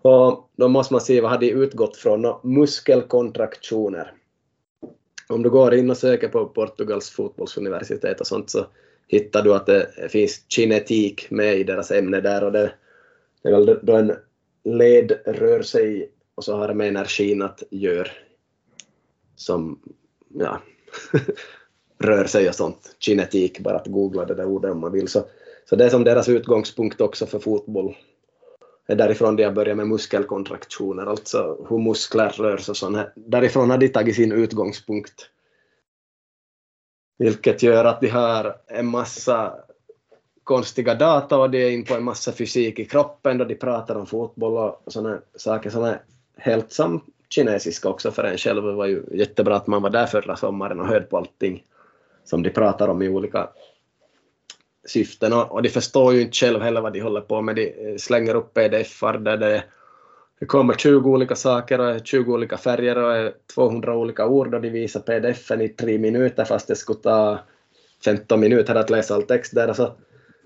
Och 0.02 0.50
då 0.56 0.68
måste 0.68 0.94
man 0.94 1.00
se 1.00 1.20
vad 1.20 1.30
hade 1.30 1.48
utgått 1.48 1.96
från 1.96 2.34
muskelkontraktioner. 2.42 4.12
Om 5.28 5.42
du 5.42 5.50
går 5.50 5.74
in 5.74 5.90
och 5.90 5.96
söker 5.96 6.28
på 6.28 6.46
Portugals 6.46 7.10
fotbollsuniversitet 7.10 8.20
och 8.20 8.26
sånt 8.26 8.50
så 8.50 8.66
hittar 9.08 9.42
du 9.42 9.54
att 9.54 9.66
det 9.66 10.10
finns 10.10 10.44
kinetik 10.48 11.30
med 11.30 11.58
i 11.58 11.64
deras 11.64 11.90
ämne 11.90 12.20
där 12.20 12.44
och 12.44 12.52
det, 12.52 12.72
det 13.42 13.48
är 13.48 13.52
väl 13.52 13.78
då 13.82 13.96
en 13.96 14.12
led 14.64 15.12
rör 15.26 15.62
sig 15.62 16.10
och 16.34 16.44
så 16.44 16.56
har 16.56 16.68
det 16.68 16.74
med 16.74 16.88
energin 16.88 17.42
att 17.42 17.62
göra 17.70 18.08
som 19.38 19.78
ja, 20.28 20.60
rör 21.98 22.24
sig 22.24 22.48
och 22.48 22.54
sånt. 22.54 22.96
Kinetik, 22.98 23.60
bara 23.60 23.76
att 23.76 23.86
googla 23.86 24.24
det 24.24 24.34
där 24.34 24.44
ordet 24.44 24.70
om 24.70 24.80
man 24.80 24.92
vill. 24.92 25.08
Så, 25.08 25.24
så 25.68 25.76
det 25.76 25.84
är 25.84 25.88
som 25.88 26.04
deras 26.04 26.28
utgångspunkt 26.28 27.00
också 27.00 27.26
för 27.26 27.38
fotboll. 27.38 27.96
Det 28.86 28.92
är 28.92 28.96
därifrån 28.96 29.36
de 29.36 29.44
har 29.44 29.52
börjat 29.52 29.76
med 29.76 29.88
muskelkontraktioner, 29.88 31.06
alltså 31.06 31.66
hur 31.68 31.78
muskler 31.78 32.28
rör 32.28 32.56
sig. 32.56 32.74
Sån 32.74 32.94
här. 32.94 33.12
Därifrån 33.16 33.70
har 33.70 33.78
de 33.78 33.88
tagit 33.88 34.16
sin 34.16 34.32
utgångspunkt. 34.32 35.30
Vilket 37.18 37.62
gör 37.62 37.84
att 37.84 38.00
de 38.00 38.08
har 38.08 38.56
en 38.66 38.86
massa 38.86 39.54
konstiga 40.44 40.94
data 40.94 41.38
och 41.38 41.50
de 41.50 41.64
är 41.64 41.70
in 41.70 41.84
på 41.84 41.94
en 41.94 42.04
massa 42.04 42.32
fysik 42.32 42.78
i 42.78 42.84
kroppen 42.84 43.38
då 43.38 43.44
de 43.44 43.54
pratar 43.54 43.94
om 43.94 44.06
fotboll 44.06 44.56
och 44.56 44.92
sådana 44.92 45.20
saker 45.36 45.70
som 45.70 45.84
är 45.84 46.02
helt 46.36 46.72
som 46.72 47.00
kinesiska 47.30 47.88
också 47.88 48.10
för 48.10 48.24
en 48.24 48.38
själv. 48.38 48.64
Det 48.64 48.72
var 48.72 48.86
ju 48.86 49.02
jättebra 49.12 49.56
att 49.56 49.66
man 49.66 49.82
var 49.82 49.90
där 49.90 50.06
förra 50.06 50.36
sommaren 50.36 50.80
och 50.80 50.86
hörde 50.86 51.06
på 51.06 51.16
allting 51.16 51.64
som 52.24 52.42
de 52.42 52.50
pratar 52.50 52.88
om 52.88 53.02
i 53.02 53.08
olika 53.08 53.48
syften 54.86 55.32
och, 55.32 55.52
och 55.52 55.62
de 55.62 55.68
förstår 55.68 56.14
ju 56.14 56.20
inte 56.20 56.36
själv 56.36 56.60
heller 56.60 56.80
vad 56.80 56.92
de 56.92 57.00
håller 57.00 57.20
på 57.20 57.42
med. 57.42 57.56
De 57.56 57.90
eh, 57.90 57.96
slänger 57.96 58.34
upp 58.34 58.54
pdf-ar 58.54 59.18
där 59.18 59.36
det 59.36 59.64
det 60.40 60.46
kommer 60.46 60.74
20 60.74 61.10
olika 61.10 61.36
saker 61.36 61.80
och 61.80 62.06
20 62.06 62.32
olika 62.32 62.56
färger 62.56 62.98
och 62.98 63.32
200 63.54 63.96
olika 63.96 64.26
ord 64.26 64.54
och 64.54 64.60
de 64.60 64.70
visar 64.70 65.00
pdf-en 65.00 65.60
i 65.60 65.68
tre 65.68 65.98
minuter 65.98 66.44
fast 66.44 66.68
det 66.68 66.76
skulle 66.76 66.98
ta 66.98 67.38
15 68.04 68.40
minuter 68.40 68.74
att 68.74 68.90
läsa 68.90 69.14
all 69.14 69.22
text 69.22 69.54
där. 69.54 69.70
Och 69.70 69.76
så 69.76 69.92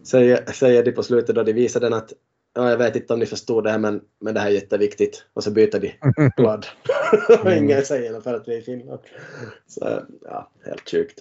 säger, 0.03 0.53
säger 0.53 0.85
de 0.85 0.93
på 0.93 1.03
slutet 1.03 1.35
då 1.35 1.43
de 1.43 1.53
visar 1.53 1.80
den 1.80 1.93
att 1.93 2.12
ja, 2.55 2.70
jag 2.70 2.78
vet 2.78 2.96
inte 2.96 3.12
om 3.12 3.18
ni 3.18 3.26
förstod 3.26 3.64
det 3.64 3.70
här 3.70 3.78
men, 3.78 4.00
men 4.18 4.34
det 4.34 4.40
här 4.40 4.46
är 4.46 4.55
jätteviktigt 4.55 5.24
och 5.32 5.44
så 5.44 5.50
byter 5.50 5.80
de 5.80 5.92
blad. 6.36 6.66
och 7.44 7.53
ingen 7.57 7.84
säger 7.84 8.12
det 8.12 8.22
för 8.22 8.34
att 8.34 8.48
vi 8.48 8.55
är 8.55 8.59
i 8.59 8.62
Finland. 8.62 9.00
Så 9.66 10.03
ja, 10.24 10.50
helt 10.64 10.90
sjukt. 10.90 11.20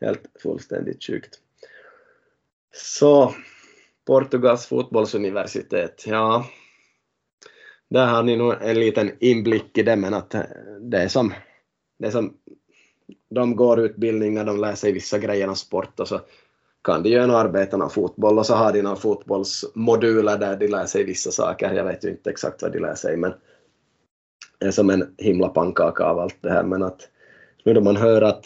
Helt 0.00 0.22
fullständigt 0.42 1.04
sjukt. 1.04 1.40
Så 2.72 3.34
Portugals 4.06 4.66
fotbollsuniversitet, 4.66 6.04
ja. 6.06 6.46
Där 7.88 8.06
har 8.06 8.22
ni 8.22 8.36
nog 8.36 8.54
en 8.60 8.80
liten 8.80 9.10
inblick 9.20 9.78
i 9.78 9.82
det, 9.82 9.96
men 9.96 10.14
att 10.14 10.34
det 10.80 10.98
är 10.98 11.08
som, 11.08 11.34
det 11.98 12.06
är 12.06 12.10
som 12.10 12.36
de 13.30 13.56
går 13.56 13.80
utbildningar, 13.80 14.44
de 14.44 14.60
lär 14.60 14.74
sig 14.74 14.92
vissa 14.92 15.18
grejer 15.18 15.48
om 15.48 15.56
sport 15.56 16.00
och 16.00 16.08
så 16.08 16.20
kan 16.88 17.02
de 17.02 17.10
göra 17.10 17.36
arbeta 17.36 17.76
med 17.76 17.92
fotboll 17.92 18.38
och 18.38 18.46
så 18.46 18.54
har 18.54 18.72
de 18.72 18.82
några 18.82 18.96
fotbollsmoduler 18.96 20.38
där 20.38 20.56
de 20.56 20.68
lär 20.68 20.86
sig 20.86 21.04
vissa 21.04 21.30
saker. 21.30 21.74
Jag 21.74 21.84
vet 21.84 22.04
ju 22.04 22.08
inte 22.08 22.30
exakt 22.30 22.62
vad 22.62 22.72
de 22.72 22.78
lär 22.78 22.94
sig 22.94 23.16
men 23.16 23.32
det 24.58 24.66
är 24.66 24.70
som 24.70 24.90
en 24.90 25.14
himla 25.18 25.48
pannkaka 25.48 26.04
av 26.04 26.18
allt 26.18 26.36
det 26.40 26.50
här. 26.50 26.62
Men 26.62 26.82
att 26.82 27.08
nu 27.64 27.74
då 27.74 27.80
man 27.80 27.96
hör 27.96 28.22
att 28.22 28.44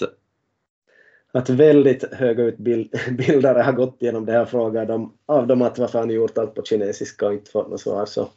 att 1.32 1.50
väldigt 1.50 2.14
höga 2.14 2.42
utbildare 2.44 3.62
har 3.62 3.72
gått 3.72 4.02
igenom 4.02 4.26
det 4.26 4.32
här 4.32 4.44
frågar 4.44 4.86
de 4.86 5.12
av 5.26 5.46
dem 5.46 5.62
att 5.62 5.78
varför 5.78 5.98
har 5.98 6.06
ni 6.06 6.14
gjort 6.14 6.38
allt 6.38 6.54
på 6.54 6.62
kinesiska 6.62 7.26
och 7.26 7.32
inte 7.32 7.50
fått 7.50 7.70
något 7.70 7.80
svar? 7.80 8.06
Så 8.06 8.28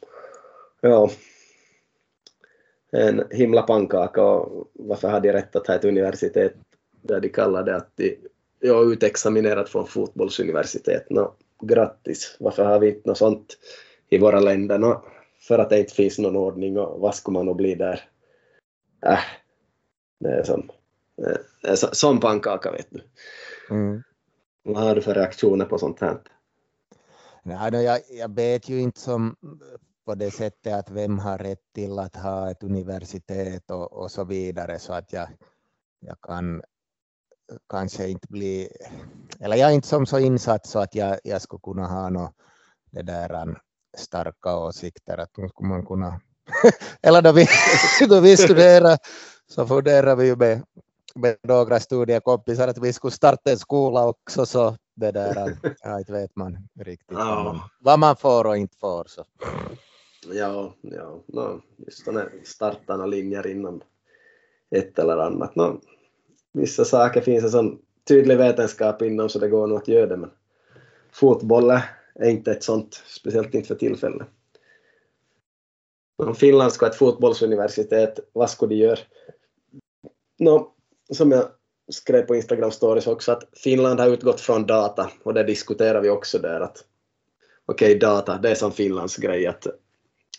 ja. 0.82 1.10
En 2.92 3.24
himla 3.32 3.62
pannkaka. 3.62 4.24
Och 4.24 4.72
varför 4.74 5.08
har 5.08 5.20
de 5.20 5.32
rätt 5.32 5.56
att 5.56 5.68
ha 5.68 5.76
ett 5.76 5.86
universitet 5.86 6.54
där 7.02 7.20
de 7.20 7.30
kallar 7.30 7.64
det 7.64 7.76
att 7.76 7.92
de 7.96 8.18
jag 8.66 8.86
är 8.86 8.94
utexaminerad 8.94 9.70
från 9.70 9.88
fotbollsuniversitet. 9.88 11.10
No, 11.10 11.34
grattis, 11.62 12.36
varför 12.40 12.66
har 12.66 12.80
vi 12.80 12.90
inte 12.90 13.10
något 13.10 13.18
sånt 13.18 13.58
i 14.10 14.18
våra 14.18 14.40
länder? 14.40 14.80
No, 14.80 15.06
för 15.48 15.60
att 15.60 15.70
det 15.70 15.80
inte 15.80 15.94
finns 15.94 16.20
någon 16.20 16.36
ordning 16.36 16.78
och 16.78 17.00
vad 17.00 17.16
ska 17.16 17.32
man 17.32 17.46
nog 17.46 17.56
bli 17.56 17.76
där? 17.76 18.10
Äh, 19.06 19.20
det 20.20 20.30
är 20.30 20.44
som, 20.44 20.72
det 21.62 21.70
är 21.70 21.76
som 21.76 22.20
pannkaka 22.20 22.72
vet 22.72 22.88
du. 22.90 23.02
Mm. 23.70 24.04
Vad 24.64 24.84
har 24.84 24.96
du 24.96 25.02
för 25.02 25.14
reaktioner 25.14 25.66
på 25.66 25.78
sånt 25.78 26.00
här? 26.00 26.18
Nej, 27.44 27.84
jag, 27.84 28.00
jag 28.10 28.36
vet 28.36 28.70
ju 28.70 28.80
inte 28.80 29.00
som 29.00 29.36
på 30.06 30.16
det 30.16 30.32
sättet 30.32 30.74
att 30.74 30.92
vem 30.92 31.20
har 31.20 31.38
rätt 31.38 31.74
till 31.74 32.00
att 32.00 32.16
ha 32.16 32.52
ett 32.52 32.64
universitet 32.64 33.72
och, 33.72 33.94
och 33.94 34.12
så 34.12 34.24
vidare 34.24 34.80
så 34.80 34.94
att 34.94 35.14
jag, 35.14 35.28
jag 36.00 36.22
kan 36.22 36.62
kanske 37.70 38.08
inte 38.08 38.28
bli, 38.30 38.70
eller 39.40 39.56
jag 39.56 39.70
är 39.70 39.74
inte 39.74 39.88
som 39.88 40.06
så 40.06 40.20
insatt 40.20 40.68
så 40.68 40.80
att 40.80 40.96
jag, 40.96 41.20
jag 41.24 41.42
skulle 41.42 41.60
kunna 41.64 41.88
ha 41.88 42.10
no, 42.10 42.34
det 42.92 43.02
där 43.02 43.62
starka 43.98 44.58
åsikter 44.58 45.18
att 45.18 45.38
nu 45.38 45.48
skulle 45.50 45.70
man 45.70 45.86
kunna, 45.86 46.22
eller 47.02 47.22
då 47.22 47.32
vi, 47.32 47.48
då 48.10 48.20
vi 48.20 48.38
studerar 48.38 48.98
så 49.48 49.68
funderar 49.68 50.16
vi 50.16 50.26
ju 50.26 50.36
med, 50.36 50.64
med 51.16 51.38
några 51.44 51.80
studiekompisar 51.80 52.68
att 52.68 52.78
vi 52.78 52.94
skulle 52.94 53.12
starta 53.12 53.52
en 53.52 53.58
skola 53.58 54.08
också 54.08 54.46
så 54.46 54.78
det 54.96 55.12
där, 55.12 55.58
ja, 55.82 56.00
inte 56.00 56.12
vet 56.12 56.36
man 56.36 56.58
riktigt 56.80 57.18
ja. 57.18 57.36
vad, 57.36 57.56
man, 57.56 57.70
vad 57.80 58.00
man 58.00 58.16
får 58.16 58.48
och 58.48 58.58
inte 58.58 58.78
får. 58.78 59.06
Så. 59.08 59.26
Ja, 60.34 60.74
ja 60.82 61.24
no, 61.28 61.62
just 61.78 62.06
den 62.06 62.16
här 62.16 62.32
startarna 62.44 63.06
linjer 63.06 63.48
innan 63.48 63.84
ett 64.76 65.00
eller 65.00 65.18
annat. 65.18 65.56
No, 65.56 65.82
vissa 66.56 66.86
saker 66.86 67.22
finns 67.22 67.44
det 67.44 67.50
sån 67.50 67.80
tydlig 68.08 68.38
vetenskap 68.38 69.02
inom 69.02 69.30
så 69.30 69.40
det 69.40 69.50
går 69.50 69.68
nog 69.68 69.78
att 69.78 69.88
göra 69.88 70.06
det 70.06 70.18
men 70.18 70.30
fotboll 71.12 71.72
är 72.16 72.30
inte 72.30 72.52
ett 72.52 72.64
sånt, 72.64 73.04
speciellt 73.08 73.54
inte 73.54 73.68
för 73.68 73.76
tillfället. 73.76 74.28
Om 76.18 76.36
Finland 76.36 76.72
ska 76.72 76.86
ha 76.86 76.92
ett 76.92 76.98
fotbollsuniversitet, 76.98 78.20
vad 78.34 78.50
skulle 78.50 78.76
de 78.76 78.82
göra? 78.82 79.00
No, 80.40 80.74
som 81.12 81.32
jag 81.32 81.46
skrev 81.92 82.22
på 82.22 82.36
Instagram 82.36 82.72
stories 82.72 83.08
också, 83.08 83.32
att 83.32 83.44
Finland 83.54 84.00
har 84.00 84.08
utgått 84.08 84.42
från 84.42 84.66
data 84.66 85.12
och 85.24 85.34
det 85.34 85.44
diskuterar 85.44 86.02
vi 86.02 86.10
också 86.10 86.40
där 86.40 86.62
att 86.62 86.86
okej, 87.66 87.96
okay, 87.96 88.00
data, 88.00 88.38
det 88.38 88.52
är 88.52 88.56
som 88.56 88.72
Finlands 88.72 89.18
grej 89.18 89.48
att 89.48 89.68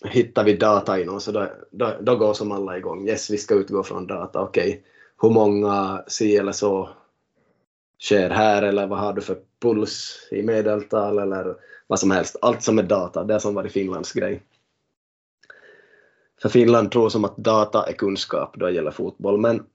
hittar 0.04 0.44
vi 0.44 0.56
data 0.56 1.00
i 1.00 1.04
någon 1.04 1.20
så 1.20 1.32
då, 1.32 1.46
då, 1.70 1.92
då 2.00 2.16
går 2.16 2.34
som 2.34 2.52
alla 2.52 2.78
igång. 2.78 3.08
Yes, 3.08 3.30
vi 3.30 3.38
ska 3.38 3.54
utgå 3.54 3.82
från 3.82 4.06
data, 4.06 4.42
okej. 4.42 4.68
Okay 4.68 4.82
hur 5.22 5.30
många 5.30 6.04
si 6.06 6.36
eller 6.36 6.52
så 6.52 6.90
sker 8.00 8.30
här 8.30 8.62
eller 8.62 8.86
vad 8.86 8.98
har 8.98 9.12
du 9.12 9.22
för 9.22 9.38
puls 9.60 10.28
i 10.30 10.42
medeltal 10.42 11.18
eller 11.18 11.56
vad 11.86 12.00
som 12.00 12.10
helst. 12.10 12.36
Allt 12.42 12.62
som 12.62 12.78
är 12.78 12.82
data, 12.82 13.24
det 13.24 13.40
som 13.40 13.54
varit 13.54 13.72
Finlands 13.72 14.12
grej. 14.12 14.42
För 16.42 16.48
Finland 16.48 16.90
tror 16.90 17.08
som 17.08 17.24
att 17.24 17.36
data 17.36 17.86
är 17.88 17.92
kunskap 17.92 18.54
då 18.56 18.66
det 18.66 18.72
gäller 18.72 18.90
fotboll, 18.90 19.40
men 19.40 19.66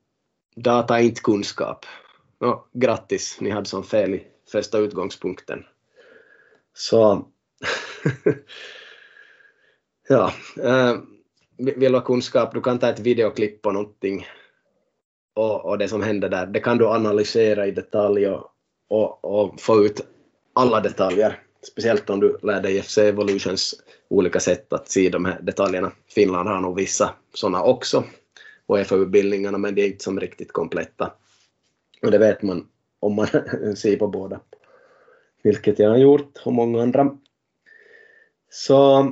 data 0.55 0.99
är 0.99 1.03
inte 1.03 1.21
kunskap. 1.21 1.85
No, 2.39 2.65
grattis, 2.73 3.37
ni 3.41 3.49
hade 3.49 3.65
som 3.65 3.83
fel 3.83 4.13
i 4.13 4.27
första 4.51 4.77
utgångspunkten. 4.77 5.65
Så 6.73 7.27
ja, 10.09 10.33
äh, 10.63 10.95
vill 11.57 11.91
du 11.91 11.97
ha 11.97 12.05
kunskap, 12.05 12.53
du 12.53 12.61
kan 12.61 12.79
ta 12.79 12.89
ett 12.89 12.99
videoklipp 12.99 13.61
på 13.61 13.71
någonting 13.71 14.25
och, 15.33 15.65
och 15.65 15.77
det 15.77 15.87
som 15.87 16.03
händer 16.03 16.29
där, 16.29 16.45
det 16.45 16.59
kan 16.59 16.77
du 16.77 16.87
analysera 16.87 17.67
i 17.67 17.71
detalj 17.71 18.27
och, 18.27 18.51
och, 18.89 19.25
och 19.25 19.61
få 19.61 19.85
ut 19.85 20.01
alla 20.53 20.79
detaljer. 20.79 21.39
Speciellt 21.71 22.09
om 22.09 22.19
du 22.19 22.37
lär 22.43 22.61
dig 22.61 22.81
FC 22.81 22.97
Evolutions 22.97 23.83
olika 24.09 24.39
sätt 24.39 24.73
att 24.73 24.89
se 24.89 25.09
de 25.09 25.25
här 25.25 25.41
detaljerna. 25.41 25.91
Finland 26.07 26.49
har 26.49 26.59
nog 26.59 26.75
vissa 26.75 27.13
sådana 27.33 27.63
också 27.63 28.03
och 28.65 28.87
FAU-utbildningarna 28.87 29.57
men 29.57 29.75
de 29.75 29.81
är 29.81 29.87
inte 29.87 30.03
som 30.03 30.19
riktigt 30.19 30.51
kompletta. 30.51 31.13
Och 32.01 32.11
det 32.11 32.17
vet 32.17 32.41
man 32.41 32.67
om 32.99 33.15
man 33.15 33.27
ser 33.75 33.97
på 33.97 34.07
båda. 34.07 34.39
Vilket 35.43 35.79
jag 35.79 35.89
har 35.89 35.97
gjort 35.97 36.41
och 36.45 36.53
många 36.53 36.81
andra. 36.81 37.17
Så 38.49 39.11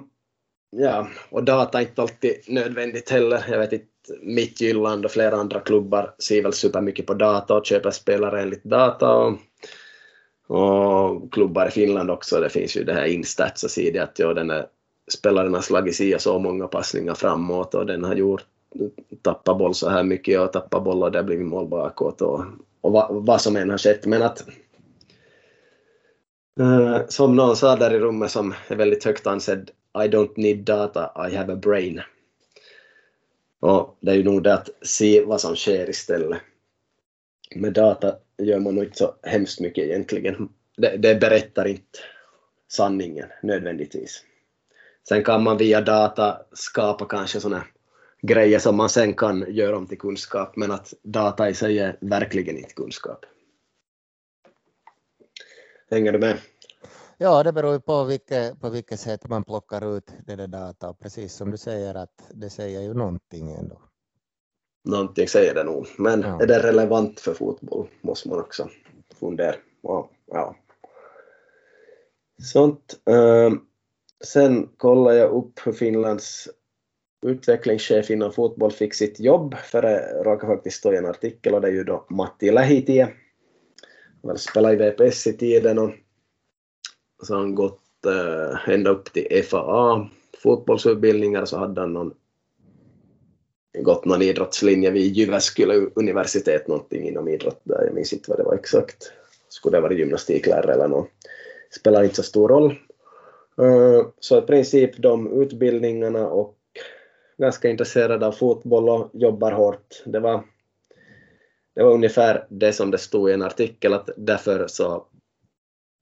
ja, 0.69 1.07
och 1.29 1.43
data 1.43 1.77
är 1.77 1.81
inte 1.81 2.01
alltid 2.01 2.35
nödvändigt 2.47 3.09
heller. 3.09 3.45
Jag 3.49 3.59
vet 3.59 3.73
inte 3.73 3.88
Midtjylland 4.21 5.05
och 5.05 5.11
flera 5.11 5.35
andra 5.35 5.59
klubbar 5.59 6.15
ser 6.19 6.43
väl 6.43 6.53
supermycket 6.53 7.05
på 7.05 7.13
data 7.13 7.55
och 7.55 7.65
köper 7.65 7.91
spelare 7.91 8.41
enligt 8.41 8.63
data 8.63 9.15
och, 9.15 9.37
och 10.47 11.33
klubbar 11.33 11.67
i 11.67 11.71
Finland 11.71 12.11
också. 12.11 12.39
Det 12.39 12.49
finns 12.49 12.77
ju 12.77 12.83
det 12.83 12.93
här 12.93 13.05
Instats 13.05 13.63
och 13.63 13.71
ser 13.71 14.01
att 14.01 14.19
ja, 14.19 14.33
den 14.33 14.49
här 14.49 14.65
spelaren 15.11 15.53
har 15.53 15.61
slagit 15.61 15.95
si 15.95 16.15
så 16.19 16.39
många 16.39 16.67
passningar 16.67 17.13
framåt 17.13 17.75
och 17.75 17.85
den 17.85 18.03
har 18.03 18.15
gjort 18.15 18.45
tappat 19.21 19.57
boll 19.57 19.75
så 19.75 19.89
här 19.89 20.03
mycket 20.03 20.39
och 20.39 20.53
tappat 20.53 20.83
boll 20.83 21.03
och 21.03 21.11
det 21.11 21.17
har 21.17 21.23
blivit 21.23 21.47
mål 21.47 21.67
bakåt 21.67 22.21
och, 22.21 22.43
och 22.81 22.91
vad, 22.91 23.25
vad 23.25 23.41
som 23.41 23.55
än 23.55 23.69
har 23.69 23.77
skett. 23.77 24.05
Men 24.05 24.21
att 24.21 24.45
Uh, 26.59 26.99
som 27.07 27.35
någon 27.35 27.55
sa 27.55 27.75
där 27.75 27.93
i 27.93 27.99
rummet 27.99 28.31
som 28.31 28.53
är 28.67 28.75
väldigt 28.75 29.03
högt 29.03 29.27
ansedd, 29.27 29.71
I 30.05 30.07
don't 30.07 30.33
need 30.35 30.57
data, 30.57 31.11
I 31.29 31.35
have 31.35 31.53
a 31.53 31.55
brain. 31.55 32.01
Och 33.59 33.97
det 33.99 34.11
är 34.11 34.15
ju 34.15 34.23
nog 34.23 34.43
det 34.43 34.53
att 34.53 34.69
se 34.81 35.25
vad 35.25 35.41
som 35.41 35.55
sker 35.55 35.89
istället. 35.89 36.41
Med 37.55 37.73
data 37.73 38.15
gör 38.37 38.59
man 38.59 38.75
nog 38.75 38.83
inte 38.83 38.97
så 38.97 39.15
hemskt 39.23 39.59
mycket 39.59 39.83
egentligen. 39.83 40.49
Det, 40.77 40.97
det 40.97 41.15
berättar 41.15 41.67
inte 41.67 41.99
sanningen 42.67 43.27
nödvändigtvis. 43.43 44.23
Sen 45.09 45.23
kan 45.23 45.43
man 45.43 45.57
via 45.57 45.81
data 45.81 46.41
skapa 46.53 47.05
kanske 47.05 47.39
sådana 47.39 47.65
grejer 48.21 48.59
som 48.59 48.77
man 48.77 48.89
sen 48.89 49.13
kan 49.13 49.45
göra 49.47 49.77
om 49.77 49.87
till 49.87 49.97
kunskap, 49.97 50.55
men 50.55 50.71
att 50.71 50.93
data 51.03 51.49
i 51.49 51.53
sig 51.53 51.79
är 51.79 51.97
verkligen 52.01 52.57
inte 52.57 52.73
kunskap. 52.73 53.25
Hänger 55.89 56.11
du 56.11 56.19
med? 56.19 56.37
Ja, 57.21 57.43
det 57.43 57.53
beror 57.53 57.73
ju 57.73 57.79
på 57.79 58.03
vilket, 58.03 58.59
på 58.59 58.69
vilket 58.69 58.99
sätt 58.99 59.27
man 59.27 59.43
plockar 59.43 59.97
ut 59.97 60.11
det 60.27 60.35
där 60.35 60.47
data. 60.47 60.93
Precis 60.93 61.33
som 61.33 61.51
du 61.51 61.57
säger 61.57 61.95
att 61.95 62.29
det 62.33 62.49
säger 62.49 62.81
ju 62.81 62.93
någonting 62.93 63.51
ändå. 63.51 63.81
Någonting 64.83 65.27
säger 65.27 65.55
det 65.55 65.63
nog, 65.63 65.87
men 65.97 66.21
ja. 66.21 66.41
är 66.41 66.47
det 66.47 66.63
relevant 66.63 67.19
för 67.19 67.33
fotboll 67.33 67.87
måste 68.01 68.29
man 68.29 68.39
också 68.39 68.69
fundera. 69.19 69.55
Ja. 69.81 70.55
Sånt. 72.41 72.99
Sen 74.23 74.69
kollar 74.77 75.11
jag 75.11 75.31
upp 75.31 75.59
hur 75.65 75.71
Finlands 75.71 76.49
utvecklingschef 77.25 78.09
inom 78.09 78.31
fotboll 78.31 78.71
fick 78.71 78.93
sitt 78.93 79.19
jobb, 79.19 79.55
för 79.55 79.81
det 79.81 80.23
råkar 80.23 80.47
faktiskt 80.47 80.77
stå 80.77 80.93
i 80.93 80.97
en 80.97 81.05
artikel 81.05 81.53
och 81.53 81.61
det 81.61 81.67
är 81.67 81.71
ju 81.71 81.83
då 81.83 82.05
Matti 82.09 82.51
Lähitie. 82.51 83.13
Han 84.23 84.37
spelade 84.37 84.73
i 84.73 84.91
VPS 84.91 85.27
i 85.27 85.33
tiden 85.37 85.79
och 85.79 85.91
så 87.23 87.33
har 87.33 87.39
han 87.39 87.55
gått 87.55 88.05
eh, 88.05 88.69
ända 88.69 88.89
upp 88.89 89.13
till 89.13 89.43
FAA 89.43 90.09
fotbollsutbildningar 90.43 91.45
så 91.45 91.57
hade 91.57 91.81
han 91.81 91.93
någon, 91.93 92.13
gått 93.83 94.05
någon 94.05 94.21
idrottslinje 94.21 94.91
vid 94.91 95.13
Jyväskylä 95.13 95.73
universitet, 95.95 96.67
någonting 96.67 97.07
inom 97.07 97.27
idrott 97.27 97.61
där, 97.63 97.85
jag 97.85 97.93
minns 97.93 98.13
inte 98.13 98.31
vad 98.31 98.39
det 98.39 98.43
var 98.43 98.55
exakt. 98.55 99.11
Skulle 99.49 99.77
det 99.77 99.81
vara 99.81 99.93
gymnastiklärare 99.93 100.73
eller 100.73 100.87
något. 100.87 101.09
Spelar 101.71 102.03
inte 102.03 102.15
så 102.15 102.23
stor 102.23 102.49
roll. 102.49 102.75
Eh, 103.57 104.07
så 104.19 104.37
i 104.37 104.41
princip 104.41 104.97
de 104.97 105.41
utbildningarna 105.41 106.27
och 106.27 106.55
ganska 107.37 107.69
intresserad 107.69 108.23
av 108.23 108.31
fotboll 108.31 108.89
och 108.89 109.09
jobbar 109.13 109.51
hårt. 109.51 110.03
Det 110.05 110.19
var, 110.19 110.43
det 111.75 111.83
var 111.83 111.93
ungefär 111.93 112.45
det 112.49 112.73
som 112.73 112.91
det 112.91 112.97
stod 112.97 113.29
i 113.29 113.33
en 113.33 113.41
artikel 113.41 113.93
att 113.93 114.09
därför 114.17 114.67
så 114.67 115.05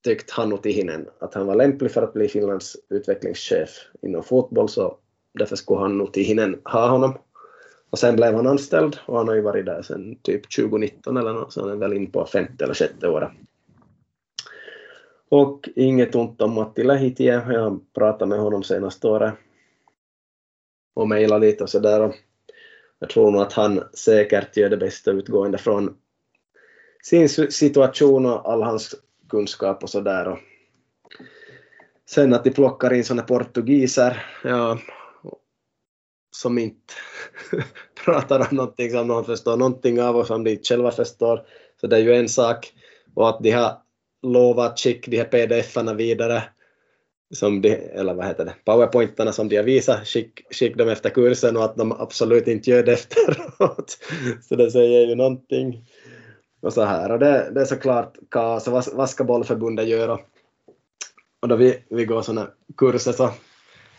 tyckte 0.03 0.33
Hannu 0.33 0.57
Tihinen 0.57 1.09
att 1.19 1.33
han 1.33 1.47
var 1.47 1.55
lämplig 1.55 1.91
för 1.91 2.01
att 2.01 2.13
bli 2.13 2.27
Finlands 2.27 2.77
utvecklingschef 2.89 3.69
inom 4.01 4.23
fotboll 4.23 4.69
så 4.69 4.97
därför 5.33 5.55
skulle 5.55 5.79
Hannu 5.79 6.07
Tihinen 6.07 6.61
ha 6.63 6.89
honom. 6.89 7.17
Och 7.89 7.99
sen 7.99 8.15
blev 8.15 8.35
han 8.35 8.47
anställd 8.47 8.99
och 9.05 9.17
han 9.17 9.27
har 9.27 9.35
ju 9.35 9.41
varit 9.41 9.65
där 9.65 9.81
sedan 9.81 10.15
typ 10.21 10.55
2019 10.55 11.17
eller 11.17 11.33
något, 11.33 11.53
så 11.53 11.61
han 11.61 11.69
är 11.69 11.75
väl 11.75 11.93
in 11.93 12.11
på 12.11 12.25
femte 12.25 12.63
eller 12.63 12.73
sjätte 12.73 13.07
året. 13.07 13.31
Och 15.29 15.69
inget 15.75 16.15
ont 16.15 16.41
om 16.41 16.53
Matti 16.53 16.83
Lähitie, 16.83 17.33
jag 17.33 17.41
har 17.41 17.79
pratat 17.93 18.27
med 18.27 18.39
honom 18.39 18.63
senaste 18.63 19.07
året 19.07 19.33
och 20.93 21.07
mejlat 21.07 21.41
lite 21.41 21.63
och 21.63 21.69
sådär. 21.69 22.13
Jag 22.99 23.09
tror 23.09 23.31
nog 23.31 23.41
att 23.41 23.53
han 23.53 23.83
säkert 23.93 24.57
gör 24.57 24.69
det 24.69 24.77
bästa 24.77 25.11
utgående 25.11 25.57
från 25.57 25.97
sin 27.03 27.29
situation 27.29 28.25
och 28.25 28.51
all 28.51 28.63
hans 28.63 28.95
kunskap 29.30 29.84
och 29.84 29.89
sådär. 29.89 30.39
Sen 32.09 32.34
att 32.34 32.43
de 32.43 32.51
plockar 32.51 32.93
in 32.93 33.03
sådana 33.03 33.23
portugiser, 33.23 34.25
ja, 34.43 34.80
som 36.36 36.57
inte 36.57 36.93
pratar 38.05 38.39
om 38.39 38.55
någonting 38.55 38.91
som 38.91 39.07
någon 39.07 39.25
förstår 39.25 39.57
någonting 39.57 40.01
av 40.01 40.15
och 40.15 40.28
som 40.28 40.43
de 40.43 40.59
själva 40.63 40.91
förstår. 40.91 41.45
Så 41.82 41.88
det 41.88 41.95
är 41.95 42.01
ju 42.01 42.13
en 42.13 42.30
sak. 42.30 42.73
Och 43.13 43.30
att 43.30 43.39
de 43.43 43.51
har 43.51 43.78
lovat 44.21 44.71
att 44.71 44.80
skicka 44.80 45.11
de 45.11 45.17
här 45.17 45.25
pdf-erna 45.25 45.93
vidare, 45.93 46.43
som 47.34 47.61
de, 47.61 47.69
eller 47.69 48.13
vad 48.13 48.25
heter 48.25 48.45
det, 48.45 48.55
powerpointarna 48.65 49.32
som 49.32 49.49
de 49.49 49.55
har 49.57 49.63
visat, 49.63 50.07
skicka 50.07 50.43
skick 50.51 50.78
dem 50.78 50.89
efter 50.89 51.09
kursen 51.09 51.57
och 51.57 51.63
att 51.63 51.75
de 51.75 51.91
absolut 51.91 52.47
inte 52.47 52.69
gör 52.69 52.84
det 52.84 52.93
efteråt. 52.93 53.97
Så 54.41 54.55
det 54.55 54.71
säger 54.71 55.07
ju 55.07 55.15
någonting. 55.15 55.86
Och 56.61 56.73
så 56.73 56.83
här, 56.83 57.11
och 57.11 57.19
det, 57.19 57.51
det 57.51 57.61
är 57.61 57.65
såklart 57.65 58.17
kaos, 58.29 58.67
vad, 58.67 58.85
vad 58.93 59.09
ska 59.09 59.23
bollförbundet 59.23 59.87
göra? 59.87 60.19
Och 61.39 61.47
då 61.47 61.55
vi, 61.55 61.83
vi 61.89 62.05
går 62.05 62.21
sådana 62.21 62.47
kurser 62.77 63.11
så 63.11 63.29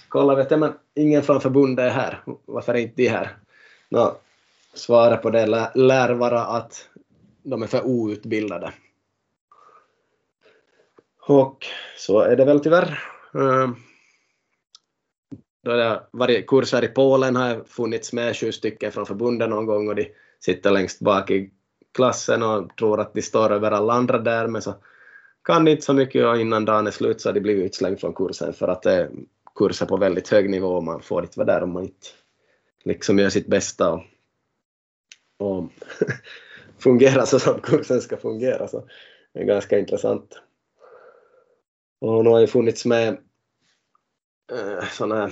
kollar 0.09 0.37
vi 0.37 0.43
att 0.43 0.61
men 0.61 0.73
ingen 0.95 1.23
från 1.23 1.41
förbundet 1.41 1.85
är 1.85 1.91
här, 1.91 2.23
varför 2.47 2.75
är 2.75 2.79
inte 2.79 3.03
de 3.03 3.09
här? 3.09 3.37
Nå, 3.89 4.17
svaret 4.75 5.23
på 5.23 5.31
det 5.31 5.47
lär, 5.47 5.71
lär 5.75 6.11
vara 6.11 6.45
att 6.45 6.89
de 7.43 7.63
är 7.63 7.67
för 7.67 7.87
outbildade. 7.87 8.73
Och 11.21 11.67
så 11.97 12.21
är 12.21 12.37
det 12.37 12.45
väl 12.45 12.61
tyvärr. 12.61 13.03
Ehm, 13.35 13.77
då 15.65 15.71
det 15.71 16.03
varit 16.11 16.47
kurser 16.47 16.85
i 16.85 16.89
Polen 16.89 17.37
har 17.37 17.49
jag 17.49 17.69
funnits 17.69 18.13
med 18.13 18.37
sju 18.37 18.53
stycken 18.53 18.93
från 18.93 19.07
förbundet 19.07 19.51
någon 19.51 19.67
gång 19.67 19.89
och 19.89 19.95
de 19.95 20.13
sitter 20.41 20.71
längst 20.71 21.01
bak 21.01 21.31
i 21.31 21.51
klassen 21.99 22.43
och 22.43 22.77
tror 22.77 23.01
att 23.01 23.15
de 23.15 23.23
står 23.23 23.53
över 23.53 23.71
alla 23.71 23.93
andra 23.93 24.19
där 24.19 24.47
men 24.47 24.63
så 24.63 24.75
kan 25.45 25.65
de 25.65 25.71
inte 25.71 25.85
så 25.85 25.93
mycket 25.93 26.27
och 26.27 26.41
innan 26.41 26.65
dagen 26.65 26.87
är 26.87 26.91
slut 26.91 27.21
så 27.21 27.29
har 27.29 27.35
de 27.35 27.41
blivit 27.41 27.65
utslängd 27.65 28.01
från 28.01 28.15
kursen 28.15 28.53
för 28.53 28.69
att 28.69 28.87
eh, 28.87 28.93
det 28.93 28.99
är 28.99 29.11
kurser 29.55 29.87
på 29.87 29.97
väldigt 29.97 30.29
hög 30.29 30.51
nivå 30.51 30.69
och 30.69 30.85
man 30.85 31.03
får 31.03 31.23
inte 31.23 31.39
vara 31.39 31.53
där 31.53 31.63
om 31.63 31.73
man 31.73 31.83
inte 31.83 32.07
liksom 32.85 33.19
gör 33.19 33.29
sitt 33.29 33.47
bästa 33.47 33.93
och, 33.93 34.03
och 35.39 35.65
fungerar 36.79 37.25
så 37.25 37.39
som 37.39 37.61
kursen 37.61 38.01
ska 38.01 38.17
fungera. 38.17 38.69
Så 38.69 38.85
det 39.35 39.41
är 39.41 39.45
ganska 39.45 39.79
intressant. 39.79 40.41
Och 42.01 42.13
hon 42.13 42.27
har 42.27 42.41
ju 42.41 42.47
funnits 42.47 42.85
med 42.85 43.09
eh, 44.53 44.85
sådana 44.93 45.31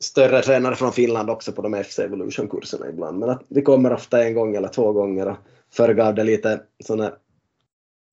större 0.00 0.42
tränare 0.42 0.74
från 0.74 0.92
Finland 0.92 1.30
också 1.30 1.52
på 1.52 1.62
de 1.62 1.84
FC 1.84 1.98
Evolution-kurserna 1.98 2.88
ibland. 2.88 3.18
Men 3.18 3.30
att 3.30 3.42
de 3.48 3.62
kommer 3.62 3.92
ofta 3.92 4.24
en 4.24 4.34
gång 4.34 4.56
eller 4.56 4.68
två 4.68 4.92
gånger 4.92 5.28
och 5.28 5.36
förr 5.76 5.94
gav 5.94 6.14
det 6.14 6.24
lite 6.24 6.60
sådana 6.84 7.12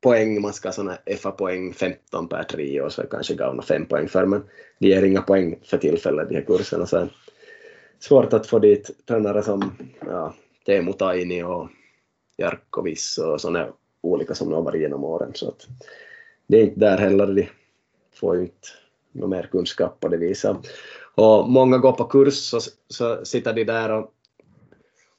poäng, 0.01 0.41
man 0.41 0.53
ska 0.53 0.67
ha 0.67 0.73
sådana 0.73 0.97
FA-poäng 1.17 1.73
15 1.73 2.27
per 2.27 2.43
trio 2.43 2.81
och 2.81 2.93
så 2.93 3.03
kanske 3.03 3.35
gav 3.35 3.55
några 3.55 3.67
5 3.67 3.85
poäng 3.85 4.07
för 4.07 4.25
men 4.25 4.43
de 4.79 4.87
ger 4.87 5.03
inga 5.03 5.21
poäng 5.21 5.59
för 5.63 5.77
tillfället 5.77 6.29
de 6.29 6.35
här 6.35 6.41
kurserna. 6.41 6.85
Så 6.85 7.07
svårt 7.99 8.33
att 8.33 8.47
få 8.47 8.59
dit 8.59 9.05
tränare 9.07 9.43
som 9.43 9.71
ja, 10.05 10.33
Teemu 10.65 10.93
Taini 10.93 11.43
och 11.43 11.69
Jarkkovis 12.37 13.17
och 13.17 13.41
sådana 13.41 13.73
olika 14.01 14.35
som 14.35 14.51
har 14.51 14.61
varit 14.61 14.81
genom 14.81 15.03
åren. 15.03 15.31
Så 15.33 15.47
att 15.47 15.67
det 16.47 16.57
är 16.57 16.63
inte 16.63 16.79
där 16.79 16.97
heller, 16.97 17.27
de 17.27 17.47
får 18.13 18.35
ju 18.35 18.41
inte 18.41 18.67
någon 19.11 19.29
mer 19.29 19.49
kunskap 19.51 19.99
på 19.99 20.07
det 20.07 20.17
viset. 20.17 20.57
Och 21.15 21.49
många 21.49 21.77
går 21.77 21.91
på 21.91 22.03
kurs 22.03 22.33
så, 22.33 22.59
så 22.87 23.25
sitter 23.25 23.53
de 23.53 23.63
där 23.63 23.91
och, 23.91 24.13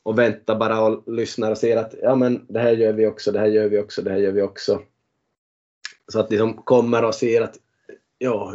och 0.03 0.19
väntar 0.19 0.57
bara 0.57 0.81
och 0.81 1.13
lyssnar 1.13 1.51
och 1.51 1.59
ser 1.59 1.77
att 1.77 1.95
ja 2.03 2.15
men 2.15 2.47
det 2.49 2.61
här 2.61 2.73
gör 2.73 2.93
vi 2.93 3.07
också, 3.07 3.33
det 3.33 3.39
här 3.39 3.47
gör 3.47 3.69
vi 3.69 3.79
också, 3.79 4.03
det 4.03 4.11
här 4.11 4.19
gör 4.19 4.33
vi 4.33 4.43
också. 4.43 4.83
Så 6.09 6.21
att 6.21 6.29
de 6.29 6.39
som 6.39 6.55
kommer 6.55 7.05
och 7.05 7.15
ser 7.15 7.43
att 7.43 7.57
ja, 8.19 8.55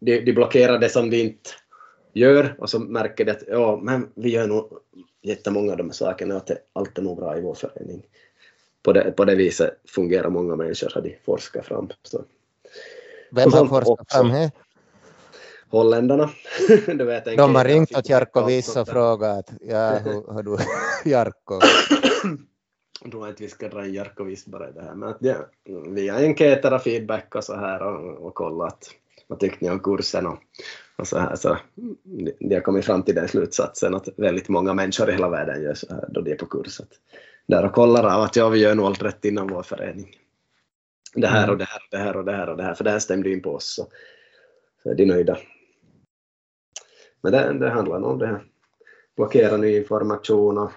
de, 0.00 0.20
de 0.20 0.32
blockerar 0.32 0.78
det 0.78 0.88
som 0.88 1.10
de 1.10 1.16
inte 1.16 1.50
gör 2.12 2.56
och 2.58 2.70
så 2.70 2.78
märker 2.78 3.24
de 3.24 3.30
att 3.32 3.42
ja, 3.48 3.80
men 3.82 4.08
vi 4.14 4.30
gör 4.30 4.46
nog 4.46 4.72
jättemånga 5.22 5.72
av 5.72 5.78
de 5.78 5.86
här 5.86 5.92
sakerna 5.92 6.34
och 6.34 6.50
att 6.50 6.58
allt 6.72 6.98
är 6.98 7.02
nog 7.02 7.16
bra 7.16 7.38
i 7.38 7.40
vår 7.40 7.54
förening 7.54 8.02
på 8.82 8.92
det, 8.92 9.12
på 9.12 9.24
det 9.24 9.34
viset 9.34 9.80
fungerar 9.86 10.30
många 10.30 10.56
människor, 10.56 10.90
har 10.94 11.02
de 11.02 11.16
forskat 11.24 11.66
fram. 11.66 11.88
Så. 12.02 12.24
Vem 13.30 13.52
har 13.52 13.66
forskat 13.66 14.12
fram 14.12 14.28
det? 14.28 14.50
Holländarna. 15.70 16.30
du 16.86 17.04
vet, 17.04 17.24
de 17.24 17.54
har 17.54 17.64
ringt 17.64 17.96
åt 17.96 18.08
Jarkko 18.08 18.46
Wiss 18.46 18.76
och 18.76 18.88
frågat 18.88 19.50
ja, 19.60 19.98
hur 20.04 20.32
har 20.32 20.42
du 20.42 20.56
Jarkko? 21.10 21.60
Jag 23.02 23.10
tror 23.10 23.28
inte 23.28 23.42
vi 23.42 23.48
ska 23.48 23.68
dra 23.68 23.86
in 23.86 23.94
Jarkko 23.94 24.24
Wiss 24.24 24.46
bara 24.46 24.68
i 24.68 24.72
det 24.72 24.82
här, 24.82 24.94
men 24.94 25.08
att 25.08 25.16
ja, 25.20 25.34
via 25.88 26.14
enkäter 26.14 26.74
och 26.74 26.82
feedback 26.82 27.34
och 27.34 27.44
så 27.44 27.56
här 27.56 27.82
och, 27.82 28.26
och 28.26 28.34
kolla 28.34 28.64
att 28.64 28.90
vad 29.26 29.40
tyckte 29.40 29.64
ni 29.64 29.70
om 29.70 29.80
kursen 29.80 30.26
och, 30.26 30.38
och 30.96 31.06
så 31.06 31.18
här 31.18 31.36
så 31.36 31.58
de 32.38 32.54
har 32.54 32.60
kommit 32.60 32.84
fram 32.84 33.02
till 33.02 33.14
den 33.14 33.28
slutsatsen 33.28 33.94
att 33.94 34.08
väldigt 34.16 34.48
många 34.48 34.74
människor 34.74 35.10
i 35.10 35.12
hela 35.12 35.28
världen 35.28 35.62
gör 35.62 35.74
så 35.74 35.86
här 35.94 36.04
då 36.08 36.20
de 36.20 36.32
är 36.32 36.36
på 36.36 36.46
kurs 36.46 36.80
där 37.48 37.64
och 37.64 37.72
kollar 37.72 38.04
av 38.04 38.22
att 38.22 38.36
ja, 38.36 38.48
vi 38.48 38.58
gör 38.58 38.74
nog 38.74 38.86
allt 38.86 39.02
rätt 39.02 39.24
inom 39.24 39.48
vår 39.48 39.62
förening. 39.62 40.16
Det 41.14 41.26
här 41.26 41.44
mm. 41.44 41.50
och 41.50 41.58
det 41.58 41.64
här 41.64 41.78
och 41.80 41.88
det 41.90 41.98
här 41.98 42.16
och 42.16 42.24
det 42.24 42.32
här 42.32 42.48
och 42.48 42.56
det 42.56 42.62
här, 42.62 42.74
för 42.74 42.84
det 42.84 42.90
här 42.90 42.98
stämde 42.98 43.30
in 43.30 43.42
på 43.42 43.54
oss. 43.54 43.74
Så, 43.74 43.86
så 44.82 44.90
är 44.90 44.94
de 44.94 45.04
nöjda. 45.04 45.38
Men 47.20 47.32
det, 47.32 47.52
det 47.52 47.70
handlar 47.70 48.02
om 48.02 48.18
det 48.18 48.26
här. 48.26 48.44
Blockera 49.16 49.56
ny 49.56 49.76
information 49.76 50.58
och 50.58 50.70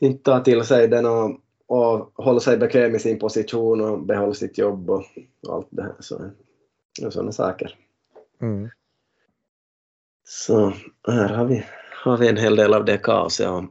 inte 0.00 0.22
ta 0.22 0.40
till 0.40 0.64
sig 0.64 0.88
den 0.88 1.06
och, 1.06 1.40
och 1.66 2.12
hålla 2.14 2.40
sig 2.40 2.56
bekväm 2.56 2.94
i 2.94 2.98
sin 2.98 3.18
position 3.18 3.80
och 3.80 4.02
behålla 4.02 4.34
sitt 4.34 4.58
jobb 4.58 4.90
och, 4.90 5.04
och 5.46 5.54
allt 5.54 5.68
det 5.70 5.82
här. 5.82 5.94
Så, 6.00 6.30
och 7.04 7.12
sådana 7.12 7.32
saker. 7.32 7.74
Mm. 8.40 8.68
Så 10.24 10.72
här 11.06 11.28
har 11.28 11.44
vi, 11.44 11.64
har 12.04 12.16
vi 12.16 12.28
en 12.28 12.36
hel 12.36 12.56
del 12.56 12.74
av 12.74 12.84
det 12.84 12.98
kaoset. 12.98 13.48
Och 13.48 13.64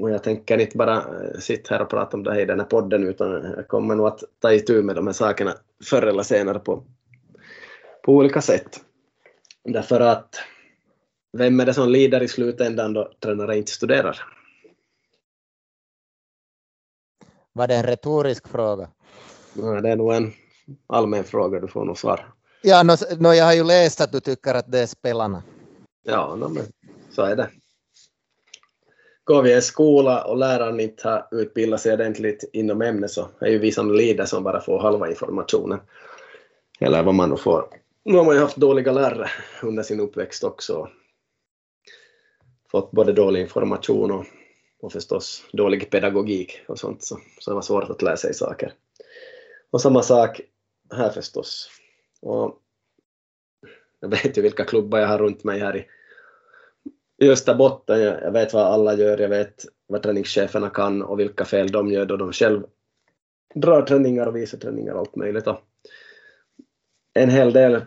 och 0.00 0.10
jag 0.10 0.22
tänker 0.22 0.58
inte 0.58 0.76
bara 0.76 0.96
eh, 0.96 1.38
sitta 1.38 1.74
här 1.74 1.82
och 1.82 1.90
prata 1.90 2.16
om 2.16 2.22
det 2.22 2.32
här 2.32 2.40
i 2.40 2.44
den 2.44 2.60
här 2.60 2.66
podden 2.66 3.04
utan 3.08 3.54
jag 3.56 3.68
kommer 3.68 3.94
nog 3.94 4.06
att 4.06 4.22
ta 4.38 4.52
itu 4.52 4.82
med 4.82 4.96
de 4.96 5.06
här 5.06 5.14
sakerna 5.14 5.54
förr 5.84 6.02
eller 6.02 6.22
senare 6.22 6.58
på, 6.58 6.84
på 8.02 8.12
olika 8.12 8.40
sätt. 8.40 8.80
Därför 9.64 10.00
att 10.00 10.34
vem 11.32 11.60
är 11.60 11.66
det 11.66 11.74
som 11.74 11.88
lider 11.88 12.22
i 12.22 12.28
slutändan 12.28 12.92
då 12.92 13.12
tränare 13.20 13.58
inte 13.58 13.72
studerar? 13.72 14.24
Var 17.52 17.68
det 17.68 17.74
en 17.74 17.86
retorisk 17.86 18.48
fråga? 18.48 18.90
Ja, 19.54 19.80
det 19.80 19.90
är 19.90 19.96
nog 19.96 20.14
en 20.14 20.32
allmän 20.86 21.24
fråga, 21.24 21.60
du 21.60 21.68
får 21.68 21.84
nog 21.84 21.98
svar. 21.98 22.34
Ja, 22.62 22.82
no, 22.82 22.92
no, 23.18 23.32
jag 23.32 23.44
har 23.44 23.54
ju 23.54 23.64
läst 23.64 24.00
att 24.00 24.12
du 24.12 24.20
tycker 24.20 24.54
att 24.54 24.72
det 24.72 24.78
är 24.78 24.86
spelarna. 24.86 25.42
Ja, 26.02 26.36
no, 26.36 26.48
men 26.48 26.64
så 27.10 27.22
är 27.22 27.36
det 27.36 27.50
går 29.30 29.42
vi 29.42 29.56
i 29.56 29.60
skola 29.60 30.24
och 30.24 30.36
läraren 30.36 30.80
inte 30.80 31.08
har 31.08 31.28
utbildat 31.30 31.80
sig 31.80 31.94
ordentligt 31.94 32.50
inom 32.52 32.82
ämnet 32.82 33.10
så 33.10 33.28
är 33.40 33.48
ju 33.48 33.58
vi 33.58 33.72
som 33.72 33.92
lider 33.92 34.24
som 34.24 34.44
bara 34.44 34.60
får 34.60 34.80
halva 34.80 35.10
informationen. 35.10 35.80
Eller 36.80 37.02
vad 37.02 37.14
man 37.14 37.30
nu 37.30 37.36
får. 37.36 37.64
Nu 38.04 38.16
har 38.16 38.24
man 38.24 38.34
ju 38.34 38.40
haft 38.40 38.56
dåliga 38.56 38.92
lärare 38.92 39.30
under 39.62 39.82
sin 39.82 40.00
uppväxt 40.00 40.44
också. 40.44 40.88
Fått 42.70 42.90
både 42.90 43.12
dålig 43.12 43.40
information 43.40 44.10
och, 44.10 44.26
och 44.80 44.92
förstås 44.92 45.44
dålig 45.52 45.90
pedagogik 45.90 46.60
och 46.68 46.78
sånt 46.78 47.02
så, 47.02 47.18
så 47.38 47.50
det 47.50 47.54
var 47.54 47.62
svårt 47.62 47.90
att 47.90 48.02
lära 48.02 48.16
sig 48.16 48.34
saker. 48.34 48.72
Och 49.70 49.80
samma 49.80 50.02
sak 50.02 50.40
här 50.94 51.10
förstås. 51.10 51.70
Och 52.22 52.60
Jag 54.00 54.08
vet 54.08 54.38
ju 54.38 54.42
vilka 54.42 54.64
klubbar 54.64 54.98
jag 54.98 55.08
har 55.08 55.18
runt 55.18 55.44
mig 55.44 55.60
här 55.60 55.76
i 55.76 55.86
i 57.20 57.30
Österbotten. 57.30 58.00
Jag 58.00 58.32
vet 58.32 58.52
vad 58.52 58.66
alla 58.66 58.94
gör, 58.94 59.18
jag 59.18 59.28
vet 59.28 59.64
vad 59.86 60.02
träningscheferna 60.02 60.70
kan 60.70 61.02
och 61.02 61.20
vilka 61.20 61.44
fel 61.44 61.70
de 61.70 61.88
gör 61.88 62.06
då 62.06 62.16
de 62.16 62.32
själv 62.32 62.62
drar 63.54 63.82
träningar 63.82 64.26
och 64.26 64.36
visar 64.36 64.58
träningar 64.58 64.92
och 64.92 65.00
allt 65.00 65.16
möjligt. 65.16 65.46
Och 65.46 65.60
en 67.14 67.30
hel 67.30 67.52
del, 67.52 67.80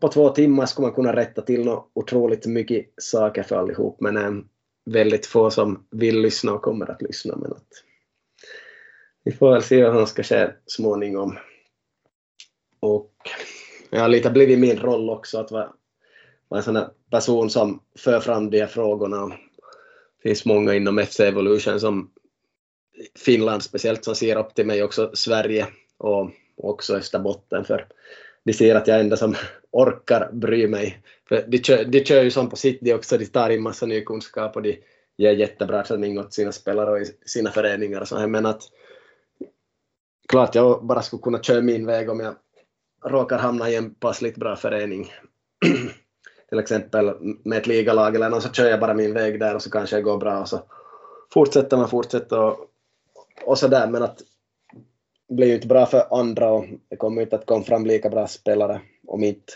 på 0.00 0.08
två 0.08 0.28
timmar 0.28 0.66
skulle 0.66 0.86
man 0.86 0.94
kunna 0.94 1.16
rätta 1.16 1.42
till 1.42 1.64
något 1.64 1.90
otroligt 1.94 2.46
mycket 2.46 2.86
saker 2.96 3.42
för 3.42 3.56
allihop, 3.56 4.00
men 4.00 4.16
äm, 4.16 4.48
väldigt 4.84 5.26
få 5.26 5.50
som 5.50 5.86
vill 5.90 6.20
lyssna 6.20 6.52
och 6.52 6.62
kommer 6.62 6.90
att 6.90 7.02
lyssna. 7.02 7.36
Men 7.36 7.52
att 7.52 7.68
vi 9.24 9.32
får 9.32 9.52
väl 9.52 9.62
se 9.62 9.84
vad 9.84 9.94
som 9.94 10.06
ska 10.06 10.22
ske 10.22 10.50
småningom. 10.66 11.38
Och 12.80 13.12
jag 13.90 14.00
har 14.00 14.08
lite 14.08 14.30
blivit 14.30 14.58
min 14.58 14.78
roll 14.78 15.10
också 15.10 15.38
att 15.38 15.50
vara, 15.50 15.72
vara 16.48 16.58
en 16.58 16.64
sån 16.64 16.74
där 16.74 16.88
person 17.10 17.50
som 17.50 17.82
för 17.98 18.20
fram 18.20 18.50
de 18.50 18.60
här 18.60 18.66
frågorna. 18.66 19.26
Det 19.26 20.28
finns 20.28 20.44
många 20.44 20.74
inom 20.74 20.98
FC 20.98 21.20
Evolution 21.20 21.80
som 21.80 22.10
Finland 23.18 23.62
speciellt 23.62 24.04
som 24.04 24.14
ser 24.14 24.36
upp 24.36 24.54
till 24.54 24.66
mig, 24.66 24.82
också 24.82 25.10
Sverige 25.14 25.66
och 25.98 26.30
också 26.56 26.96
Österbotten 26.96 27.64
för 27.64 27.86
de 28.50 28.54
ser 28.54 28.74
att 28.74 28.86
jag 28.86 28.96
är 28.96 29.00
enda 29.00 29.16
som 29.16 29.34
orkar 29.70 30.30
bry 30.32 30.68
mig. 30.68 31.02
För 31.28 31.44
de, 31.48 31.58
kör, 31.58 31.84
de 31.84 32.04
kör 32.04 32.22
ju 32.22 32.30
som 32.30 32.50
på 32.50 32.56
sitt 32.56 32.78
de 32.80 32.94
också, 32.94 33.18
de 33.18 33.26
tar 33.26 33.50
in 33.50 33.62
massa 33.62 33.86
ny 33.86 34.00
kunskap 34.00 34.56
och 34.56 34.62
de 34.62 34.78
ger 35.16 35.32
jättebra 35.32 35.82
träning 35.82 36.18
åt 36.18 36.34
sina 36.34 36.52
spelare 36.52 36.90
och 36.90 37.00
i 37.00 37.04
sina 37.26 37.50
föreningar 37.50 38.00
och 38.00 38.08
så 38.08 38.18
här. 38.18 38.26
Men 38.26 38.46
att 38.46 38.62
klart 40.28 40.54
jag 40.54 40.84
bara 40.84 41.02
skulle 41.02 41.22
kunna 41.22 41.42
köra 41.42 41.60
min 41.60 41.86
väg 41.86 42.10
om 42.10 42.20
jag 42.20 42.34
råkar 43.04 43.38
hamna 43.38 43.70
i 43.70 43.76
en 43.76 43.94
passligt 43.94 44.36
bra 44.36 44.56
förening. 44.56 45.12
Till 46.48 46.58
exempel 46.58 47.14
med 47.44 47.58
ett 47.58 47.66
ligalag 47.66 48.14
eller 48.14 48.30
något 48.30 48.42
så 48.42 48.52
kör 48.52 48.70
jag 48.70 48.80
bara 48.80 48.94
min 48.94 49.14
väg 49.14 49.40
där 49.40 49.54
och 49.54 49.62
så 49.62 49.70
kanske 49.70 49.96
det 49.96 50.02
går 50.02 50.18
bra 50.18 50.40
och 50.40 50.48
så 50.48 50.62
fortsätter 51.32 51.76
man 51.76 51.88
fortsätter 51.88 52.38
och, 52.38 52.58
och 53.44 53.58
så 53.58 53.68
där. 53.68 53.86
Men 53.86 54.02
att 54.02 54.22
blir 55.30 55.46
ju 55.46 55.54
inte 55.54 55.66
bra 55.66 55.86
för 55.86 56.18
andra 56.18 56.50
och 56.50 56.64
det 56.88 56.96
kommer 56.96 57.22
inte 57.22 57.36
att 57.36 57.46
komma 57.46 57.64
fram 57.64 57.86
lika 57.86 58.10
bra 58.10 58.26
spelare 58.26 58.80
om 59.06 59.24
inte 59.24 59.52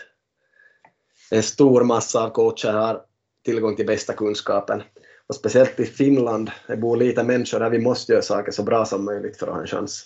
en 1.31 1.43
stor 1.43 1.83
massa 1.83 2.23
av 2.23 2.29
coacher 2.29 2.73
har 2.73 3.01
tillgång 3.45 3.75
till 3.75 3.85
bästa 3.85 4.13
kunskapen. 4.13 4.83
Och 5.27 5.35
speciellt 5.35 5.79
i 5.79 5.85
Finland, 5.85 6.51
det 6.67 6.77
bor 6.77 6.97
lite 6.97 7.23
människor 7.23 7.59
där 7.59 7.69
vi 7.69 7.79
måste 7.79 8.11
göra 8.11 8.21
saker 8.21 8.51
så 8.51 8.63
bra 8.63 8.85
som 8.85 9.05
möjligt 9.05 9.37
för 9.37 9.47
att 9.47 9.53
ha 9.53 9.61
en 9.61 9.67
chans. 9.67 10.05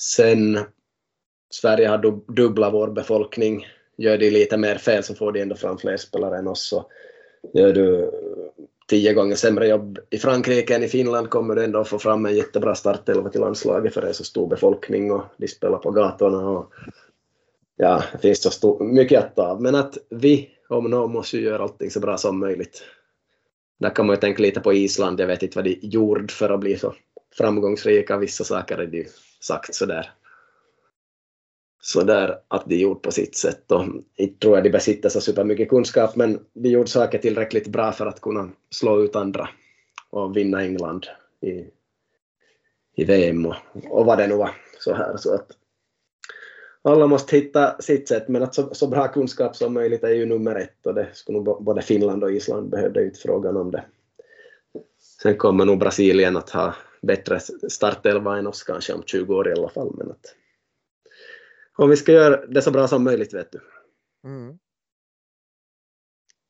Sen 0.00 0.58
Sverige 1.50 1.88
har 1.88 1.98
dubbla 2.32 2.70
vår 2.70 2.88
befolkning, 2.88 3.66
gör 3.96 4.18
de 4.18 4.30
lite 4.30 4.56
mer 4.56 4.78
fel 4.78 5.02
så 5.02 5.14
får 5.14 5.32
de 5.32 5.40
ändå 5.40 5.54
fram 5.54 5.78
fler 5.78 5.96
spelare 5.96 6.38
än 6.38 6.48
oss. 6.48 6.68
Så 6.68 6.90
gör 7.54 7.72
du 7.72 8.10
tio 8.86 9.12
gånger 9.12 9.36
sämre 9.36 9.68
jobb 9.68 9.98
i 10.10 10.18
Frankrike 10.18 10.74
än 10.74 10.82
i 10.82 10.88
Finland 10.88 11.30
kommer 11.30 11.54
du 11.54 11.64
ändå 11.64 11.84
få 11.84 11.98
fram 11.98 12.26
en 12.26 12.36
jättebra 12.36 12.74
startelva 12.74 13.30
till 13.30 13.40
landslaget 13.40 13.94
för 13.94 14.02
det 14.02 14.08
är 14.08 14.12
så 14.12 14.24
stor 14.24 14.48
befolkning 14.48 15.12
och 15.12 15.24
de 15.36 15.48
spelar 15.48 15.78
på 15.78 15.90
gatorna 15.90 16.48
och 16.48 16.72
ja, 17.76 18.02
det 18.12 18.18
finns 18.18 18.42
så 18.42 18.50
stor, 18.50 18.84
mycket 18.84 19.24
att 19.24 19.36
ta 19.36 19.42
av. 19.42 19.62
Men 19.62 19.74
att 19.74 19.98
vi 20.10 20.50
om 20.68 20.90
någon 20.90 21.12
måste 21.12 21.36
ju 21.36 21.42
göra 21.42 21.62
allting 21.62 21.90
så 21.90 22.00
bra 22.00 22.16
som 22.16 22.38
möjligt. 22.38 22.82
Där 23.78 23.90
kan 23.90 24.06
man 24.06 24.16
ju 24.16 24.20
tänka 24.20 24.42
lite 24.42 24.60
på 24.60 24.72
Island, 24.72 25.20
jag 25.20 25.26
vet 25.26 25.42
inte 25.42 25.58
vad 25.58 25.64
de 25.64 25.78
gjorde 25.82 26.32
för 26.32 26.50
att 26.50 26.60
bli 26.60 26.78
så 26.78 26.94
framgångsrika, 27.38 28.16
vissa 28.16 28.44
saker 28.44 28.78
är 28.78 28.86
de 28.86 29.06
sagt 29.40 29.74
sådär 29.74 30.10
sådär 31.86 32.38
att 32.48 32.64
de 32.66 32.76
gjorde 32.76 33.00
på 33.00 33.10
sitt 33.10 33.36
sätt. 33.36 33.72
Och 33.72 33.84
inte 34.16 34.38
tror 34.38 34.56
jag 34.56 34.64
de 34.64 34.70
besitter 34.70 35.08
så 35.08 35.20
supermycket 35.20 35.68
kunskap, 35.68 36.16
men 36.16 36.40
de 36.52 36.68
gjorde 36.68 36.88
saker 36.88 37.18
tillräckligt 37.18 37.68
bra 37.68 37.92
för 37.92 38.06
att 38.06 38.20
kunna 38.20 38.48
slå 38.70 39.02
ut 39.02 39.16
andra 39.16 39.48
och 40.10 40.36
vinna 40.36 40.62
England 40.62 41.06
i, 41.40 41.64
i 42.96 43.04
VM 43.04 43.46
och, 43.46 43.54
och 43.90 44.06
vad 44.06 44.18
det 44.18 44.26
nu 44.26 44.34
var. 44.34 44.50
Så 44.78 44.94
här, 44.94 45.16
så 45.16 45.34
att 45.34 45.50
alla 46.82 47.06
måste 47.06 47.36
hitta 47.36 47.80
sitt 47.80 48.08
sätt, 48.08 48.28
men 48.28 48.42
att 48.42 48.54
så, 48.54 48.74
så, 48.74 48.86
bra 48.86 49.08
kunskap 49.08 49.56
som 49.56 49.74
möjligt 49.74 50.04
är 50.04 50.14
ju 50.14 50.26
nummer 50.26 50.54
ett 50.54 50.86
och 50.86 50.94
det 50.94 51.08
skulle 51.12 51.38
nog 51.38 51.64
både 51.64 51.82
Finland 51.82 52.24
och 52.24 52.32
Island 52.32 52.70
behövde 52.70 53.00
ut 53.00 53.18
frågan 53.18 53.56
om 53.56 53.70
det. 53.70 53.84
Sen 55.22 55.36
kommer 55.36 55.64
nog 55.64 55.78
Brasilien 55.78 56.36
att 56.36 56.50
ha 56.50 56.74
bättre 57.02 57.40
startelva 57.68 58.38
än 58.38 58.46
oss 58.46 58.62
kanske 58.62 58.92
om 58.92 59.02
20 59.06 59.34
år 59.34 59.48
i 59.48 59.52
alla 59.52 59.68
fall, 59.68 59.94
men 59.98 60.10
att 60.10 60.34
om 61.76 61.90
vi 61.90 61.96
ska 61.96 62.12
göra 62.12 62.46
det 62.46 62.62
så 62.62 62.70
bra 62.70 62.88
som 62.88 63.04
möjligt, 63.04 63.34
vet 63.34 63.52
du. 63.52 63.60
Mm. 64.24 64.58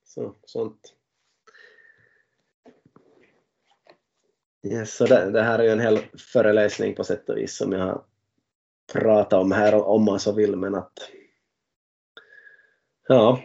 Så, 0.04 0.34
sånt. 0.44 0.94
Yes, 4.66 4.96
så 4.96 5.06
det, 5.06 5.30
det, 5.30 5.42
här 5.42 5.58
är 5.58 5.62
ju 5.62 5.70
en 5.70 5.80
hel 5.80 5.98
föreläsning 6.32 6.94
på 6.94 7.04
sätt 7.04 7.28
och 7.28 7.36
vis 7.36 7.56
som 7.56 7.72
jag 7.72 7.80
har 7.80 8.04
pratat 8.92 9.40
om 9.40 9.52
här 9.52 9.74
om 9.74 10.04
man 10.04 10.20
så 10.20 10.32
vill, 10.32 10.56
men 10.56 10.74
att 10.74 11.10
ja, 13.08 13.40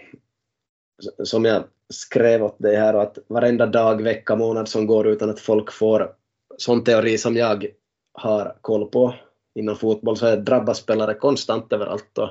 som 1.23 1.45
jag 1.45 1.63
skrev 1.89 2.43
åt 2.43 2.59
dig 2.59 2.75
här, 2.75 2.93
att 2.93 3.17
varenda 3.27 3.65
dag, 3.65 4.01
vecka, 4.01 4.35
månad 4.35 4.69
som 4.69 4.87
går 4.87 5.07
utan 5.07 5.29
att 5.29 5.39
folk 5.39 5.71
får 5.71 6.15
sån 6.57 6.83
teori 6.83 7.17
som 7.17 7.35
jag 7.35 7.67
har 8.13 8.57
koll 8.61 8.91
på 8.91 9.15
inom 9.55 9.75
fotboll 9.75 10.17
så 10.17 10.35
drabbas 10.35 10.77
spelare 10.77 11.13
konstant 11.13 11.73
överallt. 11.73 12.17
Och, 12.17 12.29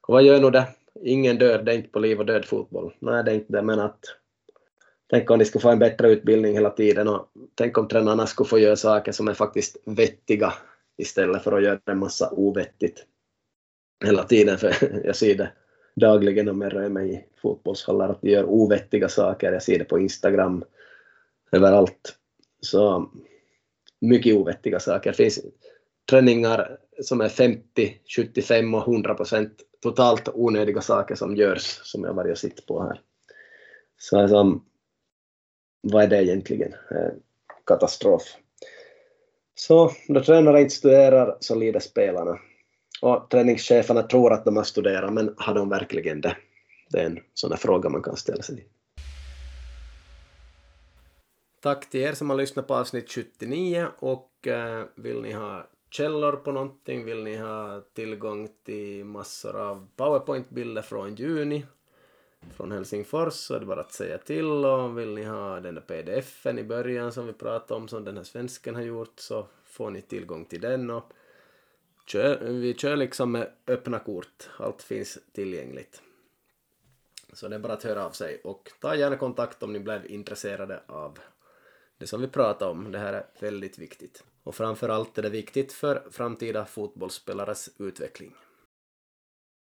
och 0.00 0.14
vad 0.14 0.22
gör 0.22 0.40
nu 0.40 0.50
det? 0.50 0.66
Ingen 1.02 1.38
dör, 1.38 1.62
det 1.62 1.72
är 1.72 1.76
inte 1.76 1.88
på 1.88 1.98
liv 1.98 2.18
och 2.18 2.26
död 2.26 2.44
fotboll. 2.44 2.94
Nej, 2.98 3.24
det 3.24 3.30
är 3.30 3.34
inte 3.34 3.52
det, 3.52 3.62
men 3.62 3.80
att 3.80 4.00
tänk 5.10 5.30
om 5.30 5.38
de 5.38 5.44
skulle 5.44 5.62
få 5.62 5.70
en 5.70 5.78
bättre 5.78 6.10
utbildning 6.10 6.54
hela 6.54 6.70
tiden 6.70 7.08
och 7.08 7.28
tänk 7.54 7.78
om 7.78 7.88
tränarna 7.88 8.26
skulle 8.26 8.48
få 8.48 8.58
göra 8.58 8.76
saker 8.76 9.12
som 9.12 9.28
är 9.28 9.34
faktiskt 9.34 9.76
vettiga 9.84 10.52
istället 10.96 11.42
för 11.42 11.52
att 11.52 11.62
göra 11.62 11.80
en 11.84 11.98
massa 11.98 12.30
ovettigt 12.30 13.06
hela 14.04 14.24
tiden, 14.24 14.58
för 14.58 14.74
jag 15.04 15.16
ser 15.16 15.34
det 15.34 15.52
dagligen 15.94 16.48
om 16.48 16.60
jag 16.60 16.74
rör 16.74 16.88
mig 16.88 17.14
i 17.14 17.24
fotbollshallar, 17.36 18.08
att 18.08 18.22
de 18.22 18.30
gör 18.30 18.44
ovettiga 18.44 19.08
saker. 19.08 19.52
Jag 19.52 19.62
ser 19.62 19.78
det 19.78 19.84
på 19.84 19.98
Instagram, 19.98 20.64
överallt. 21.52 22.16
Så 22.60 23.10
mycket 24.00 24.36
ovettiga 24.36 24.80
saker. 24.80 25.10
Det 25.10 25.16
finns 25.16 25.40
träningar 26.10 26.78
som 27.02 27.20
är 27.20 27.28
50, 27.28 28.00
75 28.16 28.74
och 28.74 28.88
100 28.88 29.14
procent 29.14 29.52
totalt 29.82 30.28
onödiga 30.28 30.80
saker 30.80 31.14
som 31.14 31.36
görs, 31.36 31.80
som 31.82 32.04
jag 32.04 32.14
varit 32.14 32.32
och 32.32 32.38
sitt 32.38 32.66
på 32.66 32.82
här. 32.82 33.00
Så 33.98 34.20
alltså, 34.20 34.60
vad 35.80 36.04
är 36.04 36.08
det 36.08 36.24
egentligen? 36.24 36.72
Eh, 36.72 37.12
katastrof. 37.66 38.22
Så 39.54 39.92
då 40.08 40.22
tränare 40.22 40.60
inte 40.60 40.74
studerar 40.74 41.36
så 41.40 41.54
lider 41.54 41.80
spelarna. 41.80 42.38
Och 43.02 43.30
träningscheferna 43.30 44.02
tror 44.02 44.32
att 44.32 44.44
de 44.44 44.56
har 44.56 44.64
studerat, 44.64 45.12
men 45.12 45.34
har 45.36 45.54
de 45.54 45.68
verkligen 45.68 46.20
det? 46.20 46.36
Det 46.90 47.00
är 47.00 47.06
en 47.06 47.18
sån 47.34 47.50
där 47.50 47.56
fråga 47.56 47.88
man 47.88 48.02
kan 48.02 48.16
ställa 48.16 48.42
sig. 48.42 48.66
Tack 51.60 51.90
till 51.90 52.00
er 52.00 52.12
som 52.12 52.30
har 52.30 52.36
lyssnat 52.36 52.66
på 52.66 52.74
avsnitt 52.74 53.12
79 53.12 53.86
och 53.98 54.46
eh, 54.46 54.84
vill 54.94 55.22
ni 55.22 55.32
ha 55.32 55.66
källor 55.96 56.32
på 56.32 56.52
någonting, 56.52 57.04
vill 57.04 57.22
ni 57.22 57.36
ha 57.36 57.80
tillgång 57.80 58.48
till 58.64 59.04
massor 59.04 59.56
av 59.56 59.88
powerpoint-bilder 59.96 60.82
från 60.82 61.14
juni 61.14 61.66
från 62.56 62.72
Helsingfors 62.72 63.32
så 63.34 63.54
är 63.54 63.60
det 63.60 63.66
bara 63.66 63.80
att 63.80 63.92
säga 63.92 64.18
till 64.18 64.64
och 64.64 64.98
vill 64.98 65.14
ni 65.14 65.24
ha 65.24 65.60
den 65.60 65.74
där 65.74 65.82
pdfen 65.82 66.58
i 66.58 66.64
början 66.64 67.12
som 67.12 67.26
vi 67.26 67.32
pratade 67.32 67.80
om 67.80 67.88
som 67.88 68.04
den 68.04 68.16
här 68.16 68.24
svensken 68.24 68.74
har 68.74 68.82
gjort 68.82 69.20
så 69.20 69.46
får 69.64 69.90
ni 69.90 70.02
tillgång 70.02 70.44
till 70.44 70.60
den 70.60 70.90
och 70.90 71.12
kör, 72.06 72.38
vi 72.38 72.74
kör 72.74 72.96
liksom 72.96 73.32
med 73.32 73.50
öppna 73.66 73.98
kort, 73.98 74.50
allt 74.58 74.82
finns 74.82 75.18
tillgängligt. 75.32 76.02
Så 77.32 77.48
det 77.48 77.54
är 77.54 77.60
bara 77.60 77.72
att 77.72 77.82
höra 77.82 78.06
av 78.06 78.10
sig 78.10 78.40
och 78.44 78.72
ta 78.80 78.94
gärna 78.94 79.16
kontakt 79.16 79.62
om 79.62 79.72
ni 79.72 79.80
blev 79.80 80.10
intresserade 80.10 80.80
av 80.86 81.18
det 81.98 82.06
som 82.06 82.20
vi 82.20 82.28
pratade 82.28 82.70
om. 82.70 82.92
Det 82.92 82.98
här 82.98 83.12
är 83.12 83.26
väldigt 83.40 83.78
viktigt. 83.78 84.24
Och 84.46 84.54
framför 84.54 84.88
allt 84.88 85.18
är 85.18 85.22
det 85.22 85.30
viktigt 85.30 85.72
för 85.72 86.02
framtida 86.10 86.64
fotbollsspelares 86.66 87.70
utveckling. 87.78 88.34